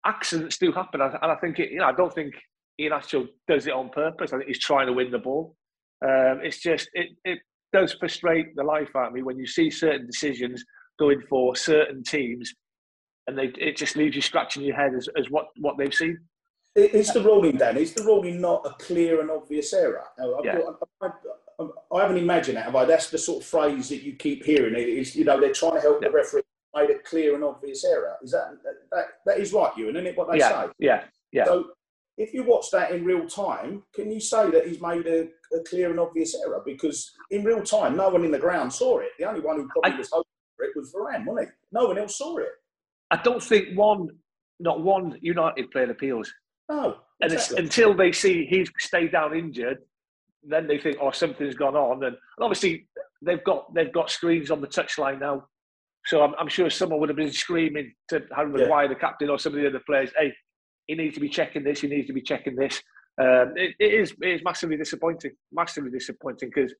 Accidents 0.05 0.57
do 0.57 0.71
happen, 0.71 1.01
and 1.01 1.17
I 1.21 1.35
think 1.35 1.59
it. 1.59 1.71
You 1.71 1.79
know, 1.79 1.85
I 1.85 1.93
don't 1.93 2.13
think 2.13 2.33
Ian 2.79 2.93
Iheanacho 2.93 3.27
does 3.47 3.67
it 3.67 3.73
on 3.73 3.89
purpose. 3.89 4.33
I 4.33 4.37
think 4.37 4.47
he's 4.47 4.59
trying 4.59 4.87
to 4.87 4.93
win 4.93 5.11
the 5.11 5.19
ball. 5.19 5.55
Um, 6.03 6.39
it's 6.43 6.59
just 6.59 6.89
it, 6.93 7.09
it 7.23 7.39
does 7.71 7.93
frustrate 7.93 8.55
the 8.55 8.63
life 8.63 8.89
out 8.95 9.09
of 9.09 9.13
me 9.13 9.21
when 9.21 9.37
you 9.37 9.45
see 9.45 9.69
certain 9.69 10.07
decisions 10.07 10.63
going 10.99 11.21
for 11.29 11.55
certain 11.55 12.03
teams, 12.03 12.53
and 13.27 13.37
they 13.37 13.51
it 13.59 13.77
just 13.77 13.95
leaves 13.95 14.15
you 14.15 14.21
scratching 14.21 14.63
your 14.63 14.75
head 14.75 14.93
as, 14.95 15.07
as 15.17 15.29
what, 15.29 15.47
what 15.59 15.77
they've 15.77 15.93
seen. 15.93 16.17
Is 16.75 17.11
the 17.11 17.21
ruling, 17.21 17.57
Dan? 17.57 17.77
Is 17.77 17.93
the 17.93 18.03
ruling 18.03 18.39
not 18.39 18.65
a 18.65 18.71
clear 18.83 19.19
and 19.19 19.29
obvious 19.29 19.73
error? 19.73 20.05
Yeah. 20.43 20.59
I, 21.01 21.09
I, 21.93 22.01
haven't 22.01 22.17
imagined 22.17 22.57
that, 22.57 22.65
have 22.65 22.75
I? 22.75 22.85
That's 22.85 23.09
the 23.09 23.17
sort 23.17 23.43
of 23.43 23.47
phrase 23.47 23.89
that 23.89 24.03
you 24.03 24.13
keep 24.13 24.43
hearing. 24.43 24.75
It 24.75 24.87
is, 24.87 25.15
you 25.15 25.25
know, 25.25 25.39
they're 25.39 25.53
trying 25.53 25.75
to 25.75 25.81
help 25.81 26.01
yeah. 26.01 26.09
the 26.09 26.13
referee 26.13 26.41
made 26.75 26.89
a 26.89 26.99
clear 26.99 27.35
and 27.35 27.43
obvious 27.43 27.83
error. 27.83 28.15
Is 28.23 28.31
that 28.31 28.57
that, 28.91 29.05
that 29.25 29.39
is 29.39 29.53
right, 29.53 29.75
Ewan? 29.77 29.95
Isn't 29.95 30.07
it 30.07 30.17
what 30.17 30.31
they 30.31 30.37
yeah. 30.37 30.65
say? 30.65 30.71
Yeah, 30.79 31.03
yeah. 31.31 31.45
So 31.45 31.71
if 32.17 32.33
you 32.33 32.43
watch 32.43 32.71
that 32.71 32.91
in 32.91 33.03
real 33.03 33.27
time, 33.27 33.83
can 33.93 34.11
you 34.11 34.19
say 34.19 34.49
that 34.51 34.67
he's 34.67 34.81
made 34.81 35.07
a, 35.07 35.27
a, 35.55 35.63
clear 35.67 35.89
and 35.89 35.99
obvious 35.99 36.35
error? 36.35 36.61
Because 36.65 37.11
in 37.31 37.43
real 37.43 37.61
time, 37.63 37.97
no 37.97 38.09
one 38.09 38.23
in 38.23 38.31
the 38.31 38.39
ground 38.39 38.71
saw 38.71 38.99
it. 38.99 39.09
The 39.17 39.25
only 39.25 39.41
one 39.41 39.57
who 39.57 39.67
probably 39.69 39.93
I, 39.93 39.97
was 39.97 40.09
hoping 40.11 40.29
for 40.55 40.65
it 40.65 40.71
was 40.75 40.93
Varane, 40.93 41.25
wasn't 41.25 41.49
he? 41.49 41.53
No 41.71 41.87
one 41.87 41.97
else 41.97 42.17
saw 42.17 42.37
it. 42.37 42.49
I 43.09 43.17
don't 43.17 43.43
think 43.43 43.77
one, 43.77 44.07
not 44.59 44.81
one 44.81 45.17
United 45.21 45.71
player 45.71 45.89
appeals. 45.89 46.31
No. 46.69 46.97
Exactly. 47.21 47.57
And 47.57 47.65
until 47.65 47.93
they 47.95 48.11
see 48.11 48.45
he's 48.45 48.69
stayed 48.79 49.11
down 49.11 49.35
injured, 49.35 49.79
then 50.43 50.67
they 50.67 50.77
think, 50.77 50.97
oh, 51.01 51.11
something's 51.11 51.55
gone 51.55 51.75
on. 51.75 52.03
And, 52.03 52.15
and 52.15 52.17
obviously, 52.39 52.87
they've 53.21 53.43
got 53.43 53.73
they've 53.73 53.93
got 53.93 54.09
screens 54.09 54.51
on 54.51 54.61
the 54.61 54.67
touchline 54.67 55.19
now, 55.19 55.45
so 56.05 56.23
I'm, 56.23 56.33
I'm 56.39 56.47
sure 56.47 56.69
someone 56.69 56.99
would 56.99 57.09
have 57.09 57.17
been 57.17 57.31
screaming 57.31 57.93
to 58.09 58.23
Harry 58.35 58.49
Maguire, 58.49 58.83
yeah. 58.83 58.89
the 58.89 58.95
captain, 58.95 59.29
or 59.29 59.37
some 59.37 59.53
of 59.53 59.61
the 59.61 59.67
other 59.67 59.81
players, 59.85 60.11
"Hey, 60.17 60.33
he 60.87 60.95
needs 60.95 61.15
to 61.15 61.21
be 61.21 61.29
checking 61.29 61.63
this. 61.63 61.81
He 61.81 61.87
needs 61.87 62.07
to 62.07 62.13
be 62.13 62.21
checking 62.21 62.55
this." 62.55 62.81
Um, 63.19 63.53
it, 63.55 63.75
it 63.79 63.93
is 63.93 64.13
it 64.21 64.29
is 64.29 64.41
massively 64.43 64.77
disappointing, 64.77 65.31
massively 65.51 65.91
disappointing 65.91 66.49
because 66.53 66.73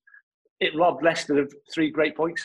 it 0.59 0.76
robbed 0.76 1.03
Leicester 1.03 1.39
of 1.39 1.53
three 1.74 1.91
great 1.91 2.16
points. 2.16 2.43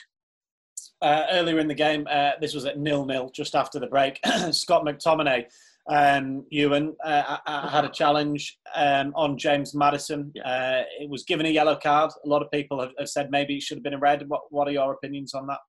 Uh, 1.01 1.25
earlier 1.31 1.59
in 1.59 1.69
the 1.69 1.75
game, 1.75 2.07
uh, 2.11 2.33
this 2.41 2.55
was 2.55 2.67
at 2.67 2.79
nil 2.79 3.07
nil 3.07 3.31
just 3.35 3.55
after 3.55 3.79
the 3.79 3.87
break. 3.87 4.19
Scott 4.51 4.85
McTominay 4.85 5.45
um, 5.89 6.45
Ewan 6.51 6.97
uh, 7.05 7.39
I, 7.47 7.65
I 7.67 7.71
had 7.71 7.85
a 7.85 7.89
challenge 7.89 8.59
um, 8.75 9.13
on 9.15 9.39
James 9.39 9.75
Maddison. 9.75 10.33
Uh, 10.45 10.83
it 11.01 11.09
was 11.09 11.25
given 11.25 11.47
a 11.47 11.51
yellow 11.51 11.77
card. 11.77 12.11
A 12.25 12.29
lot 12.29 12.43
of 12.43 12.51
people 12.51 12.81
have, 12.81 12.91
have, 12.99 13.09
said 13.09 13.31
maybe 13.31 13.57
it 13.57 13.63
should 13.63 13.79
have 13.79 13.85
been 13.85 13.95
a 13.95 13.99
red. 13.99 14.25
What, 14.29 14.43
what 14.51 14.67
are 14.67 14.73
your 14.73 14.93
opinions 14.93 15.33
on 15.35 15.47
that? 15.47 15.61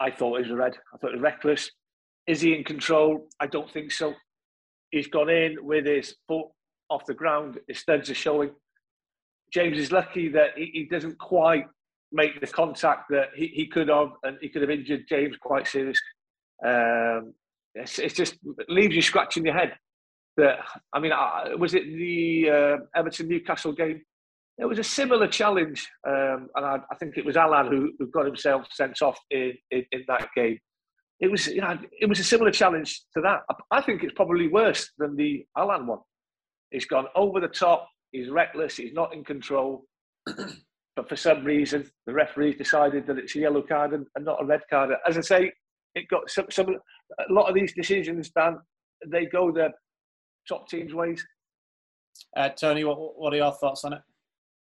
I 0.00 0.10
thought 0.10 0.38
it 0.38 0.42
was 0.42 0.50
a 0.50 0.56
red. 0.56 0.76
I 0.92 0.98
thought 0.98 1.10
it 1.10 1.16
was 1.16 1.22
reckless. 1.22 1.70
Is 2.26 2.40
he 2.40 2.54
in 2.54 2.64
control? 2.64 3.28
I 3.38 3.46
don't 3.46 3.70
think 3.70 3.92
so. 3.92 4.14
He's 4.90 5.06
gone 5.06 5.30
in 5.30 5.64
with 5.64 5.86
his 5.86 6.16
foot 6.26 6.46
off 6.90 7.06
the 7.06 7.14
ground. 7.14 7.58
His 7.68 7.78
studs 7.78 8.10
are 8.10 8.14
showing. 8.14 8.50
James 9.52 9.78
is 9.78 9.92
lucky 9.92 10.28
that 10.30 10.50
he, 10.56 10.70
he 10.72 10.84
doesn't 10.90 11.18
quite 11.18 11.66
make 12.10 12.40
the 12.40 12.46
contact 12.46 13.04
that 13.10 13.28
he, 13.36 13.46
he 13.48 13.66
could 13.66 13.88
have, 13.88 14.10
and 14.24 14.38
he 14.40 14.48
could 14.48 14.62
have 14.62 14.70
injured 14.70 15.04
James 15.08 15.36
quite 15.40 15.68
seriously. 15.68 16.00
Um, 16.64 17.34
it's, 17.74 17.98
it's 17.98 18.14
just 18.14 18.34
it 18.58 18.68
leaves 18.68 18.94
you 18.94 19.02
scratching 19.02 19.44
your 19.44 19.54
head. 19.54 19.74
That 20.36 20.58
I 20.92 20.98
mean, 20.98 21.12
was 21.58 21.74
it 21.74 21.84
the 21.84 22.50
uh, 22.50 22.76
Everton 22.98 23.28
Newcastle 23.28 23.72
game? 23.72 24.02
It 24.58 24.66
was 24.66 24.78
a 24.78 24.84
similar 24.84 25.26
challenge, 25.26 25.88
um, 26.06 26.48
and 26.54 26.64
I, 26.64 26.78
I, 26.90 26.94
think 26.96 27.16
it 27.16 27.24
was 27.24 27.36
Allan 27.36 27.66
who, 27.66 27.92
who 27.98 28.06
got 28.06 28.24
himself 28.24 28.66
sent 28.70 29.02
off 29.02 29.18
in, 29.30 29.52
in, 29.72 29.84
in, 29.90 30.04
that 30.06 30.28
game. 30.36 30.58
It 31.18 31.28
was, 31.28 31.48
you 31.48 31.60
know, 31.60 31.76
it 32.00 32.08
was 32.08 32.20
a 32.20 32.24
similar 32.24 32.52
challenge 32.52 33.02
to 33.14 33.20
that. 33.22 33.40
I, 33.50 33.78
I 33.78 33.82
think 33.82 34.04
it's 34.04 34.12
probably 34.14 34.46
worse 34.46 34.92
than 34.96 35.16
the 35.16 35.44
Allan 35.58 35.88
one. 35.88 35.98
He's 36.70 36.84
gone 36.84 37.06
over 37.16 37.40
the 37.40 37.48
top. 37.48 37.88
He's 38.12 38.30
reckless. 38.30 38.76
He's 38.76 38.92
not 38.92 39.12
in 39.12 39.24
control. 39.24 39.86
but 40.26 41.08
for 41.08 41.16
some 41.16 41.44
reason, 41.44 41.90
the 42.06 42.12
referees 42.12 42.56
decided 42.56 43.08
that 43.08 43.18
it's 43.18 43.34
a 43.34 43.40
yellow 43.40 43.62
card 43.62 43.92
and, 43.92 44.06
and 44.14 44.24
not 44.24 44.40
a 44.40 44.44
red 44.44 44.62
card. 44.70 44.90
As 45.06 45.18
I 45.18 45.20
say, 45.20 45.52
it 45.94 46.08
got 46.08 46.30
some, 46.30 46.46
some 46.50 46.68
a 46.68 47.32
lot 47.32 47.48
of 47.48 47.54
these 47.54 47.72
decisions, 47.74 48.30
Dan, 48.30 48.58
they 49.06 49.26
go 49.26 49.52
the 49.52 49.70
top 50.48 50.68
teams' 50.68 50.94
ways. 50.94 51.24
Uh, 52.36 52.48
Tony, 52.50 52.84
what, 52.84 53.18
what 53.18 53.32
are 53.32 53.36
your 53.36 53.52
thoughts 53.52 53.84
on 53.84 53.94
it? 53.94 54.00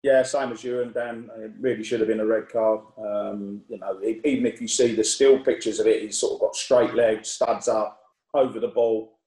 Yeah, 0.03 0.23
same 0.23 0.53
as 0.53 0.63
you 0.63 0.83
and 0.83 0.95
Dan. 0.95 1.31
It 1.39 1.53
really 1.59 1.83
should 1.83 2.01
have 2.01 2.09
been 2.09 2.21
a 2.21 2.27
red 2.27 2.49
card. 2.49 2.81
Um, 2.99 3.63
you 3.69 3.79
know, 3.79 4.01
even 4.03 4.47
if 4.47 4.61
you 4.61 4.69
see 4.69 4.95
the 4.95 5.03
still 5.03 5.41
pictures 5.41 5.81
of 5.81 5.87
it, 5.87 6.03
he's 6.03 6.19
sort 6.19 6.35
of 6.35 6.41
got 6.41 6.55
straight 6.55 6.95
legs, 6.95 7.31
studs 7.31 7.67
up, 7.67 7.99
over 8.35 8.61
the 8.61 8.69
ball. 8.69 9.19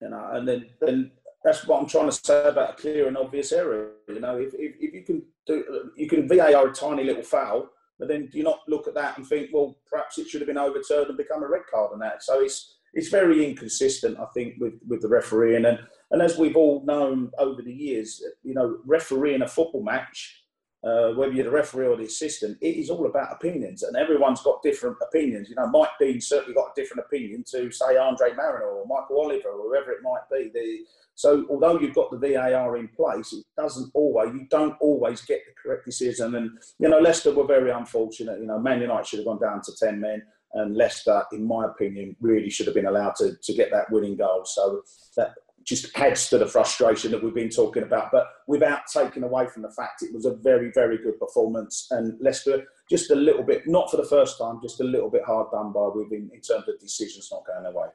You 0.00 0.10
know, 0.10 0.30
and 0.32 0.48
then 0.48 0.66
then 0.80 1.12
that's 1.44 1.66
what 1.66 1.80
I'm 1.80 1.88
trying 1.88 2.10
to 2.10 2.12
say 2.12 2.48
about 2.48 2.70
a 2.70 2.72
clear 2.74 3.06
and 3.06 3.16
obvious 3.16 3.52
error. 3.52 3.92
You 4.08 4.20
know, 4.20 4.38
if, 4.38 4.54
if, 4.54 4.74
if 4.80 4.94
you 4.94 5.02
can 5.02 5.22
do, 5.46 5.90
you 5.96 6.08
can 6.08 6.26
VAR 6.26 6.68
a 6.68 6.72
tiny 6.72 7.04
little 7.04 7.22
foul, 7.22 7.70
but 7.98 8.08
then 8.08 8.26
do 8.26 8.38
you 8.38 8.44
not 8.44 8.60
look 8.68 8.86
at 8.88 8.94
that 8.94 9.18
and 9.18 9.26
think, 9.26 9.50
well, 9.52 9.78
perhaps 9.90 10.18
it 10.18 10.28
should 10.28 10.40
have 10.40 10.48
been 10.48 10.58
overturned 10.58 11.08
and 11.08 11.16
become 11.16 11.42
a 11.42 11.48
red 11.48 11.62
card 11.70 11.92
and 11.92 12.02
that? 12.02 12.22
So 12.22 12.40
it's 12.40 12.74
it's 12.94 13.08
very 13.08 13.46
inconsistent, 13.46 14.18
I 14.18 14.26
think, 14.34 14.54
with, 14.58 14.74
with 14.88 15.02
the 15.02 15.08
refereeing. 15.08 15.66
And, 15.66 15.78
and 16.10 16.22
as 16.22 16.38
we've 16.38 16.56
all 16.56 16.82
known 16.86 17.30
over 17.38 17.60
the 17.60 17.72
years, 17.72 18.22
you 18.42 18.54
know, 18.54 18.78
refereeing 18.86 19.42
a 19.42 19.48
football 19.48 19.82
match, 19.82 20.42
uh, 20.82 21.10
whether 21.10 21.32
you're 21.32 21.44
the 21.44 21.50
referee 21.50 21.86
or 21.86 21.96
the 21.96 22.04
assistant, 22.04 22.56
it 22.62 22.76
is 22.76 22.88
all 22.88 23.06
about 23.06 23.32
opinions. 23.32 23.82
And 23.82 23.96
everyone's 23.96 24.42
got 24.42 24.62
different 24.62 24.96
opinions. 25.02 25.50
You 25.50 25.56
know, 25.56 25.66
Mike 25.66 25.90
Dean 26.00 26.20
certainly 26.20 26.54
got 26.54 26.70
a 26.70 26.80
different 26.80 27.04
opinion 27.06 27.44
to, 27.50 27.70
say, 27.70 27.96
Andre 27.98 28.32
Marriner 28.32 28.66
or 28.66 28.86
Michael 28.86 29.20
Oliver 29.20 29.50
or 29.50 29.68
whoever 29.68 29.90
it 29.90 30.02
might 30.02 30.22
be. 30.32 30.50
The, 30.54 30.78
so 31.18 31.44
although 31.50 31.80
you've 31.80 31.96
got 31.96 32.12
the 32.12 32.16
VAR 32.16 32.76
in 32.76 32.86
place, 32.86 33.32
it 33.32 33.44
doesn't 33.56 33.90
always 33.92 34.32
you 34.32 34.46
don't 34.50 34.76
always 34.80 35.20
get 35.22 35.40
the 35.44 35.52
correct 35.60 35.84
decision. 35.84 36.36
And 36.36 36.50
you 36.78 36.88
know, 36.88 37.00
Leicester 37.00 37.34
were 37.34 37.44
very 37.44 37.72
unfortunate. 37.72 38.38
You 38.38 38.46
know, 38.46 38.60
Man 38.60 38.80
United 38.80 39.04
should 39.04 39.18
have 39.18 39.26
gone 39.26 39.40
down 39.40 39.60
to 39.62 39.72
ten 39.76 40.00
men, 40.00 40.22
and 40.54 40.76
Leicester, 40.76 41.24
in 41.32 41.44
my 41.44 41.66
opinion, 41.66 42.14
really 42.20 42.50
should 42.50 42.66
have 42.66 42.74
been 42.76 42.86
allowed 42.86 43.16
to 43.16 43.32
to 43.34 43.52
get 43.52 43.72
that 43.72 43.90
winning 43.90 44.16
goal. 44.16 44.42
So 44.44 44.82
that 45.16 45.34
just 45.64 45.90
adds 45.98 46.28
to 46.28 46.38
the 46.38 46.46
frustration 46.46 47.10
that 47.10 47.20
we've 47.20 47.34
been 47.34 47.50
talking 47.50 47.82
about, 47.82 48.12
but 48.12 48.28
without 48.46 48.82
taking 48.86 49.24
away 49.24 49.48
from 49.48 49.62
the 49.62 49.72
fact 49.72 50.02
it 50.02 50.14
was 50.14 50.24
a 50.24 50.36
very, 50.36 50.70
very 50.72 50.98
good 50.98 51.18
performance. 51.18 51.88
And 51.90 52.16
Leicester, 52.20 52.62
just 52.88 53.10
a 53.10 53.16
little 53.16 53.42
bit, 53.42 53.66
not 53.66 53.90
for 53.90 53.96
the 53.96 54.06
first 54.06 54.38
time, 54.38 54.60
just 54.62 54.80
a 54.80 54.84
little 54.84 55.10
bit 55.10 55.24
hard 55.26 55.48
done 55.50 55.72
by 55.72 55.88
with 55.92 56.12
in, 56.12 56.30
in 56.32 56.40
terms 56.40 56.68
of 56.68 56.78
decisions 56.78 57.28
not 57.32 57.44
going 57.44 57.66
away. 57.66 57.88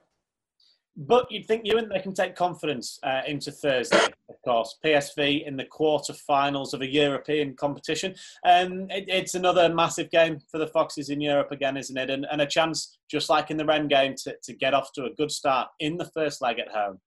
But 0.96 1.32
you'd 1.32 1.48
think 1.48 1.66
Ewan 1.66 1.90
they 1.90 2.00
can 2.00 2.14
take 2.14 2.36
confidence 2.36 3.00
uh, 3.02 3.22
into 3.26 3.52
Thursday, 3.52 4.06
of 4.30 4.36
course. 4.46 4.78
PSV 4.86 5.48
in 5.48 5.58
the 5.58 5.66
quarter-finals 5.66 6.76
of 6.76 6.82
a 6.82 6.88
European 6.88 7.56
competition. 7.56 8.14
Um, 8.46 8.88
it, 8.92 9.06
it's 9.08 9.34
another 9.34 9.74
massive 9.74 10.12
game 10.12 10.38
for 10.52 10.60
the 10.60 10.68
Foxes 10.68 11.10
in 11.10 11.20
Europe 11.20 11.52
again, 11.52 11.78
isn't 11.78 11.98
it? 11.98 12.12
And, 12.12 12.28
and 12.32 12.42
a 12.42 12.46
chance, 12.46 13.00
just 13.10 13.28
like 13.28 13.50
in 13.50 13.58
the 13.58 13.66
Rennes 13.66 13.90
game, 13.90 14.14
to, 14.24 14.36
to 14.44 14.54
get 14.54 14.76
off 14.76 14.92
to 14.94 15.06
a 15.06 15.14
good 15.16 15.32
start 15.32 15.70
in 15.80 15.98
the 15.98 16.10
first 16.14 16.44
leg 16.44 16.60
at 16.60 16.70
home. 16.70 17.00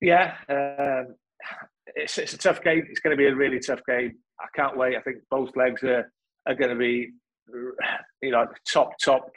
Yeah, 0.00 0.34
um, 0.48 1.14
it's, 1.94 2.16
it's 2.16 2.32
a 2.32 2.38
tough 2.38 2.62
game. 2.62 2.86
It's 2.88 3.00
going 3.00 3.14
to 3.14 3.22
be 3.22 3.28
a 3.28 3.34
really 3.34 3.60
tough 3.60 3.80
game. 3.86 4.14
I 4.40 4.46
can't 4.56 4.78
wait. 4.78 4.96
I 4.96 5.02
think 5.02 5.18
both 5.30 5.54
legs 5.56 5.82
are, 5.82 6.10
are 6.46 6.54
going 6.54 6.70
to 6.70 6.76
be, 6.76 7.12
you 8.22 8.30
know, 8.30 8.46
top, 8.72 8.92
top 8.98 9.30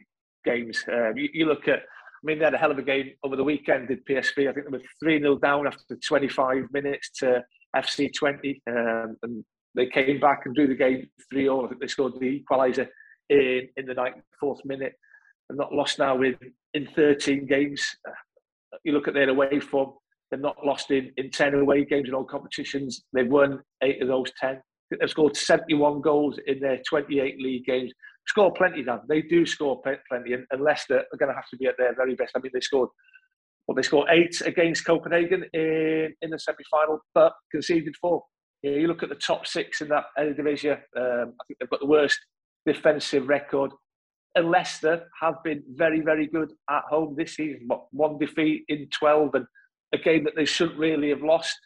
games. 0.45 0.85
Um, 0.89 1.17
you, 1.17 1.29
you 1.33 1.45
look 1.45 1.67
at 1.67 1.81
mean, 2.27 2.39
they 2.39 2.45
had 2.45 2.53
a 2.53 2.57
hell 2.57 2.71
of 2.71 2.77
a 2.77 2.83
game 2.83 3.11
over 3.23 3.35
the 3.35 3.43
weekend, 3.43 3.87
did 3.87 4.05
PSV. 4.05 4.49
I 4.49 4.53
think 4.53 4.65
they 4.65 4.77
were 4.77 4.83
3 4.99 5.19
0 5.19 5.37
down 5.37 5.65
after 5.65 5.95
25 5.95 6.65
minutes 6.73 7.09
to 7.19 7.43
FC 7.75 8.11
Twente. 8.11 8.61
Um, 8.67 9.15
and 9.23 9.43
they 9.75 9.87
came 9.87 10.19
back 10.19 10.41
and 10.45 10.53
drew 10.53 10.67
the 10.67 10.75
game 10.75 11.07
3 11.31 11.43
0. 11.43 11.65
I 11.65 11.69
think 11.69 11.81
they 11.81 11.87
scored 11.87 12.19
the 12.19 12.43
equaliser 12.43 12.87
in, 13.29 13.69
in 13.77 13.85
the 13.85 13.95
94th 13.95 14.65
minute. 14.65 14.93
And 15.49 15.57
not 15.57 15.73
lost 15.73 15.99
now 15.99 16.17
with 16.17 16.35
in 16.73 16.87
13 16.95 17.47
games. 17.47 17.81
You 18.83 18.91
look 18.91 19.07
at 19.07 19.13
their 19.13 19.29
away 19.29 19.61
form, 19.61 19.93
they've 20.29 20.39
not 20.39 20.57
lost 20.65 20.91
in, 20.91 21.11
in 21.15 21.31
10 21.31 21.53
away 21.55 21.85
games 21.85 22.09
in 22.09 22.13
all 22.13 22.25
competitions. 22.25 23.05
They've 23.13 23.31
won 23.31 23.61
eight 23.81 24.01
of 24.01 24.09
those 24.09 24.29
10. 24.41 24.59
They've 24.91 25.09
scored 25.09 25.37
71 25.37 26.01
goals 26.01 26.37
in 26.47 26.59
their 26.59 26.81
28 26.85 27.39
league 27.39 27.65
games 27.65 27.93
score 28.27 28.53
plenty, 28.53 28.83
Dan. 28.83 29.01
They 29.07 29.21
do 29.21 29.45
score 29.45 29.81
plenty, 29.81 30.33
and, 30.33 30.45
and 30.51 30.61
Leicester 30.61 30.99
are 30.99 31.17
going 31.17 31.29
to 31.29 31.35
have 31.35 31.49
to 31.49 31.57
be 31.57 31.65
at 31.65 31.75
their 31.77 31.95
very 31.95 32.15
best. 32.15 32.33
I 32.35 32.39
mean, 32.39 32.51
they 32.53 32.61
scored 32.61 32.89
well, 33.67 33.75
they 33.75 33.81
scored 33.81 34.07
eight 34.09 34.41
against 34.45 34.85
Copenhagen 34.85 35.43
in, 35.53 36.13
in 36.21 36.29
the 36.29 36.39
semi-final, 36.39 36.99
but 37.13 37.33
conceded 37.51 37.95
four. 37.99 38.23
You, 38.63 38.71
you 38.71 38.87
look 38.87 39.03
at 39.03 39.09
the 39.09 39.15
top 39.15 39.45
six 39.45 39.81
in 39.81 39.89
that 39.89 40.05
division. 40.37 40.77
Um, 40.95 41.33
I 41.39 41.43
think 41.45 41.59
they've 41.59 41.69
got 41.69 41.81
the 41.81 41.85
worst 41.85 42.17
defensive 42.65 43.27
record. 43.27 43.71
And 44.35 44.49
Leicester 44.49 45.03
have 45.21 45.35
been 45.43 45.63
very, 45.75 45.99
very 45.99 46.27
good 46.27 46.53
at 46.69 46.83
home 46.89 47.15
this 47.17 47.35
season. 47.35 47.63
What, 47.67 47.87
one 47.91 48.17
defeat 48.17 48.63
in 48.69 48.87
12 48.97 49.35
and 49.35 49.45
a 49.93 49.97
game 49.97 50.23
that 50.25 50.35
they 50.35 50.45
shouldn't 50.45 50.79
really 50.79 51.09
have 51.09 51.23
lost 51.23 51.57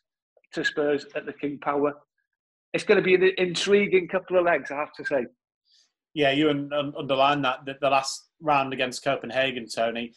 to 0.53 0.63
Spurs 0.63 1.05
at 1.15 1.25
the 1.25 1.33
King 1.33 1.59
Power. 1.59 1.93
It's 2.73 2.83
going 2.83 2.97
to 2.97 3.03
be 3.03 3.15
an 3.15 3.31
intriguing 3.37 4.07
couple 4.07 4.39
of 4.39 4.45
legs, 4.45 4.71
I 4.71 4.75
have 4.75 4.93
to 4.93 5.05
say. 5.05 5.25
Yeah, 6.13 6.31
you 6.31 6.49
underline 6.49 7.41
that 7.43 7.65
the, 7.65 7.75
the 7.79 7.89
last 7.89 8.29
round 8.41 8.73
against 8.73 9.03
Copenhagen, 9.03 9.67
Tony. 9.67 10.13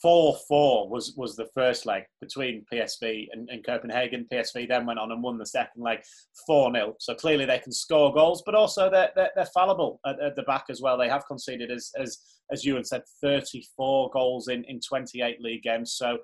Four 0.00 0.36
four 0.48 0.88
was 0.88 1.14
was 1.16 1.36
the 1.36 1.48
first 1.54 1.84
leg 1.84 2.04
between 2.20 2.64
PSV 2.72 3.26
and, 3.32 3.48
and, 3.50 3.64
Copenhagen. 3.64 4.26
PSV 4.32 4.66
then 4.66 4.86
went 4.86 4.98
on 4.98 5.12
and 5.12 5.22
won 5.22 5.36
the 5.36 5.44
second 5.44 5.82
leg 5.82 5.98
four 6.46 6.72
0 6.72 6.94
So 6.98 7.14
clearly 7.14 7.44
they 7.44 7.58
can 7.58 7.72
score 7.72 8.12
goals, 8.12 8.42
but 8.46 8.54
also 8.54 8.88
they're 8.88 9.10
they're, 9.14 9.30
they're 9.36 9.46
fallible 9.46 10.00
at, 10.06 10.18
at, 10.20 10.34
the 10.34 10.42
back 10.44 10.64
as 10.70 10.80
well. 10.80 10.96
They 10.96 11.10
have 11.10 11.26
conceded 11.26 11.70
as 11.70 11.90
as 11.98 12.18
as 12.50 12.64
Ewan 12.64 12.84
said, 12.84 13.02
thirty 13.20 13.66
four 13.76 14.08
goals 14.10 14.48
in 14.48 14.64
in 14.64 14.80
twenty 14.80 15.20
eight 15.20 15.42
league 15.42 15.62
games. 15.62 15.92
So 15.92 16.18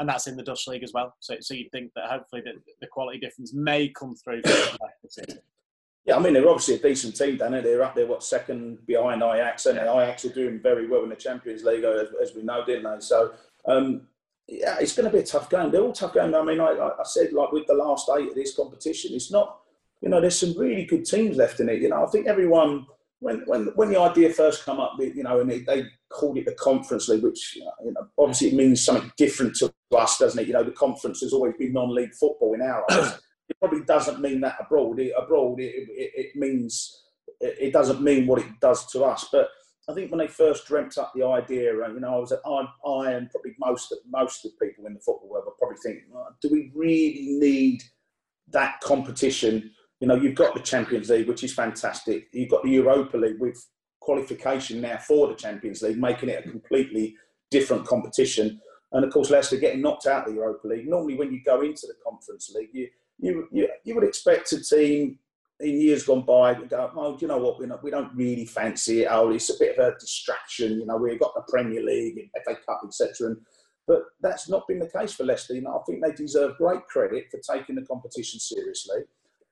and 0.00 0.08
that's 0.08 0.26
in 0.26 0.36
the 0.36 0.42
Dutch 0.42 0.66
league 0.66 0.82
as 0.82 0.92
well. 0.92 1.14
So 1.20 1.36
so 1.40 1.54
you'd 1.54 1.70
think 1.70 1.92
that 1.96 2.10
hopefully 2.10 2.42
the, 2.44 2.52
the 2.80 2.88
quality 2.88 3.20
difference 3.20 3.54
may 3.54 3.88
come 3.88 4.14
through. 4.16 4.42
Yeah, 6.04 6.16
I 6.16 6.18
mean 6.18 6.34
they're 6.34 6.48
obviously 6.48 6.74
a 6.74 6.78
decent 6.78 7.16
team, 7.16 7.38
Dan. 7.38 7.52
They're 7.52 7.82
up 7.82 7.94
there, 7.94 8.06
what 8.06 8.22
second 8.22 8.86
behind 8.86 9.22
Ajax, 9.22 9.66
and 9.66 9.78
Ajax 9.78 10.24
are 10.26 10.34
doing 10.34 10.60
very 10.60 10.86
well 10.86 11.02
in 11.02 11.08
the 11.08 11.16
Champions 11.16 11.64
League, 11.64 11.84
as, 11.84 12.08
as 12.20 12.34
we 12.34 12.42
know, 12.42 12.64
didn't 12.64 12.84
they? 12.84 13.00
So 13.00 13.32
um, 13.66 14.02
yeah, 14.46 14.76
it's 14.78 14.94
going 14.94 15.06
to 15.06 15.12
be 15.12 15.22
a 15.22 15.26
tough 15.26 15.48
game. 15.48 15.70
They're 15.70 15.80
all 15.80 15.92
tough 15.92 16.12
games. 16.12 16.34
I 16.34 16.42
mean, 16.42 16.60
I, 16.60 16.72
I 16.72 17.04
said 17.04 17.32
like 17.32 17.52
with 17.52 17.66
the 17.66 17.74
last 17.74 18.10
eight 18.18 18.28
of 18.28 18.34
this 18.34 18.54
competition, 18.54 19.12
it's 19.14 19.30
not. 19.30 19.60
You 20.02 20.10
know, 20.10 20.20
there's 20.20 20.38
some 20.38 20.54
really 20.58 20.84
good 20.84 21.06
teams 21.06 21.38
left 21.38 21.60
in 21.60 21.70
it. 21.70 21.80
You 21.80 21.88
know, 21.88 22.04
I 22.04 22.10
think 22.10 22.26
everyone 22.26 22.84
when 23.20 23.42
when 23.46 23.68
when 23.74 23.88
the 23.88 23.98
idea 23.98 24.28
first 24.28 24.66
come 24.66 24.80
up, 24.80 24.92
you 24.98 25.22
know, 25.22 25.40
and 25.40 25.50
they, 25.50 25.60
they 25.60 25.86
called 26.10 26.36
it 26.36 26.44
the 26.44 26.52
Conference 26.52 27.08
League, 27.08 27.22
which 27.22 27.56
you 27.56 27.92
know, 27.92 28.06
obviously 28.18 28.48
it 28.48 28.54
means 28.54 28.84
something 28.84 29.10
different 29.16 29.54
to 29.56 29.72
us, 29.96 30.18
doesn't 30.18 30.38
it? 30.38 30.46
You 30.46 30.52
know, 30.52 30.62
the 30.64 30.72
conference 30.72 31.20
has 31.22 31.32
always 31.32 31.54
been 31.58 31.72
non-league 31.72 32.12
football 32.12 32.52
in 32.52 32.60
our 32.60 32.84
eyes 32.90 33.18
it 33.48 33.58
probably 33.58 33.82
doesn't 33.84 34.20
mean 34.20 34.40
that 34.40 34.56
abroad. 34.60 34.98
It, 34.98 35.12
abroad, 35.16 35.60
it, 35.60 35.74
it, 35.74 36.10
it 36.14 36.36
means 36.36 37.04
it 37.40 37.72
doesn't 37.72 38.02
mean 38.02 38.26
what 38.26 38.40
it 38.40 38.60
does 38.60 38.86
to 38.92 39.04
us. 39.04 39.28
But 39.30 39.48
I 39.88 39.92
think 39.92 40.10
when 40.10 40.18
they 40.18 40.28
first 40.28 40.66
dreamt 40.66 40.96
up 40.96 41.12
the 41.14 41.26
idea, 41.26 41.74
uh, 41.82 41.88
you 41.88 42.00
know, 42.00 42.14
I 42.14 42.18
was 42.18 42.32
I, 42.32 42.88
I 42.88 43.12
and 43.12 43.30
probably 43.30 43.54
most 43.58 43.92
of 43.92 43.98
most 44.08 44.44
of 44.44 44.52
the 44.52 44.66
people 44.66 44.86
in 44.86 44.94
the 44.94 45.00
football 45.00 45.28
world 45.28 45.44
are 45.46 45.54
probably 45.58 45.78
thinking, 45.82 46.04
do 46.40 46.48
we 46.50 46.72
really 46.74 47.38
need 47.38 47.82
that 48.48 48.80
competition? 48.80 49.70
You 50.00 50.08
know, 50.08 50.16
you've 50.16 50.34
got 50.34 50.54
the 50.54 50.60
Champions 50.60 51.10
League, 51.10 51.28
which 51.28 51.44
is 51.44 51.54
fantastic. 51.54 52.28
You've 52.32 52.50
got 52.50 52.62
the 52.62 52.70
Europa 52.70 53.16
League 53.16 53.40
with 53.40 53.64
qualification 54.00 54.80
now 54.80 54.98
for 54.98 55.28
the 55.28 55.34
Champions 55.34 55.82
League, 55.82 55.98
making 55.98 56.28
it 56.28 56.44
a 56.44 56.50
completely 56.50 57.16
different 57.50 57.86
competition. 57.86 58.60
And 58.92 59.04
of 59.04 59.12
course, 59.12 59.30
Leicester 59.30 59.56
getting 59.56 59.82
knocked 59.82 60.06
out 60.06 60.26
of 60.26 60.28
the 60.28 60.40
Europa 60.40 60.68
League. 60.68 60.88
Normally, 60.88 61.16
when 61.16 61.32
you 61.32 61.40
go 61.44 61.62
into 61.62 61.86
the 61.86 61.94
Conference 62.06 62.50
League, 62.54 62.70
you 62.72 62.88
you, 63.18 63.48
you, 63.52 63.68
you 63.84 63.94
would 63.94 64.04
expect 64.04 64.52
a 64.52 64.62
team 64.62 65.18
in 65.60 65.80
years 65.80 66.04
gone 66.04 66.22
by 66.22 66.54
to 66.54 66.66
go, 66.66 66.90
oh, 66.96 67.16
you 67.20 67.28
know 67.28 67.38
what, 67.38 67.58
we're 67.58 67.66
not, 67.66 67.82
we 67.82 67.90
don't 67.90 68.14
really 68.14 68.44
fancy 68.44 69.02
it. 69.02 69.08
Oh, 69.10 69.30
it's 69.30 69.50
a 69.50 69.58
bit 69.58 69.78
of 69.78 69.94
a 69.94 69.98
distraction. 69.98 70.80
You 70.80 70.86
know, 70.86 70.96
we've 70.96 71.20
got 71.20 71.34
the 71.34 71.42
Premier 71.48 71.82
League, 71.82 72.30
FA 72.44 72.56
Cup, 72.66 72.82
etc. 72.84 73.36
But 73.86 74.02
that's 74.20 74.48
not 74.48 74.66
been 74.66 74.78
the 74.78 74.88
case 74.88 75.12
for 75.12 75.24
Leicester. 75.24 75.54
You 75.54 75.62
know, 75.62 75.78
I 75.78 75.82
think 75.84 76.02
they 76.02 76.12
deserve 76.12 76.56
great 76.56 76.86
credit 76.86 77.26
for 77.30 77.38
taking 77.54 77.76
the 77.76 77.82
competition 77.82 78.40
seriously. 78.40 79.02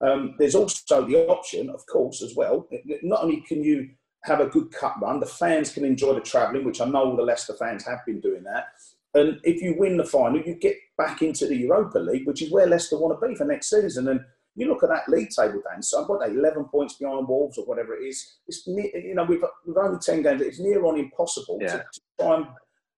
Um, 0.01 0.35
there's 0.39 0.57
also 0.57 1.07
the 1.07 1.27
option, 1.29 1.71
of 1.71 1.87
course, 1.87 2.23
as 2.23 2.35
well. 2.35 2.69
Not 3.03 3.23
only 3.23 3.43
can 3.43 3.63
you 3.63 3.91
have 4.25 4.41
a 4.41 4.47
good 4.47 4.73
cup 4.73 4.97
run, 5.01 5.21
the 5.21 5.27
fans 5.27 5.73
can 5.73 5.85
enjoy 5.85 6.15
the 6.15 6.21
travelling, 6.21 6.65
which 6.65 6.81
I 6.81 6.87
know 6.87 7.11
all 7.11 7.17
the 7.17 7.23
Leicester 7.23 7.55
fans 7.55 7.87
have 7.87 8.05
been 8.07 8.21
doing 8.21 8.43
that. 8.45 8.67
And 9.15 9.41
if 9.45 9.61
you 9.61 9.77
win 9.79 9.97
the 9.97 10.05
final, 10.05 10.41
you 10.41 10.55
get 10.55 10.77
back 11.03 11.23
into 11.23 11.47
the 11.47 11.57
Europa 11.57 11.99
League, 11.99 12.27
which 12.27 12.43
is 12.43 12.51
where 12.51 12.67
Leicester 12.67 12.99
want 12.99 13.19
to 13.19 13.27
be 13.27 13.35
for 13.35 13.45
next 13.45 13.71
season. 13.71 14.09
And 14.09 14.21
you 14.55 14.69
look 14.69 14.83
at 14.83 14.91
that 14.91 15.09
league 15.09 15.31
table, 15.31 15.63
Dan. 15.69 15.83
So 15.83 16.05
what 16.05 16.21
they 16.21 16.35
eleven 16.35 16.65
points 16.65 16.95
behind 16.95 17.27
Wolves 17.27 17.59
or 17.59 17.65
whatever 17.65 17.95
it 17.95 18.05
is. 18.05 18.39
It's 18.47 18.67
you 18.67 19.15
know 19.15 19.25
we've 19.25 19.45
we've 19.67 19.77
only 19.77 19.99
ten 19.99 20.23
games. 20.23 20.43
It's 20.43 20.61
near 20.61 20.85
on 20.85 20.99
impossible 20.99 21.59
yeah. 21.61 21.69
to, 21.69 21.79
to, 21.79 22.01
try 22.21 22.37
and 22.37 22.47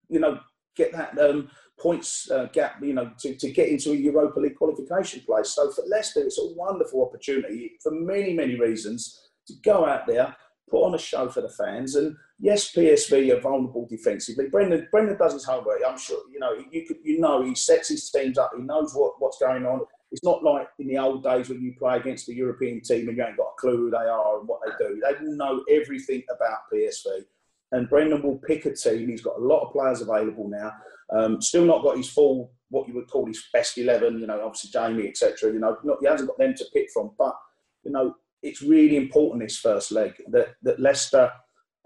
you 0.08 0.20
know 0.20 0.38
get 0.76 0.92
that 0.92 1.18
um, 1.18 1.50
points 1.78 2.28
uh, 2.30 2.46
gap. 2.52 2.82
You 2.82 2.94
know 2.94 3.10
to, 3.20 3.36
to 3.36 3.50
get 3.52 3.68
into 3.68 3.92
a 3.92 3.96
Europa 3.96 4.40
League 4.40 4.56
qualification 4.56 5.22
place. 5.24 5.50
So 5.50 5.70
for 5.70 5.84
Leicester, 5.86 6.20
it's 6.20 6.38
a 6.38 6.54
wonderful 6.54 7.04
opportunity 7.04 7.72
for 7.82 7.92
many 7.92 8.34
many 8.34 8.58
reasons 8.58 9.20
to 9.46 9.54
go 9.62 9.86
out 9.86 10.06
there 10.06 10.34
put 10.70 10.84
on 10.84 10.94
a 10.94 10.98
show 10.98 11.28
for 11.28 11.40
the 11.40 11.48
fans. 11.48 11.94
And 11.94 12.16
yes, 12.38 12.72
PSV 12.72 13.36
are 13.36 13.40
vulnerable 13.40 13.86
defensively. 13.88 14.48
Brendan, 14.48 14.88
Brendan 14.90 15.16
does 15.18 15.34
his 15.34 15.44
homework. 15.44 15.80
I'm 15.86 15.98
sure 15.98 16.18
you 16.32 16.38
know. 16.38 16.54
You 16.70 16.86
could, 16.86 16.98
you 17.02 17.20
know, 17.20 17.42
he 17.42 17.54
sets 17.54 17.88
his 17.88 18.10
teams 18.10 18.38
up. 18.38 18.52
He 18.56 18.62
knows 18.62 18.94
what, 18.94 19.14
what's 19.18 19.38
going 19.38 19.66
on. 19.66 19.80
It's 20.12 20.24
not 20.24 20.44
like 20.44 20.68
in 20.78 20.86
the 20.86 20.98
old 20.98 21.24
days 21.24 21.48
when 21.48 21.60
you 21.60 21.74
play 21.76 21.96
against 21.96 22.28
a 22.28 22.34
European 22.34 22.80
team 22.80 23.08
and 23.08 23.16
you 23.16 23.24
ain't 23.24 23.36
got 23.36 23.54
a 23.56 23.60
clue 23.60 23.76
who 23.76 23.90
they 23.90 23.96
are 23.96 24.38
and 24.38 24.48
what 24.48 24.60
they 24.64 24.86
do. 24.86 25.00
They 25.00 25.24
know 25.24 25.64
everything 25.68 26.22
about 26.34 26.58
PSV. 26.72 27.24
And 27.72 27.88
Brendan 27.88 28.22
will 28.22 28.38
pick 28.38 28.66
a 28.66 28.74
team. 28.74 29.08
He's 29.08 29.22
got 29.22 29.38
a 29.38 29.44
lot 29.44 29.62
of 29.62 29.72
players 29.72 30.00
available 30.00 30.48
now. 30.48 30.72
Um, 31.10 31.42
still 31.42 31.64
not 31.64 31.82
got 31.82 31.96
his 31.96 32.08
full, 32.08 32.52
what 32.70 32.86
you 32.86 32.94
would 32.94 33.10
call 33.10 33.26
his 33.26 33.42
best 33.52 33.76
eleven. 33.76 34.20
You 34.20 34.28
know, 34.28 34.40
obviously 34.44 34.70
Jamie, 34.70 35.08
etc. 35.08 35.52
You 35.52 35.58
know, 35.58 35.76
not, 35.82 35.98
he 36.00 36.06
hasn't 36.06 36.28
got 36.28 36.38
them 36.38 36.54
to 36.54 36.64
pick 36.72 36.90
from. 36.92 37.10
But 37.18 37.34
you 37.82 37.90
know, 37.90 38.14
it's 38.44 38.62
really 38.62 38.96
important 38.96 39.42
this 39.42 39.58
first 39.58 39.90
leg 39.90 40.12
that 40.28 40.54
that 40.62 40.78
Leicester, 40.78 41.32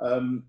um, 0.00 0.44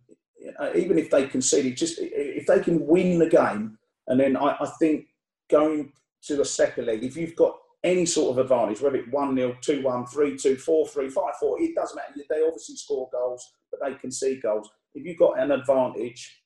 even 0.75 0.97
if 0.97 1.09
they 1.09 1.27
concede, 1.27 1.77
just 1.77 1.99
if 1.99 2.47
they 2.47 2.59
can 2.59 2.85
win 2.85 3.19
the 3.19 3.29
game, 3.29 3.77
and 4.07 4.19
then 4.19 4.35
I, 4.35 4.57
I 4.59 4.69
think 4.79 5.05
going 5.49 5.93
to 6.23 6.35
the 6.35 6.43
second 6.43 6.87
leg, 6.87 7.03
if 7.03 7.15
you've 7.15 7.35
got 7.35 7.55
any 7.83 8.05
sort 8.05 8.31
of 8.31 8.43
advantage, 8.43 8.81
whether 8.81 8.97
it's 8.97 9.11
1 9.11 9.35
0, 9.35 9.55
2 9.61 9.81
1, 9.83 10.05
3 10.07 10.37
2, 10.37 10.57
4 10.57 10.87
3, 10.87 11.09
5 11.09 11.23
4, 11.39 11.61
it 11.61 11.75
doesn't 11.75 11.95
matter. 11.95 12.25
They 12.29 12.43
obviously 12.45 12.75
score 12.75 13.07
goals, 13.13 13.47
but 13.71 13.79
they 13.81 13.93
concede 13.95 14.41
goals. 14.41 14.69
If 14.95 15.05
you've 15.05 15.19
got 15.19 15.39
an 15.39 15.51
advantage, 15.51 16.41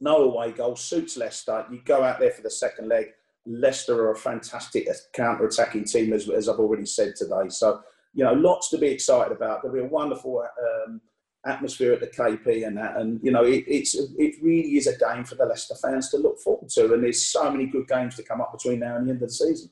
no 0.00 0.30
away 0.30 0.52
goal 0.52 0.76
suits 0.76 1.16
Leicester. 1.16 1.66
You 1.70 1.80
go 1.84 2.02
out 2.02 2.20
there 2.20 2.30
for 2.30 2.42
the 2.42 2.50
second 2.50 2.88
leg. 2.88 3.06
Leicester 3.44 4.00
are 4.04 4.12
a 4.12 4.16
fantastic 4.16 4.86
counter 5.12 5.46
attacking 5.46 5.84
team, 5.84 6.12
as, 6.12 6.28
as 6.30 6.48
I've 6.48 6.60
already 6.60 6.86
said 6.86 7.16
today. 7.16 7.48
So 7.48 7.80
you 8.14 8.24
know, 8.24 8.32
lots 8.32 8.68
to 8.70 8.78
be 8.78 8.88
excited 8.88 9.34
about. 9.34 9.62
There'll 9.62 9.76
be 9.76 9.82
a 9.82 9.88
wonderful 9.88 10.44
um, 10.86 11.00
atmosphere 11.46 11.92
at 11.92 12.00
the 12.00 12.06
KP 12.06 12.66
and 12.66 12.76
that, 12.76 12.96
and 12.96 13.20
you 13.22 13.32
know, 13.32 13.44
it, 13.44 13.64
it's 13.66 13.94
it 13.94 14.34
really 14.42 14.76
is 14.76 14.86
a 14.86 14.96
game 14.96 15.24
for 15.24 15.34
the 15.34 15.46
Leicester 15.46 15.74
fans 15.74 16.10
to 16.10 16.18
look 16.18 16.38
forward 16.40 16.68
to. 16.70 16.92
And 16.92 17.02
there's 17.02 17.24
so 17.24 17.50
many 17.50 17.66
good 17.66 17.88
games 17.88 18.16
to 18.16 18.22
come 18.22 18.40
up 18.40 18.52
between 18.52 18.80
now 18.80 18.96
and 18.96 19.06
the 19.06 19.12
end 19.12 19.22
of 19.22 19.28
the 19.28 19.34
season. 19.34 19.70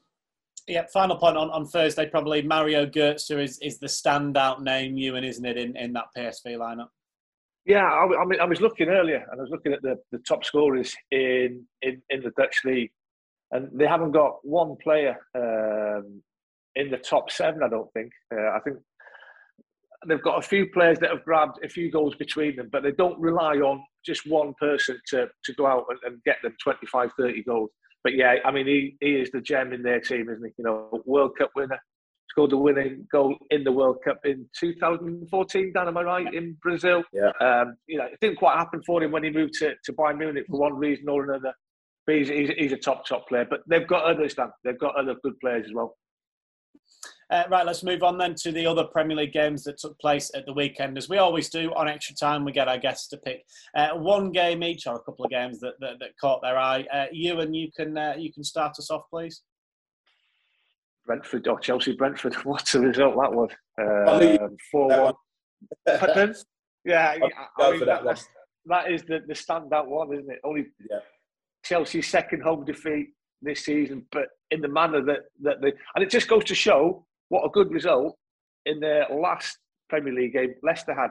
Yeah, 0.67 0.87
final 0.93 1.17
point 1.17 1.37
on, 1.37 1.51
on 1.51 1.67
Thursday, 1.67 2.07
probably 2.07 2.43
Mario 2.43 2.87
Götze 2.87 3.43
is, 3.43 3.59
is 3.59 3.79
the 3.79 3.87
standout 3.87 4.61
name, 4.61 4.97
Ewan, 4.97 5.25
isn't 5.25 5.45
it, 5.45 5.57
in, 5.57 5.77
in 5.77 5.93
that 5.95 6.07
PSV 6.17 6.57
lineup? 6.59 6.89
Yeah, 7.67 7.85
I, 7.85 8.23
I, 8.23 8.25
mean, 8.25 8.41
I 8.41 8.45
was 8.45 8.61
looking 8.61 8.89
earlier, 8.89 9.27
and 9.31 9.41
I 9.41 9.43
was 9.43 9.51
looking 9.51 9.73
at 9.73 9.83
the, 9.83 9.97
the 10.13 10.19
top 10.19 10.45
scorers 10.45 10.95
in, 11.11 11.65
in, 11.83 12.01
in 12.11 12.23
the 12.23 12.31
Dutch 12.37 12.61
league, 12.65 12.91
and 13.51 13.69
they 13.73 13.87
haven't 13.87 14.13
got 14.13 14.39
one 14.45 14.77
player 14.77 15.19
um, 15.35 16.23
in 16.77 16.91
the 16.91 16.99
top 16.99 17.31
seven. 17.31 17.63
I 17.63 17.69
don't 17.69 17.93
think. 17.93 18.13
Uh, 18.33 18.51
I 18.51 18.61
think 18.65 18.79
they've 20.09 20.23
got 20.23 20.39
a 20.39 20.47
few 20.47 20.67
players 20.71 20.99
that 21.01 21.11
have 21.11 21.25
grabbed 21.25 21.59
a 21.65 21.69
few 21.69 21.91
goals 21.91 22.15
between 22.17 22.57
them, 22.57 22.69
but 22.73 22.83
they 22.83 22.93
don't 22.93 23.19
rely 23.21 23.57
on 23.57 23.83
just 24.05 24.27
one 24.27 24.55
person 24.59 24.99
to, 25.09 25.29
to 25.45 25.53
go 25.55 25.67
out 25.67 25.85
and, 25.91 25.99
and, 26.05 26.23
get 26.25 26.37
them 26.43 26.55
25, 26.63 27.11
30 27.19 27.43
goals. 27.43 27.71
But 28.03 28.15
yeah, 28.15 28.37
I 28.45 28.51
mean, 28.51 28.67
he, 28.67 28.97
he 29.01 29.17
is 29.17 29.31
the 29.31 29.43
gem 29.43 29.73
in 29.73 29.83
their 29.83 30.01
team, 30.01 30.31
isn't 30.31 30.43
he? 30.43 30.53
You 30.57 30.65
know, 30.65 31.03
World 31.05 31.33
Cup 31.37 31.51
winner, 31.55 31.79
scored 32.31 32.51
the 32.51 32.57
winning 32.57 33.07
goal 33.13 33.37
in 33.51 33.63
the 33.63 33.73
World 33.73 33.99
Cup 34.03 34.21
in 34.25 34.49
2014, 34.59 35.73
Dan, 35.75 35.89
am 35.89 35.97
I 35.99 36.03
right, 36.03 36.35
in 36.35 36.57
Brazil? 36.63 37.03
Yeah. 37.13 37.33
Um, 37.41 37.77
you 37.87 37.99
know, 37.99 38.05
it 38.05 38.19
didn't 38.21 38.39
quite 38.39 38.57
happen 38.57 38.83
for 38.87 39.03
him 39.03 39.11
when 39.11 39.25
he 39.25 39.31
moved 39.31 39.55
to, 39.55 39.75
to 39.85 39.93
Bayern 39.93 40.19
Munich 40.19 40.47
for 40.49 40.59
one 40.59 40.77
reason 40.77 41.09
or 41.09 41.25
another. 41.25 41.53
But 42.07 42.17
he's, 42.17 42.29
he's, 42.29 42.51
he's 42.57 42.73
a 42.73 42.79
top, 42.79 43.07
top 43.07 43.29
player. 43.29 43.47
But 43.49 43.61
they've 43.69 43.87
got 43.87 44.05
others, 44.05 44.35
Dan. 44.35 44.51
They've 44.65 44.79
got 44.79 44.97
other 44.97 45.17
good 45.23 45.39
players 45.41 45.67
as 45.67 45.75
well. 45.75 45.97
Uh, 47.31 47.45
right, 47.49 47.65
let's 47.65 47.85
move 47.85 48.03
on 48.03 48.19
then 48.19 48.35
to 48.35 48.51
the 48.51 48.67
other 48.67 48.85
Premier 48.85 49.17
League 49.17 49.33
games 49.33 49.63
that 49.63 49.79
took 49.79 49.97
place 50.01 50.33
at 50.35 50.45
the 50.47 50.53
weekend. 50.53 50.99
As 50.99 51.09
we 51.09 51.19
always 51.19 51.49
do 51.49 51.73
on 51.77 51.87
extra 51.87 52.17
time, 52.17 52.45
we 52.45 52.51
get 52.51 52.67
our 52.67 52.79
guests 52.79 53.07
to 53.09 53.17
pick 53.19 53.45
uh, 53.77 53.91
one 53.91 54.33
game 54.33 54.65
each 54.65 54.89
or 54.89 54.97
a 54.97 55.01
couple 55.01 55.25
of 55.25 55.31
games 55.31 55.61
that, 55.61 55.75
that, 55.79 56.01
that 56.01 56.11
caught 56.21 56.43
their 56.43 56.59
eye. 56.59 56.85
Uh, 56.93 57.07
Ewan, 57.13 57.55
you 57.55 57.71
can 57.71 57.97
uh, 57.97 58.15
you 58.19 58.33
can 58.33 58.43
start 58.43 58.73
us 58.81 58.91
off, 58.91 59.03
please. 59.11 59.43
Brentford 61.07 61.47
or 61.47 61.61
Chelsea 61.61 61.95
Brentford. 61.95 62.35
What's 62.45 62.73
the 62.73 62.81
result 62.81 63.15
that 63.15 63.33
was? 63.33 63.51
Um, 63.81 64.57
four 64.71 64.89
one. 64.89 65.15
yeah, 66.85 67.17
I, 67.59 67.63
I 67.63 67.71
mean, 67.71 67.87
that, 67.87 68.05
that, 68.05 68.25
that 68.67 68.93
is 68.93 69.03
the, 69.05 69.21
the 69.29 69.35
standout 69.35 69.87
one, 69.87 70.13
isn't 70.13 70.31
it? 70.31 70.41
Only 70.43 70.67
yeah. 70.91 70.99
Chelsea's 71.65 72.09
second 72.09 72.43
home 72.43 72.65
defeat 72.65 73.11
this 73.41 73.65
season, 73.65 74.05
but 74.11 74.27
in 74.51 74.61
the 74.61 74.69
manner 74.69 75.05
that 75.05 75.21
that 75.43 75.63
they 75.63 75.73
and 75.95 76.03
it 76.03 76.11
just 76.11 76.27
goes 76.27 76.45
to 76.45 76.55
show 76.57 77.07
what 77.31 77.45
a 77.45 77.49
good 77.49 77.73
result 77.73 78.17
in 78.67 78.79
their 78.81 79.07
last 79.11 79.59
Premier 79.89 80.13
League 80.13 80.35
game 80.35 80.55
Leicester 80.63 80.95
had 80.95 81.11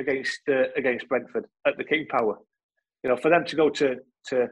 against 0.00 0.40
uh, 0.48 0.64
against 0.76 1.08
Brentford 1.08 1.46
at 1.66 1.76
the 1.76 1.84
King 1.84 2.06
Power. 2.10 2.36
You 3.04 3.10
know, 3.10 3.16
for 3.16 3.30
them 3.30 3.44
to 3.46 3.56
go 3.56 3.70
to 3.70 3.96
to, 4.28 4.48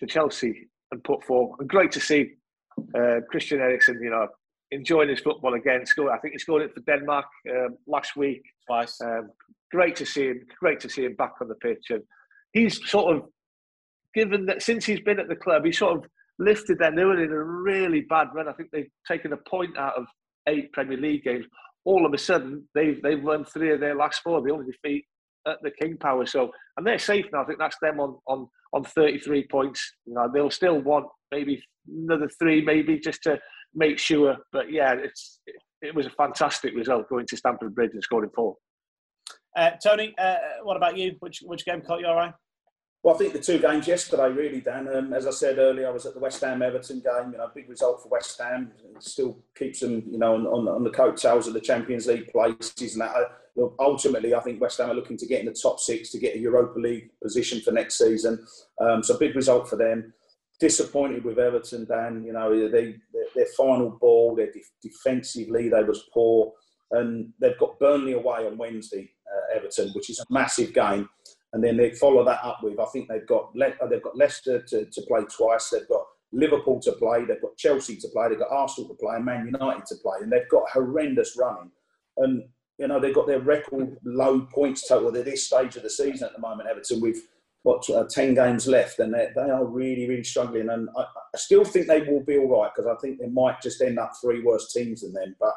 to 0.00 0.06
Chelsea 0.06 0.68
and 0.92 1.02
put 1.02 1.24
four, 1.24 1.56
and 1.58 1.68
great 1.68 1.92
to 1.92 2.00
see 2.00 2.32
uh, 2.94 3.20
Christian 3.30 3.60
Eriksen. 3.60 3.98
You 4.02 4.10
know, 4.10 4.28
enjoying 4.70 5.08
his 5.08 5.20
football 5.20 5.54
again. 5.54 5.86
Scored, 5.86 6.12
I 6.12 6.18
think 6.18 6.34
he 6.34 6.38
scored 6.38 6.62
it 6.62 6.74
for 6.74 6.80
Denmark 6.80 7.26
um, 7.50 7.76
last 7.86 8.16
week. 8.16 8.42
Twice. 8.66 9.00
Um, 9.00 9.30
great 9.70 9.96
to 9.96 10.06
see 10.06 10.26
him. 10.26 10.40
Great 10.60 10.80
to 10.80 10.88
see 10.88 11.04
him 11.04 11.14
back 11.14 11.34
on 11.40 11.48
the 11.48 11.54
pitch, 11.56 11.86
and 11.90 12.02
he's 12.52 12.86
sort 12.88 13.16
of 13.16 13.22
given 14.14 14.46
that 14.46 14.62
since 14.62 14.84
he's 14.84 15.00
been 15.00 15.20
at 15.20 15.28
the 15.28 15.36
club, 15.36 15.64
he 15.64 15.72
sort 15.72 15.98
of 15.98 16.04
lifted 16.38 16.78
them. 16.78 16.94
They 16.94 17.04
were 17.04 17.22
in 17.22 17.30
a 17.30 17.42
really 17.42 18.02
bad 18.02 18.28
run. 18.34 18.48
I 18.48 18.52
think 18.52 18.70
they've 18.70 18.90
taken 19.06 19.32
a 19.32 19.36
point 19.36 19.76
out 19.76 19.94
of 19.96 20.06
eight 20.48 20.72
Premier 20.72 20.98
League 20.98 21.24
games. 21.24 21.46
All 21.84 22.04
of 22.04 22.12
a 22.12 22.18
sudden, 22.18 22.68
they've 22.74 23.00
they've 23.02 23.22
won 23.22 23.44
three 23.44 23.72
of 23.72 23.80
their 23.80 23.94
last 23.94 24.20
four. 24.22 24.42
The 24.42 24.52
only 24.52 24.66
defeat 24.66 25.04
at 25.46 25.58
the 25.62 25.70
King 25.70 25.96
Power. 25.96 26.26
So, 26.26 26.50
and 26.76 26.86
they're 26.86 26.98
safe 26.98 27.26
now. 27.32 27.42
I 27.42 27.46
think 27.46 27.58
that's 27.58 27.78
them 27.80 28.00
on 28.00 28.18
on 28.26 28.48
on 28.72 28.84
33 28.84 29.46
points. 29.50 29.92
You 30.04 30.14
know, 30.14 30.28
they'll 30.32 30.50
still 30.50 30.80
want 30.80 31.06
maybe 31.30 31.62
another 31.88 32.28
three, 32.38 32.62
maybe 32.62 32.98
just 32.98 33.22
to 33.22 33.38
make 33.74 33.98
sure. 33.98 34.36
But 34.52 34.70
yeah, 34.70 34.94
it's 34.94 35.40
it, 35.46 35.56
it 35.82 35.94
was 35.94 36.06
a 36.06 36.10
fantastic 36.10 36.74
result 36.74 37.08
going 37.08 37.26
to 37.26 37.36
Stamford 37.36 37.74
Bridge 37.74 37.92
and 37.94 38.02
scoring 38.02 38.30
four. 38.34 38.56
Uh, 39.56 39.70
Tony, 39.82 40.14
uh, 40.18 40.36
what 40.62 40.76
about 40.76 40.96
you? 40.96 41.16
Which 41.20 41.40
which 41.42 41.64
game 41.64 41.80
caught 41.80 42.00
your 42.00 42.18
eye? 42.18 42.32
Well, 43.08 43.16
I 43.16 43.20
think 43.20 43.32
the 43.32 43.38
two 43.38 43.58
games 43.58 43.88
yesterday, 43.88 44.28
really, 44.28 44.60
Dan. 44.60 44.86
Um, 44.94 45.14
as 45.14 45.26
I 45.26 45.30
said 45.30 45.56
earlier, 45.56 45.88
I 45.88 45.90
was 45.90 46.04
at 46.04 46.12
the 46.12 46.20
West 46.20 46.42
Ham 46.42 46.60
Everton 46.60 47.00
game. 47.00 47.32
You 47.32 47.38
know, 47.38 47.50
big 47.54 47.66
result 47.66 48.02
for 48.02 48.10
West 48.10 48.38
Ham. 48.38 48.70
It 48.94 49.02
still 49.02 49.38
keeps 49.56 49.80
them, 49.80 50.02
you 50.10 50.18
know, 50.18 50.34
on, 50.34 50.46
on, 50.46 50.68
on 50.68 50.84
the 50.84 50.90
coattails 50.90 51.46
of 51.46 51.54
the 51.54 51.60
Champions 51.62 52.06
League 52.06 52.30
places 52.30 52.92
and 52.92 53.00
that. 53.00 53.16
Uh, 53.16 53.68
ultimately, 53.80 54.34
I 54.34 54.40
think 54.40 54.60
West 54.60 54.76
Ham 54.76 54.90
are 54.90 54.94
looking 54.94 55.16
to 55.16 55.26
get 55.26 55.40
in 55.40 55.46
the 55.46 55.54
top 55.54 55.80
six 55.80 56.10
to 56.10 56.18
get 56.18 56.36
a 56.36 56.38
Europa 56.38 56.78
League 56.78 57.08
position 57.22 57.62
for 57.62 57.72
next 57.72 57.96
season. 57.96 58.46
Um, 58.78 59.02
so, 59.02 59.16
big 59.16 59.34
result 59.34 59.70
for 59.70 59.76
them. 59.76 60.12
Disappointed 60.60 61.24
with 61.24 61.38
Everton, 61.38 61.86
Dan. 61.86 62.24
You 62.26 62.34
know, 62.34 62.68
they, 62.68 62.96
their 63.34 63.46
final 63.56 63.88
ball, 63.88 64.36
their 64.36 64.52
de- 64.52 64.60
defensively, 64.82 65.70
they 65.70 65.82
was 65.82 66.10
poor, 66.12 66.52
and 66.90 67.32
they've 67.40 67.58
got 67.58 67.78
Burnley 67.78 68.12
away 68.12 68.46
on 68.46 68.58
Wednesday, 68.58 69.10
uh, 69.34 69.56
Everton, 69.56 69.92
which 69.94 70.10
is 70.10 70.18
a 70.18 70.30
massive 70.30 70.74
game 70.74 71.08
and 71.52 71.64
then 71.64 71.76
they 71.76 71.90
follow 71.92 72.24
that 72.24 72.44
up 72.44 72.58
with 72.62 72.78
I 72.78 72.86
think 72.86 73.08
they've 73.08 73.26
got 73.26 73.54
Le- 73.54 73.88
they've 73.88 74.02
got 74.02 74.16
Leicester 74.16 74.62
to, 74.62 74.84
to 74.84 75.02
play 75.02 75.20
twice, 75.34 75.70
they've 75.70 75.88
got 75.88 76.04
Liverpool 76.32 76.80
to 76.80 76.92
play, 76.92 77.24
they've 77.24 77.40
got 77.40 77.56
Chelsea 77.56 77.96
to 77.96 78.08
play, 78.08 78.28
they've 78.28 78.38
got 78.38 78.50
Arsenal 78.50 78.88
to 78.90 78.94
play, 78.96 79.16
and 79.16 79.24
Man 79.24 79.46
United 79.46 79.86
to 79.86 79.96
play, 79.96 80.18
and 80.20 80.30
they've 80.30 80.48
got 80.50 80.68
horrendous 80.70 81.36
running, 81.38 81.70
and 82.18 82.42
you 82.78 82.86
know 82.86 83.00
they've 83.00 83.14
got 83.14 83.26
their 83.26 83.40
record 83.40 83.96
low 84.04 84.40
points 84.40 84.86
total 84.86 85.16
at 85.16 85.24
this 85.24 85.46
stage 85.46 85.76
of 85.76 85.82
the 85.82 85.90
season 85.90 86.26
at 86.26 86.34
the 86.34 86.40
moment. 86.40 86.68
Everton 86.68 87.00
with 87.00 87.18
what 87.62 87.88
uh, 87.90 88.04
ten 88.10 88.34
games 88.34 88.66
left, 88.66 88.98
and 88.98 89.12
they, 89.12 89.28
they 89.34 89.50
are 89.50 89.64
really 89.64 90.08
really 90.08 90.24
struggling, 90.24 90.68
and 90.68 90.88
I, 90.96 91.02
I 91.02 91.38
still 91.38 91.64
think 91.64 91.86
they 91.86 92.02
will 92.02 92.22
be 92.22 92.36
all 92.36 92.60
right 92.60 92.70
because 92.74 92.90
I 92.90 93.00
think 93.00 93.18
they 93.18 93.28
might 93.28 93.62
just 93.62 93.80
end 93.80 93.98
up 93.98 94.12
three 94.20 94.42
worse 94.42 94.72
teams 94.72 95.00
than 95.00 95.14
them, 95.14 95.34
but 95.40 95.54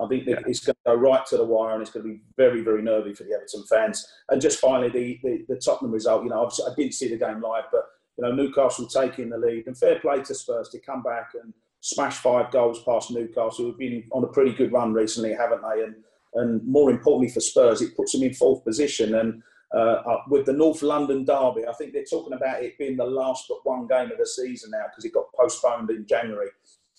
I 0.00 0.08
think 0.08 0.26
yeah. 0.26 0.40
it's 0.46 0.60
going 0.60 0.74
to 0.74 0.92
go 0.92 0.94
right 0.94 1.24
to 1.26 1.36
the 1.36 1.44
wire 1.44 1.74
and 1.74 1.82
it's 1.82 1.90
going 1.90 2.06
to 2.06 2.12
be 2.12 2.20
very, 2.36 2.62
very 2.62 2.82
nervy 2.82 3.12
for 3.12 3.24
the 3.24 3.34
Everton 3.34 3.64
fans. 3.68 4.06
And 4.30 4.40
just 4.40 4.58
finally, 4.58 4.88
the, 4.88 5.20
the, 5.22 5.54
the 5.54 5.60
Tottenham 5.60 5.92
result, 5.92 6.24
you 6.24 6.30
know, 6.30 6.46
I 6.46 6.74
didn't 6.74 6.94
see 6.94 7.08
the 7.08 7.16
game 7.16 7.40
live, 7.40 7.64
but, 7.70 7.84
you 8.16 8.24
know, 8.24 8.32
Newcastle 8.32 8.86
taking 8.86 9.28
the 9.28 9.38
lead 9.38 9.66
and 9.66 9.76
fair 9.76 9.98
play 10.00 10.22
to 10.22 10.34
Spurs 10.34 10.70
to 10.70 10.80
come 10.80 11.02
back 11.02 11.32
and 11.42 11.52
smash 11.80 12.16
five 12.16 12.50
goals 12.50 12.82
past 12.84 13.10
Newcastle, 13.10 13.66
who've 13.66 13.78
been 13.78 14.04
on 14.12 14.24
a 14.24 14.28
pretty 14.28 14.52
good 14.52 14.72
run 14.72 14.92
recently, 14.92 15.32
haven't 15.32 15.62
they? 15.62 15.84
And, 15.84 15.94
and 16.34 16.66
more 16.66 16.90
importantly 16.90 17.32
for 17.32 17.40
Spurs, 17.40 17.82
it 17.82 17.96
puts 17.96 18.12
them 18.12 18.22
in 18.22 18.34
fourth 18.34 18.64
position. 18.64 19.14
And 19.14 19.42
uh, 19.74 20.02
uh 20.06 20.22
with 20.28 20.46
the 20.46 20.52
North 20.52 20.82
London 20.82 21.24
derby, 21.24 21.66
I 21.66 21.72
think 21.74 21.92
they're 21.92 22.04
talking 22.04 22.32
about 22.32 22.62
it 22.62 22.78
being 22.78 22.96
the 22.96 23.04
last 23.04 23.46
but 23.48 23.64
one 23.64 23.86
game 23.86 24.10
of 24.10 24.18
the 24.18 24.26
season 24.26 24.70
now 24.70 24.84
because 24.90 25.04
it 25.04 25.14
got 25.14 25.32
postponed 25.38 25.90
in 25.90 26.06
January. 26.06 26.48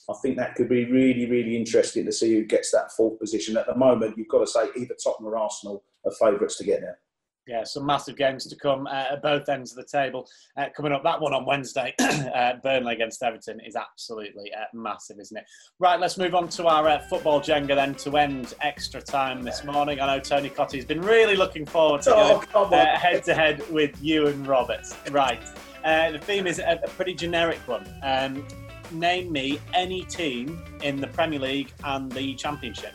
I 0.10 0.14
think 0.22 0.38
that 0.38 0.56
could 0.56 0.70
be 0.70 0.86
really, 0.86 1.30
really 1.30 1.56
interesting 1.56 2.06
to 2.06 2.12
see 2.12 2.34
who 2.34 2.44
gets 2.44 2.72
that 2.72 2.92
fourth 2.92 3.20
position. 3.20 3.58
At 3.58 3.68
the 3.68 3.76
moment, 3.76 4.18
you've 4.18 4.28
got 4.28 4.40
to 4.40 4.48
say 4.48 4.70
either 4.78 4.96
Tottenham 5.02 5.32
or 5.32 5.38
Arsenal 5.38 5.84
are 6.06 6.12
favourites 6.12 6.58
to 6.58 6.64
get 6.64 6.82
there. 6.82 7.00
Yeah, 7.48 7.64
some 7.64 7.88
massive 7.88 8.16
games 8.16 8.46
to 8.48 8.56
come 8.56 8.86
uh, 8.86 9.06
at 9.12 9.24
both 9.24 9.50
ends 9.50 9.72
of 9.72 9.78
the 9.78 9.86
table. 9.86 10.28
Uh, 10.58 10.68
coming 10.76 10.92
up, 10.92 11.04
that 11.04 11.20
one 11.20 11.34
on 11.34 11.44
Wednesday, 11.44 11.94
uh, 12.00 12.54
Burnley 12.64 12.94
against 12.94 13.24
Everton, 13.24 13.60
is 13.60 13.76
absolutely 13.76 14.54
uh, 14.54 14.66
massive, 14.74 15.20
isn't 15.20 15.36
it? 15.36 15.44
Right, 15.80 16.00
let's 16.00 16.20
move 16.20 16.36
on 16.36 16.50
to 16.50 16.68
our 16.68 16.88
uh, 16.88 17.00
football 17.10 17.42
Jenga 17.42 17.76
then 17.76 17.96
to 17.96 18.16
end 18.18 18.54
extra 18.62 19.02
time 19.02 19.42
this 19.42 19.64
morning. 19.64 20.00
I 20.00 20.16
know 20.16 20.20
Tony 20.22 20.50
Cottee 20.50 20.76
has 20.76 20.86
been 20.86 21.02
really 21.02 21.36
looking 21.36 21.66
forward 21.66 22.04
to 22.04 22.16
oh, 22.16 22.44
going 22.54 22.72
head 22.72 23.24
to 23.24 23.34
head 23.34 23.68
with 23.72 24.02
Ewan 24.04 24.44
Roberts. 24.44 24.96
Right. 25.10 25.42
Uh, 25.84 26.12
the 26.12 26.20
theme 26.20 26.46
is 26.46 26.60
a, 26.60 26.80
a 26.84 26.88
pretty 26.90 27.16
generic 27.16 27.58
one. 27.68 27.88
Um, 28.04 28.46
name 28.92 29.32
me 29.32 29.60
any 29.74 30.04
team 30.04 30.62
in 30.82 31.00
the 31.00 31.08
Premier 31.08 31.40
League 31.40 31.72
and 31.84 32.12
the 32.12 32.36
Championship. 32.36 32.94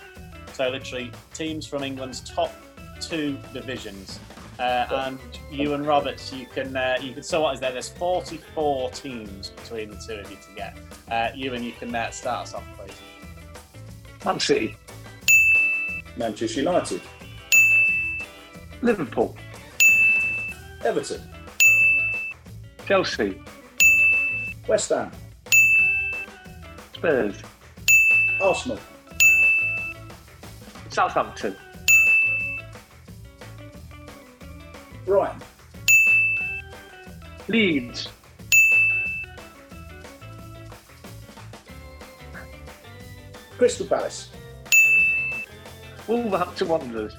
So 0.53 0.68
literally 0.68 1.11
teams 1.34 1.66
from 1.66 1.82
England's 1.82 2.20
top 2.20 2.53
two 3.01 3.38
divisions. 3.53 4.18
Uh, 4.59 4.86
and 4.90 5.18
Ewan 5.51 5.84
Roberts, 5.84 6.32
you 6.32 6.47
can 6.47 6.74
uh, 6.74 6.97
you 7.01 7.12
can. 7.12 7.22
So 7.22 7.42
what 7.42 7.55
is 7.55 7.61
there? 7.61 7.72
There's 7.72 7.90
44 7.90 8.90
teams 8.92 9.51
between 9.51 9.90
the 9.90 9.97
two 9.97 10.14
of 10.14 10.30
you 10.30 10.36
to 10.36 10.55
get. 10.57 10.78
Uh, 11.11 11.28
Ewan 11.34 11.62
you 11.62 11.72
can 11.72 11.94
uh, 11.94 12.11
start 12.11 12.44
us 12.44 12.55
off, 12.55 12.64
please. 12.78 12.94
Man 14.24 14.40
City, 14.40 14.74
Manchester 16.16 16.61
United, 16.61 17.03
Liverpool, 18.80 19.36
Everton, 20.84 21.20
Chelsea, 22.86 23.38
West 24.66 24.88
Ham. 24.88 25.11
Spurs. 27.07 27.40
Arsenal. 28.42 28.80
Southampton. 30.88 31.54
Brighton. 35.04 35.40
Leeds. 37.46 38.09
Crystal 43.57 43.86
Palace. 43.86 44.30
Wolverhampton 46.09 46.66
Wanderers. 46.66 47.14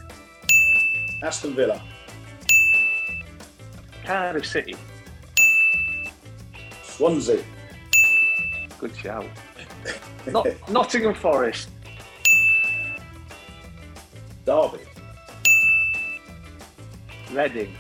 Aston 1.24 1.56
Villa. 1.56 1.82
Cardiff 4.04 4.46
City. 4.46 4.76
Swansea. 6.84 7.42
Good 8.80 8.94
shout. 8.98 9.26
Not, 10.32 10.70
Nottingham 10.70 11.14
Forest. 11.14 11.70
Derby. 14.46 14.80
Reading. 17.32 17.74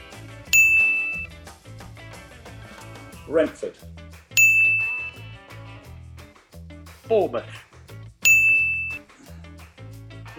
Brentford. 3.27 3.77
Bournemouth. 7.07 7.45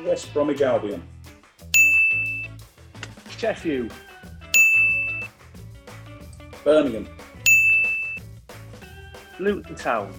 West 0.05 0.33
Bromwich 0.33 0.63
Albion. 0.63 1.03
Sheffield. 3.37 3.93
Birmingham. 6.65 7.09
Luton 9.39 9.75
Town. 9.75 10.13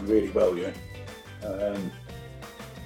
Done 0.00 0.10
really 0.10 0.30
well, 0.30 0.56
you 0.56 0.72
Um, 1.42 1.90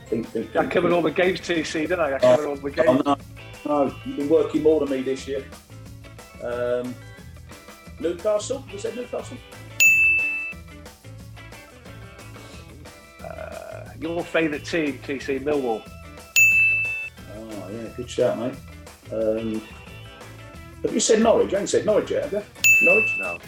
think, 0.06 0.28
think, 0.28 0.52
think, 0.52 0.56
I 0.56 0.66
covered 0.66 0.92
all 0.92 1.02
the 1.02 1.10
games, 1.10 1.40
TC, 1.40 1.72
didn't 1.82 2.00
I? 2.00 2.16
I 2.16 2.18
covered 2.18 2.46
oh, 2.46 2.50
all 2.50 2.56
the 2.56 2.70
games. 2.70 3.02
Oh, 3.06 3.16
no, 3.64 3.86
no, 3.86 3.94
you've 4.04 4.16
been 4.16 4.28
working 4.28 4.62
more 4.62 4.80
than 4.80 4.90
me 4.90 5.02
this 5.02 5.26
year. 5.26 5.44
Um, 6.42 6.94
Newcastle, 8.00 8.64
you 8.70 8.78
said 8.78 8.96
Newcastle? 8.96 9.36
Uh, 13.24 13.88
your 13.98 14.22
favourite 14.22 14.64
team, 14.64 14.98
TC, 14.98 15.42
Millwall. 15.42 15.82
Oh, 17.36 17.70
yeah, 17.70 17.88
good 17.96 18.10
shout, 18.10 18.38
mate. 18.38 18.54
Um, 19.12 19.62
have 20.82 20.92
you 20.92 21.00
said 21.00 21.22
Norwich? 21.22 21.50
You 21.52 21.58
ain't 21.58 21.68
said 21.68 21.86
Norwich 21.86 22.10
yet, 22.10 22.24
have 22.24 22.32
you? 22.32 22.86
Norwich? 22.86 23.16
No. 23.18 23.38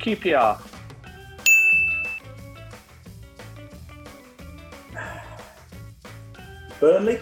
QPR. 0.00 0.60
Burnley. 6.80 7.18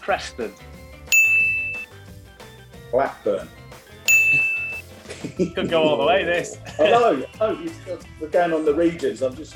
Preston. 0.00 0.52
Blackburn. 2.90 3.48
You 5.36 5.50
could 5.50 5.68
go 5.68 5.82
all 5.82 5.98
the 5.98 6.06
way, 6.06 6.24
this. 6.24 6.58
I 6.78 6.84
know. 6.90 7.24
Oh, 7.40 7.68
we're 8.20 8.28
going 8.28 8.52
on 8.52 8.64
the 8.64 8.74
regions. 8.74 9.22
I'm 9.22 9.36
just. 9.36 9.54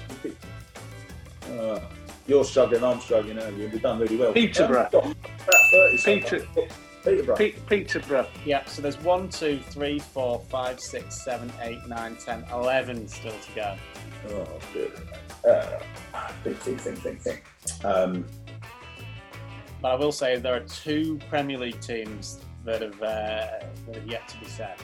Uh, 1.51 1.81
you're 2.27 2.45
struggling, 2.45 2.85
I'm 2.85 3.01
struggling, 3.01 3.39
aren't 3.39 3.57
you? 3.59 3.69
We've 3.73 3.83
done 3.83 3.99
really 3.99 4.17
well. 4.17 4.33
Peterborough. 4.33 4.89
About 4.93 5.17
30 5.71 5.99
Peter, 6.05 6.47
Peterborough. 7.05 7.37
Pe- 7.37 7.53
Peterborough. 7.69 8.27
Yeah, 8.45 8.65
so 8.67 8.81
there's 8.83 8.99
one, 9.01 9.29
two, 9.29 9.59
three, 9.71 9.99
four, 9.99 10.41
five, 10.49 10.81
six, 10.81 11.23
seven, 11.25 11.53
eight, 11.63 11.87
nine, 11.87 12.17
ten, 12.17 12.45
eleven 12.53 13.07
still 13.09 13.33
to 13.33 13.53
go. 13.55 13.77
Oh, 14.31 14.47
good. 14.73 14.93
Uh, 15.49 15.79
think, 16.43 16.59
think, 16.59 16.81
think, 16.81 16.99
think, 16.99 17.21
think. 17.21 17.45
Um, 17.85 18.25
But 19.83 19.93
I 19.93 19.95
will 19.97 20.13
say 20.13 20.39
there 20.39 20.55
are 20.55 20.61
two 20.61 21.19
Premier 21.29 21.59
League 21.59 21.81
teams 21.81 22.41
that 22.65 22.81
have 22.81 23.03
uh, 23.03 23.47
that 23.87 23.95
have 23.95 24.07
yet 24.07 24.27
to 24.29 24.39
be 24.39 24.47
said. 24.47 24.77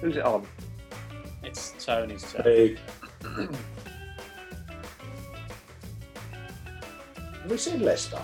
Who's 0.00 0.16
it 0.16 0.24
on? 0.24 0.46
It's 1.44 1.72
Tony's 1.78 2.32
turn. 2.32 2.42
hey. 2.44 2.76
Have 7.42 7.50
we 7.50 7.56
said 7.56 7.80
Leicester? 7.80 8.20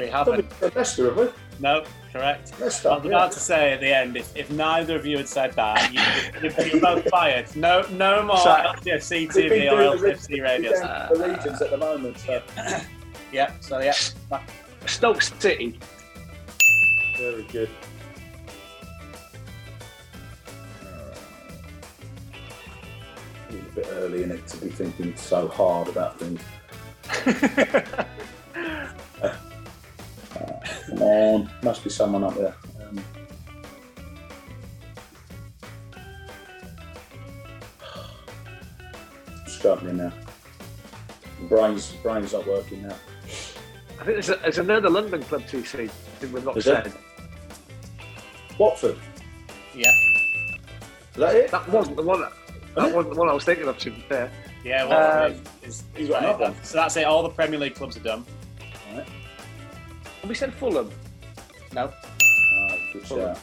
We 0.00 0.06
haven't. 0.06 0.36
we 0.38 0.56
said 0.58 0.74
Leicester, 0.74 1.04
have 1.06 1.16
we? 1.18 1.28
No, 1.60 1.84
correct. 2.12 2.58
Leicester. 2.60 2.90
I 2.90 2.96
was 2.98 3.06
about 3.06 3.32
to 3.32 3.40
say 3.40 3.72
at 3.72 3.80
the 3.80 3.94
end, 3.94 4.16
if, 4.16 4.36
if 4.36 4.50
neither 4.50 4.96
of 4.96 5.06
you 5.06 5.16
had 5.18 5.28
said 5.28 5.52
that, 5.54 5.92
you, 5.92 6.48
you, 6.48 6.64
you're 6.72 6.80
both 6.80 7.08
fired. 7.08 7.54
No, 7.56 7.86
no 7.92 8.22
more 8.24 8.36
So- 8.38 8.50
LCFC 8.50 9.34
We've 9.34 9.48
been 9.48 9.50
TV 9.50 9.72
or 9.72 9.96
doing 9.98 10.16
the 10.28 10.40
radio. 10.40 10.70
regions- 10.70 10.80
down 10.80 11.08
to 11.08 11.14
the 11.18 11.28
regions 11.28 11.62
at 11.62 11.70
the 11.70 11.76
moment. 11.78 12.18
So. 12.18 12.42
Yeah, 13.32 13.50
so 13.60 13.80
yeah, 13.80 13.94
back- 14.30 14.48
Stoke 14.86 15.20
City. 15.20 15.76
Very 17.18 17.42
good. 17.50 17.68
It's 23.50 23.68
a 23.72 23.74
bit 23.74 23.86
early 23.92 24.22
in 24.22 24.30
it 24.32 24.46
to 24.48 24.56
be 24.58 24.68
thinking 24.68 25.14
so 25.16 25.48
hard 25.48 25.88
about 25.88 26.18
things. 26.18 26.40
Come 30.88 31.02
on, 31.02 31.50
must 31.62 31.84
be 31.84 31.90
someone 31.90 32.24
up 32.24 32.34
there. 32.34 32.54
Um, 32.86 33.02
struggling 39.46 39.96
now. 39.98 40.12
Brains, 41.48 41.92
brains 42.02 42.32
not 42.32 42.46
working 42.46 42.82
now. 42.82 42.96
I 44.00 44.04
think 44.04 44.06
there's, 44.16 44.28
a, 44.30 44.36
there's 44.36 44.58
another 44.58 44.90
London 44.90 45.22
club 45.22 45.42
TC. 45.42 45.84
I 45.84 45.86
think 45.88 46.34
we've 46.34 46.44
not 46.44 46.56
Is 46.56 46.64
there? 46.64 46.84
said. 46.84 46.92
Watford, 48.58 48.96
yeah, 49.74 49.90
is 49.90 51.16
that 51.16 51.34
it? 51.34 51.50
That 51.50 51.68
wasn't 51.68 51.96
the 51.96 52.02
one. 52.02 52.20
That, 52.20 52.32
that 52.76 52.94
wasn't 52.94 53.14
the 53.14 53.18
one 53.20 53.28
I 53.28 53.32
was 53.32 53.42
thinking 53.44 53.66
of. 53.66 53.76
To 53.78 53.90
be 53.90 54.00
fair, 54.08 54.30
yeah. 54.64 54.84
Well, 54.84 55.26
Um, 55.26 55.32
is, 55.32 55.42
is 55.64 55.84
he's 55.96 56.08
right. 56.10 56.22
another. 56.22 56.54
So 56.62 56.76
that's 56.78 56.96
it. 56.96 57.02
All 57.04 57.24
the 57.24 57.30
Premier 57.30 57.58
League 57.58 57.74
clubs 57.74 57.96
are 57.96 58.00
done. 58.00 58.24
Right. 60.24 60.28
have 60.28 60.28
we 60.30 60.34
said 60.34 60.54
Fulham? 60.54 60.90
No, 61.74 61.90
Ah, 61.92 62.76
good 62.92 63.02
Fulham. 63.06 63.34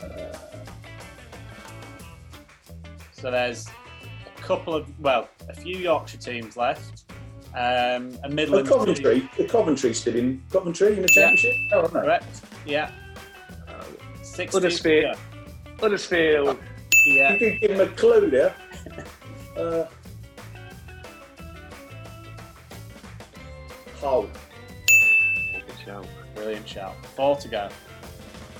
shout. 0.00 0.10
Uh, 0.10 0.36
so 3.12 3.30
there's 3.30 3.66
a 4.36 4.40
couple 4.40 4.74
of 4.74 4.86
well, 5.00 5.28
a 5.48 5.54
few 5.54 5.76
Yorkshire 5.76 6.16
teams 6.18 6.56
left. 6.56 7.04
Um, 7.54 8.12
a 8.22 8.26
Oh, 8.26 8.28
Midlands 8.30 8.68
Coventry, 8.70 9.28
the 9.36 9.44
Coventry 9.46 9.92
still 9.94 10.16
in 10.16 10.42
Coventry 10.50 10.96
in 10.96 11.02
the 11.02 11.08
Yeah. 11.14 11.28
championship. 11.28 11.54
Oh, 11.72 11.80
aren't 11.80 11.92
they? 11.92 12.00
correct? 12.00 12.40
Yeah. 12.64 12.90
Six 14.22 14.36
teams 14.36 14.50
to 14.52 14.56
Huddersfield. 14.60 15.16
go. 15.16 15.70
Huddersfield. 15.80 16.58
Yeah. 17.06 17.32
You 17.34 17.38
did 17.38 17.60
give 17.60 17.70
him 17.72 17.80
a 17.80 17.88
clue 17.88 18.30
there. 18.30 18.54
Uh, 19.56 19.86
Hull. 24.02 24.28
Good 26.46 26.68
shout. 26.68 26.68
Brilliant 26.68 26.68
shout. 26.68 27.06
Four 27.16 27.36
to 27.36 27.48
go. 27.48 27.68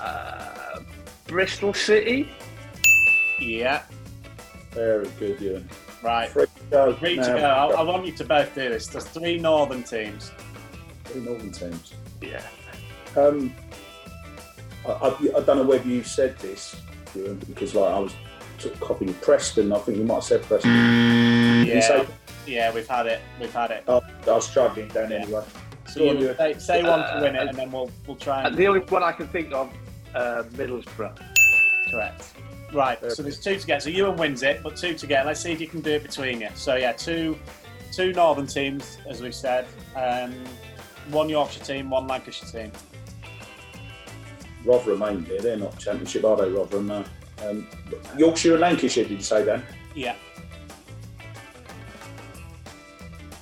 Uh, 0.01 0.81
Bristol 1.27 1.73
City. 1.73 2.29
Yeah. 3.41 3.83
Very 4.73 5.09
good, 5.19 5.41
Ewan. 5.41 5.69
Right. 6.03 6.31
Three 6.31 6.47
to 6.47 6.51
go. 6.71 6.93
Three 6.95 7.17
to 7.17 7.23
go. 7.23 7.37
I, 7.47 7.67
I 7.67 7.83
want 7.83 8.05
you 8.07 8.13
to 8.13 8.25
both 8.25 8.55
do 8.55 8.69
this. 8.69 8.89
There's 8.89 9.05
three 9.07 9.39
northern 9.39 9.83
teams. 9.83 10.33
Three 11.05 11.23
Northern 11.23 11.53
teams. 11.53 11.95
Yeah. 12.21 12.43
Um, 13.17 13.55
I, 14.87 14.91
I, 14.91 15.09
I 15.37 15.41
don't 15.41 15.57
know 15.57 15.63
whether 15.63 15.89
you 15.89 16.03
said 16.03 16.37
this, 16.39 16.77
Ewan, 17.15 17.37
because 17.49 17.75
like 17.75 17.93
I 17.95 17.99
was 17.99 18.15
sort 18.59 18.75
of 18.75 18.81
copying 18.81 19.15
Preston. 19.15 19.73
I 19.73 19.79
think 19.79 19.99
you 19.99 20.05
might 20.05 20.15
have 20.17 20.25
said 20.25 20.43
Preston. 20.43 21.65
Yeah. 21.67 21.81
say- 21.81 22.07
Yeah, 22.47 22.73
we've 22.75 22.89
had 22.89 23.07
it. 23.07 23.21
We've 23.41 23.53
had 23.53 23.71
it. 23.71 23.85
Oh, 23.89 24.03
I 24.27 24.31
was 24.31 24.49
struggling 24.49 24.89
down 24.89 25.11
Yeah. 25.11 25.19
anyway. 25.23 25.45
So 25.97 26.05
Go 26.05 26.13
you 26.13 26.19
Ewan. 26.21 26.37
say, 26.37 26.55
say 26.59 26.83
one 26.83 26.99
to 26.99 27.21
win 27.23 27.35
it, 27.37 27.39
Uh, 27.41 27.49
and 27.49 27.57
then 27.57 27.73
we'll 27.73 27.91
we'll 28.07 28.17
try 28.17 28.39
And 28.41 28.49
and 28.49 28.57
the 28.57 28.67
only 28.69 28.81
one 28.81 29.03
I 29.03 29.13
can 29.13 29.27
think 29.29 29.53
of, 29.53 29.73
uh, 30.15 30.43
Middlesbrough. 30.53 31.17
correct. 31.91 32.35
Right. 32.73 32.99
So 33.13 33.23
there's 33.23 33.41
two 33.41 33.57
to 33.59 33.67
get. 33.67 33.83
So 33.83 33.89
Ewan 33.91 34.17
wins 34.17 34.43
it, 34.43 34.63
but 34.63 34.77
two 34.77 34.93
to 34.95 35.07
get. 35.07 35.25
Let's 35.25 35.41
see 35.41 35.53
if 35.53 35.61
you 35.61 35.69
can 35.69 35.81
do 35.81 35.93
it 35.93 36.03
between 36.03 36.41
you. 36.43 36.49
So 36.55 36.75
yeah, 36.77 36.93
two 36.93 37.39
two 37.93 38.13
northern 38.13 38.47
teams, 38.47 38.99
as 39.09 39.23
we 39.23 39.33
said. 39.33 39.67
Um, 39.95 40.35
one 41.11 41.29
Yorkshire 41.31 41.65
team, 41.65 41.89
one 41.89 42.07
Lancashire 42.07 42.49
team. 42.51 42.73
Rotherham 44.65 45.03
ain't 45.05 45.29
there. 45.29 45.41
They're 45.41 45.57
not 45.57 45.79
championship, 45.79 46.25
are 46.25 46.37
they, 46.37 46.51
Rotherham? 46.51 46.89
No. 46.89 47.05
Um, 47.47 47.69
Yorkshire 48.19 48.53
and 48.55 48.61
Lancashire, 48.61 49.05
did 49.05 49.13
you 49.19 49.23
say, 49.23 49.45
Dan? 49.45 49.63
Yeah. 49.95 50.17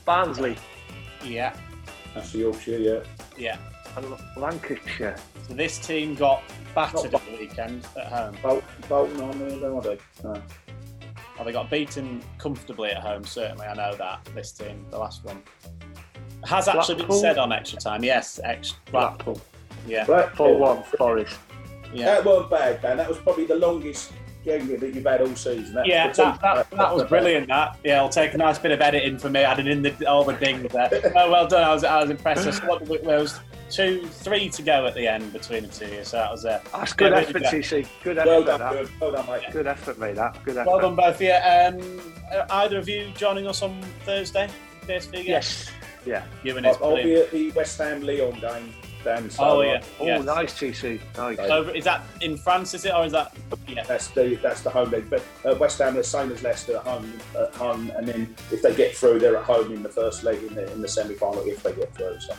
Barnsley 0.04 0.56
Yeah. 1.24 1.56
That's 2.14 2.32
the 2.32 2.38
Yorkshire, 2.38 2.78
yeah. 2.78 3.00
Yeah. 3.36 3.58
and 3.96 4.06
Lancashire. 4.36 5.16
So 5.48 5.54
this 5.54 5.78
team 5.78 6.14
got 6.14 6.42
battered 6.74 7.12
Not 7.12 7.22
at 7.22 7.30
the 7.30 7.38
weekend 7.38 7.86
at 7.96 8.06
home. 8.06 8.36
Bolton, 8.42 8.68
Bolton 8.88 9.20
on 9.20 9.38
there, 9.38 9.58
don't 9.58 9.82
they? 9.82 9.98
No. 10.22 10.42
Well, 11.36 11.44
they 11.44 11.52
got 11.52 11.70
beaten 11.70 12.22
comfortably 12.38 12.90
at 12.90 13.02
home, 13.02 13.24
certainly. 13.24 13.66
I 13.66 13.74
know 13.74 13.96
that, 13.96 14.24
this 14.34 14.52
team, 14.52 14.86
the 14.90 14.98
last 14.98 15.24
one. 15.24 15.42
Has 16.44 16.68
actually 16.68 17.02
been 17.04 17.12
said 17.12 17.38
on 17.38 17.52
extra 17.52 17.78
time. 17.78 18.04
Yes, 18.04 18.38
extra. 18.44 18.78
Blackpool. 18.90 19.40
Yeah. 19.86 20.04
Blackpool. 20.04 20.46
Four 20.46 20.58
one. 20.58 20.82
Forest. 20.98 21.38
Yeah. 21.92 22.06
That 22.06 22.24
weren't 22.24 22.50
bad, 22.50 22.82
Dan. 22.82 22.96
That 22.98 23.08
was 23.08 23.18
probably 23.18 23.46
the 23.46 23.56
longest 23.56 24.12
game 24.44 24.66
that 24.68 24.94
you've 24.94 25.04
had 25.04 25.20
all 25.20 25.34
season. 25.34 25.74
That, 25.74 25.86
Yeah, 25.86 26.08
the 26.12 26.22
that, 26.22 26.40
that, 26.42 26.70
that 26.70 26.94
was 26.94 27.04
brilliant. 27.04 27.48
That 27.48 27.78
yeah, 27.84 27.98
I'll 28.00 28.08
take 28.08 28.34
a 28.34 28.38
nice 28.38 28.58
bit 28.58 28.72
of 28.72 28.80
editing 28.80 29.18
for 29.18 29.30
me, 29.30 29.40
adding 29.40 29.66
in 29.66 29.82
the, 29.82 30.06
all 30.08 30.24
the 30.24 30.34
dings 30.34 30.70
there. 30.72 30.90
Oh, 31.16 31.30
well 31.30 31.46
done. 31.46 31.64
I 31.64 31.72
was, 31.72 31.84
I 31.84 32.00
was 32.00 32.10
impressed. 32.10 32.44
So 32.52 32.66
what, 32.66 32.86
there 33.04 33.18
was 33.18 33.38
two, 33.70 34.06
three 34.06 34.48
to 34.50 34.62
go 34.62 34.86
at 34.86 34.94
the 34.94 35.06
end 35.06 35.32
between 35.32 35.62
the 35.62 35.68
two. 35.68 36.04
So 36.04 36.16
that 36.18 36.30
was 36.30 36.44
uh, 36.44 36.60
That's 36.72 36.92
good 36.92 37.12
Yeah, 37.12 37.18
effort, 37.18 37.34
really 37.34 37.46
TC. 37.62 37.86
Good 38.02 38.18
effort, 38.18 38.28
Well 38.28 38.44
done, 38.44 38.60
that. 38.60 38.72
good. 38.72 38.90
Well 39.00 39.12
done, 39.12 39.26
mate. 39.26 39.42
Good 39.52 39.66
effort, 39.66 39.98
mate. 39.98 40.16
That. 40.16 40.42
Good 40.44 40.56
effort. 40.58 40.70
well 40.70 40.80
done 40.80 40.94
both 40.96 41.16
of 41.16 41.22
you. 41.22 41.32
Um, 41.32 42.46
either 42.50 42.78
of 42.78 42.88
you 42.88 43.10
joining 43.16 43.46
us 43.46 43.62
on 43.62 43.80
Thursday? 44.04 44.48
PSV 44.86 45.12
game? 45.12 45.24
Yes. 45.26 45.70
Yeah. 46.04 46.24
You 46.42 46.56
and 46.56 46.66
his 46.66 46.76
I'll, 46.78 46.96
I'll 46.96 47.02
be 47.02 47.14
at 47.14 47.30
the 47.30 47.50
West 47.52 47.78
Ham 47.78 48.02
Leon 48.02 48.38
game, 48.40 48.74
Dan. 49.04 49.30
So 49.30 49.44
Oh 49.44 49.60
uh, 49.60 49.64
yeah. 49.64 49.82
Oh, 50.00 50.06
yes. 50.06 50.24
nice, 50.24 50.54
TC. 50.54 51.00
Nice. 51.16 51.38
Okay. 51.38 51.50
Over, 51.50 51.70
is 51.70 51.84
that 51.84 52.04
in 52.20 52.36
France? 52.36 52.74
Is 52.74 52.84
it 52.84 52.94
or 52.94 53.04
is 53.04 53.12
that? 53.12 53.36
Yeah. 53.68 53.84
That's 53.84 54.08
the 54.08 54.36
that's 54.42 54.62
the 54.62 54.70
home 54.70 54.90
leg. 54.90 55.08
But 55.08 55.22
uh, 55.44 55.54
West 55.56 55.78
Ham 55.78 55.94
are 55.94 55.98
the 55.98 56.04
same 56.04 56.32
as 56.32 56.42
Leicester 56.42 56.76
at 56.76 56.82
home, 56.82 57.12
at 57.38 57.54
home, 57.54 57.92
and 57.96 58.08
then 58.08 58.34
if 58.50 58.62
they 58.62 58.74
get 58.74 58.96
through, 58.96 59.20
they're 59.20 59.36
at 59.36 59.44
home 59.44 59.72
in 59.72 59.82
the 59.82 59.88
first 59.88 60.24
leg 60.24 60.42
in 60.42 60.54
the 60.54 60.72
in 60.72 60.80
the 60.80 60.88
semi 60.88 61.14
final 61.14 61.42
if 61.46 61.62
they 61.62 61.74
get 61.74 61.94
through. 61.94 62.18
So. 62.20 62.34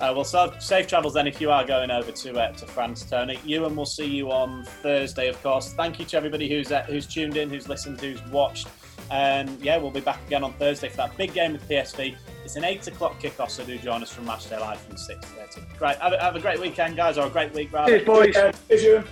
Uh, 0.00 0.12
well, 0.14 0.24
so 0.24 0.54
safe 0.60 0.86
travels 0.86 1.14
then 1.14 1.26
if 1.26 1.40
you 1.40 1.50
are 1.50 1.64
going 1.64 1.90
over 1.90 2.12
to 2.12 2.38
uh, 2.38 2.52
to 2.52 2.66
France, 2.66 3.02
Tony. 3.02 3.38
You 3.44 3.66
and 3.66 3.76
we'll 3.76 3.86
see 3.86 4.06
you 4.06 4.30
on 4.30 4.64
Thursday, 4.64 5.28
of 5.28 5.42
course. 5.42 5.72
Thank 5.72 5.98
you 5.98 6.04
to 6.06 6.16
everybody 6.16 6.48
who's 6.48 6.70
uh, 6.70 6.82
who's 6.84 7.06
tuned 7.06 7.36
in, 7.36 7.50
who's 7.50 7.68
listened, 7.68 8.00
who's 8.00 8.22
watched. 8.26 8.68
And 9.10 9.60
yeah, 9.60 9.76
we'll 9.76 9.90
be 9.90 10.00
back 10.00 10.24
again 10.26 10.44
on 10.44 10.52
Thursday 10.54 10.88
for 10.88 10.98
that 10.98 11.16
big 11.16 11.32
game 11.32 11.52
with 11.52 11.68
PSV. 11.68 12.14
It's 12.48 12.56
an 12.56 12.64
eight 12.64 12.86
o'clock 12.86 13.20
kickoff, 13.20 13.50
so 13.50 13.62
do 13.62 13.76
join 13.76 14.02
us 14.02 14.10
from 14.10 14.24
Matchday 14.24 14.58
Live 14.58 14.80
from 14.80 14.96
six 14.96 15.20
thirty. 15.20 15.60
Great, 15.78 15.98
have 15.98 16.14
a, 16.14 16.18
have 16.18 16.34
a 16.34 16.40
great 16.40 16.58
weekend, 16.58 16.96
guys, 16.96 17.18
or 17.18 17.26
a 17.26 17.28
great 17.28 17.52
week 17.52 17.70
rather. 17.70 17.98
Cheers, 17.98 18.06
boys. 18.06 18.34
Cheers, 18.68 18.82
Ewan. 18.84 19.04